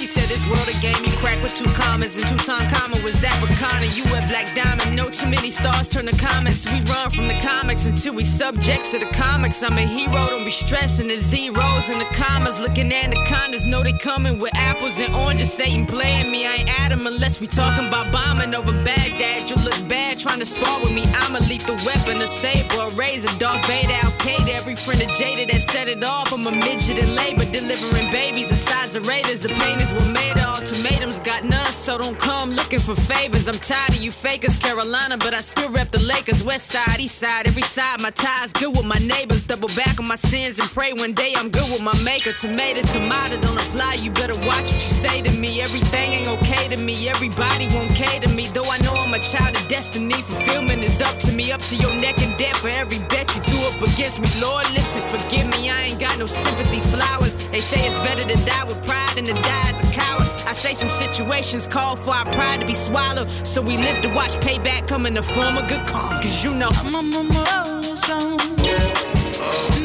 she 0.00 0.06
said 0.06 0.30
this 0.30 0.46
world 0.46 0.66
a 0.66 0.72
game 0.80 0.96
you 1.04 1.12
crack 1.18 1.42
with 1.42 1.52
two 1.52 1.68
commas 1.74 2.16
and 2.16 2.26
two 2.26 2.36
time 2.38 2.66
comma 2.70 2.96
with 3.04 3.22
Africana. 3.22 3.84
You 3.84 4.02
wear 4.04 4.26
black 4.28 4.54
diamond, 4.54 4.96
no 4.96 5.10
too 5.10 5.28
many 5.28 5.50
stars 5.50 5.90
turn 5.90 6.06
to 6.06 6.16
comments. 6.16 6.64
We 6.64 6.80
run 6.90 7.10
from 7.10 7.28
the 7.28 7.34
comics 7.34 7.84
until 7.84 8.14
we 8.14 8.24
subjects 8.24 8.92
to 8.92 8.98
the 8.98 9.10
comics. 9.12 9.62
I'm 9.62 9.76
a 9.76 9.82
hero, 9.82 10.26
don't 10.28 10.44
be 10.44 10.50
stressing 10.50 11.08
the 11.08 11.18
zeros 11.18 11.90
and 11.90 12.00
the 12.00 12.08
commas. 12.14 12.58
Looking 12.60 12.90
anacondas, 12.90 13.66
know 13.66 13.82
they 13.82 13.92
coming 13.92 14.38
with 14.38 14.52
apples 14.54 14.98
and 15.00 15.14
oranges. 15.14 15.52
Satan 15.52 15.84
playing 15.84 16.32
me, 16.32 16.46
I 16.46 16.54
ain't 16.54 16.80
Adam 16.80 17.06
unless 17.06 17.38
we 17.38 17.46
talking 17.46 17.86
about 17.86 18.10
bombing 18.10 18.54
over 18.54 18.72
Baghdad. 18.72 19.50
You 19.50 19.56
look 19.56 19.86
bad 19.86 20.18
trying 20.18 20.40
to 20.40 20.46
spar 20.46 20.80
with 20.80 20.92
me. 20.92 21.04
I'm 21.16 21.36
a 21.36 21.40
lethal 21.40 21.76
weapon, 21.84 22.22
a 22.22 22.26
saber, 22.26 22.80
a 22.80 22.88
razor, 22.94 23.28
Darth 23.38 23.66
Vader, 23.66 23.92
Al 23.92 24.12
Qaeda. 24.12 24.48
Every 24.48 24.76
friend 24.76 25.02
of 25.02 25.08
Jada 25.08 25.46
that 25.52 25.60
set 25.60 25.88
it 25.88 26.02
off. 26.02 26.32
I'm 26.32 26.46
a 26.46 26.52
midget 26.52 26.98
in 26.98 27.14
labor, 27.14 27.44
delivering 27.44 28.10
babies 28.10 28.48
the 28.48 28.56
size 28.56 28.96
of 28.96 29.06
Raiders. 29.06 29.42
The 29.42 29.50
were 29.92 30.12
made 30.12 30.36
of 30.38 30.60
ultimatums, 30.60 31.20
got 31.20 31.44
none, 31.44 31.72
so 31.72 31.98
don't 31.98 32.18
come 32.18 32.50
looking 32.50 32.78
for 32.78 32.94
favors. 32.94 33.48
I'm 33.48 33.58
tired 33.58 33.90
of 33.90 34.02
you 34.02 34.10
fakers, 34.10 34.56
Carolina, 34.56 35.16
but 35.18 35.34
I 35.34 35.40
still 35.40 35.70
rep 35.70 35.90
the 35.90 36.00
Lakers. 36.00 36.42
West 36.42 36.68
side, 36.70 37.00
east 37.00 37.18
side, 37.18 37.46
every 37.46 37.62
side. 37.62 38.00
My 38.00 38.10
ties 38.10 38.52
good 38.52 38.76
with 38.76 38.86
my 38.86 38.98
neighbors. 38.98 39.44
Double 39.44 39.68
back 39.76 39.98
on 40.00 40.06
my 40.06 40.16
sins 40.16 40.58
and 40.58 40.68
pray 40.70 40.92
one 40.92 41.12
day 41.12 41.32
I'm 41.36 41.50
good 41.50 41.68
with 41.70 41.82
my 41.82 41.96
maker. 42.04 42.32
Tomato, 42.32 42.82
tomato, 42.82 43.40
don't 43.40 43.58
apply. 43.66 43.94
You 43.94 44.10
better 44.10 44.38
watch 44.46 44.68
what 44.70 44.74
you 44.74 44.80
say 45.04 45.22
to 45.22 45.30
me. 45.30 45.60
Everything 45.60 46.12
ain't 46.12 46.28
okay 46.28 46.68
to 46.68 46.76
me. 46.76 47.08
Everybody 47.08 47.68
won't 47.68 47.90
cater 47.94 48.28
me. 48.28 48.46
Though 48.48 48.68
I 48.70 48.78
know 48.78 48.94
I'm 48.94 49.14
a 49.14 49.18
child 49.18 49.56
of 49.56 49.66
destiny. 49.68 50.14
Fulfillment 50.14 50.84
is 50.84 51.00
up 51.00 51.18
to 51.20 51.32
me, 51.32 51.52
up 51.52 51.60
to 51.62 51.76
your 51.76 51.94
neck 51.94 52.20
and 52.22 52.36
dead 52.38 52.56
for 52.56 52.68
every 52.68 52.98
bet 53.08 53.26
you 53.34 53.42
threw 53.42 53.62
up 53.68 53.80
against 53.88 54.20
me. 54.20 54.28
Lord, 54.40 54.66
listen, 54.72 55.02
forgive 55.14 55.46
me. 55.48 55.70
I 55.70 55.82
ain't 55.88 56.00
got 56.00 56.18
no 56.18 56.26
sympathy 56.26 56.80
flowers. 56.92 57.34
They 57.48 57.58
say 57.58 57.80
it's 57.86 57.96
better 58.06 58.24
to 58.24 58.36
die 58.44 58.64
with 58.64 58.80
pride 58.86 59.16
than 59.16 59.24
to 59.24 59.34
die 59.34 59.79
a 59.82 59.92
coward. 59.92 60.28
I 60.46 60.52
say 60.52 60.74
some 60.74 60.88
situations 60.88 61.66
call 61.66 61.96
for 61.96 62.10
our 62.10 62.24
pride 62.32 62.60
to 62.60 62.66
be 62.66 62.74
swallowed. 62.74 63.30
So 63.30 63.62
we 63.62 63.76
live 63.76 64.02
to 64.02 64.08
watch 64.08 64.32
payback 64.40 64.88
come 64.88 65.06
in 65.06 65.14
the 65.14 65.22
form 65.22 65.56
of 65.56 65.68
good 65.68 65.86
karma. 65.86 66.22
Cause 66.22 66.44
you 66.44 66.54
know 66.54 66.70
I'm 66.72 66.94
on 66.94 67.10
my 67.10 67.64
rolling 67.64 67.96
stone. 67.96 68.38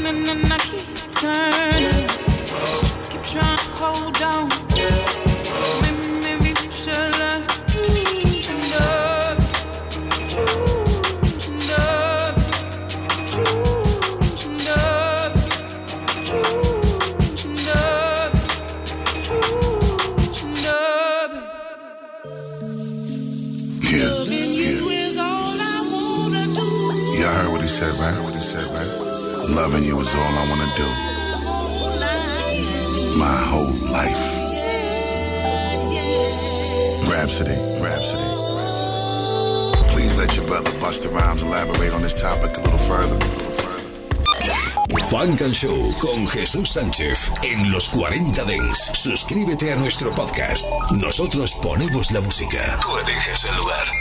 And 0.05 0.25
then 0.27 0.51
I 0.51 0.57
keep 0.69 0.87
turning. 1.13 2.07
Keep 3.09 3.23
trying 3.23 3.57
to 3.57 3.69
hold 3.79 4.21
on. 4.21 4.74
Rhymes 41.15 41.43
elaborate 41.43 41.93
on 41.93 42.01
this 42.01 42.13
topic 42.13 42.57
a 42.57 42.61
little 42.61 42.77
further. 42.77 43.17
Funk 45.09 45.39
and 45.39 45.53
Show 45.55 45.93
con 46.01 46.27
Jesús 46.27 46.71
Sánchez 46.71 47.31
en 47.41 47.71
los 47.71 47.87
40 47.87 48.43
Dents. 48.43 48.91
Suscríbete 48.93 49.71
a 49.71 49.77
nuestro 49.77 50.13
podcast. 50.13 50.65
Nosotros 50.91 51.53
ponemos 51.61 52.11
la 52.11 52.19
música. 52.19 52.77
Tú 52.81 52.97
eliges 52.97 53.45
el 53.45 53.55
lugar. 53.55 53.95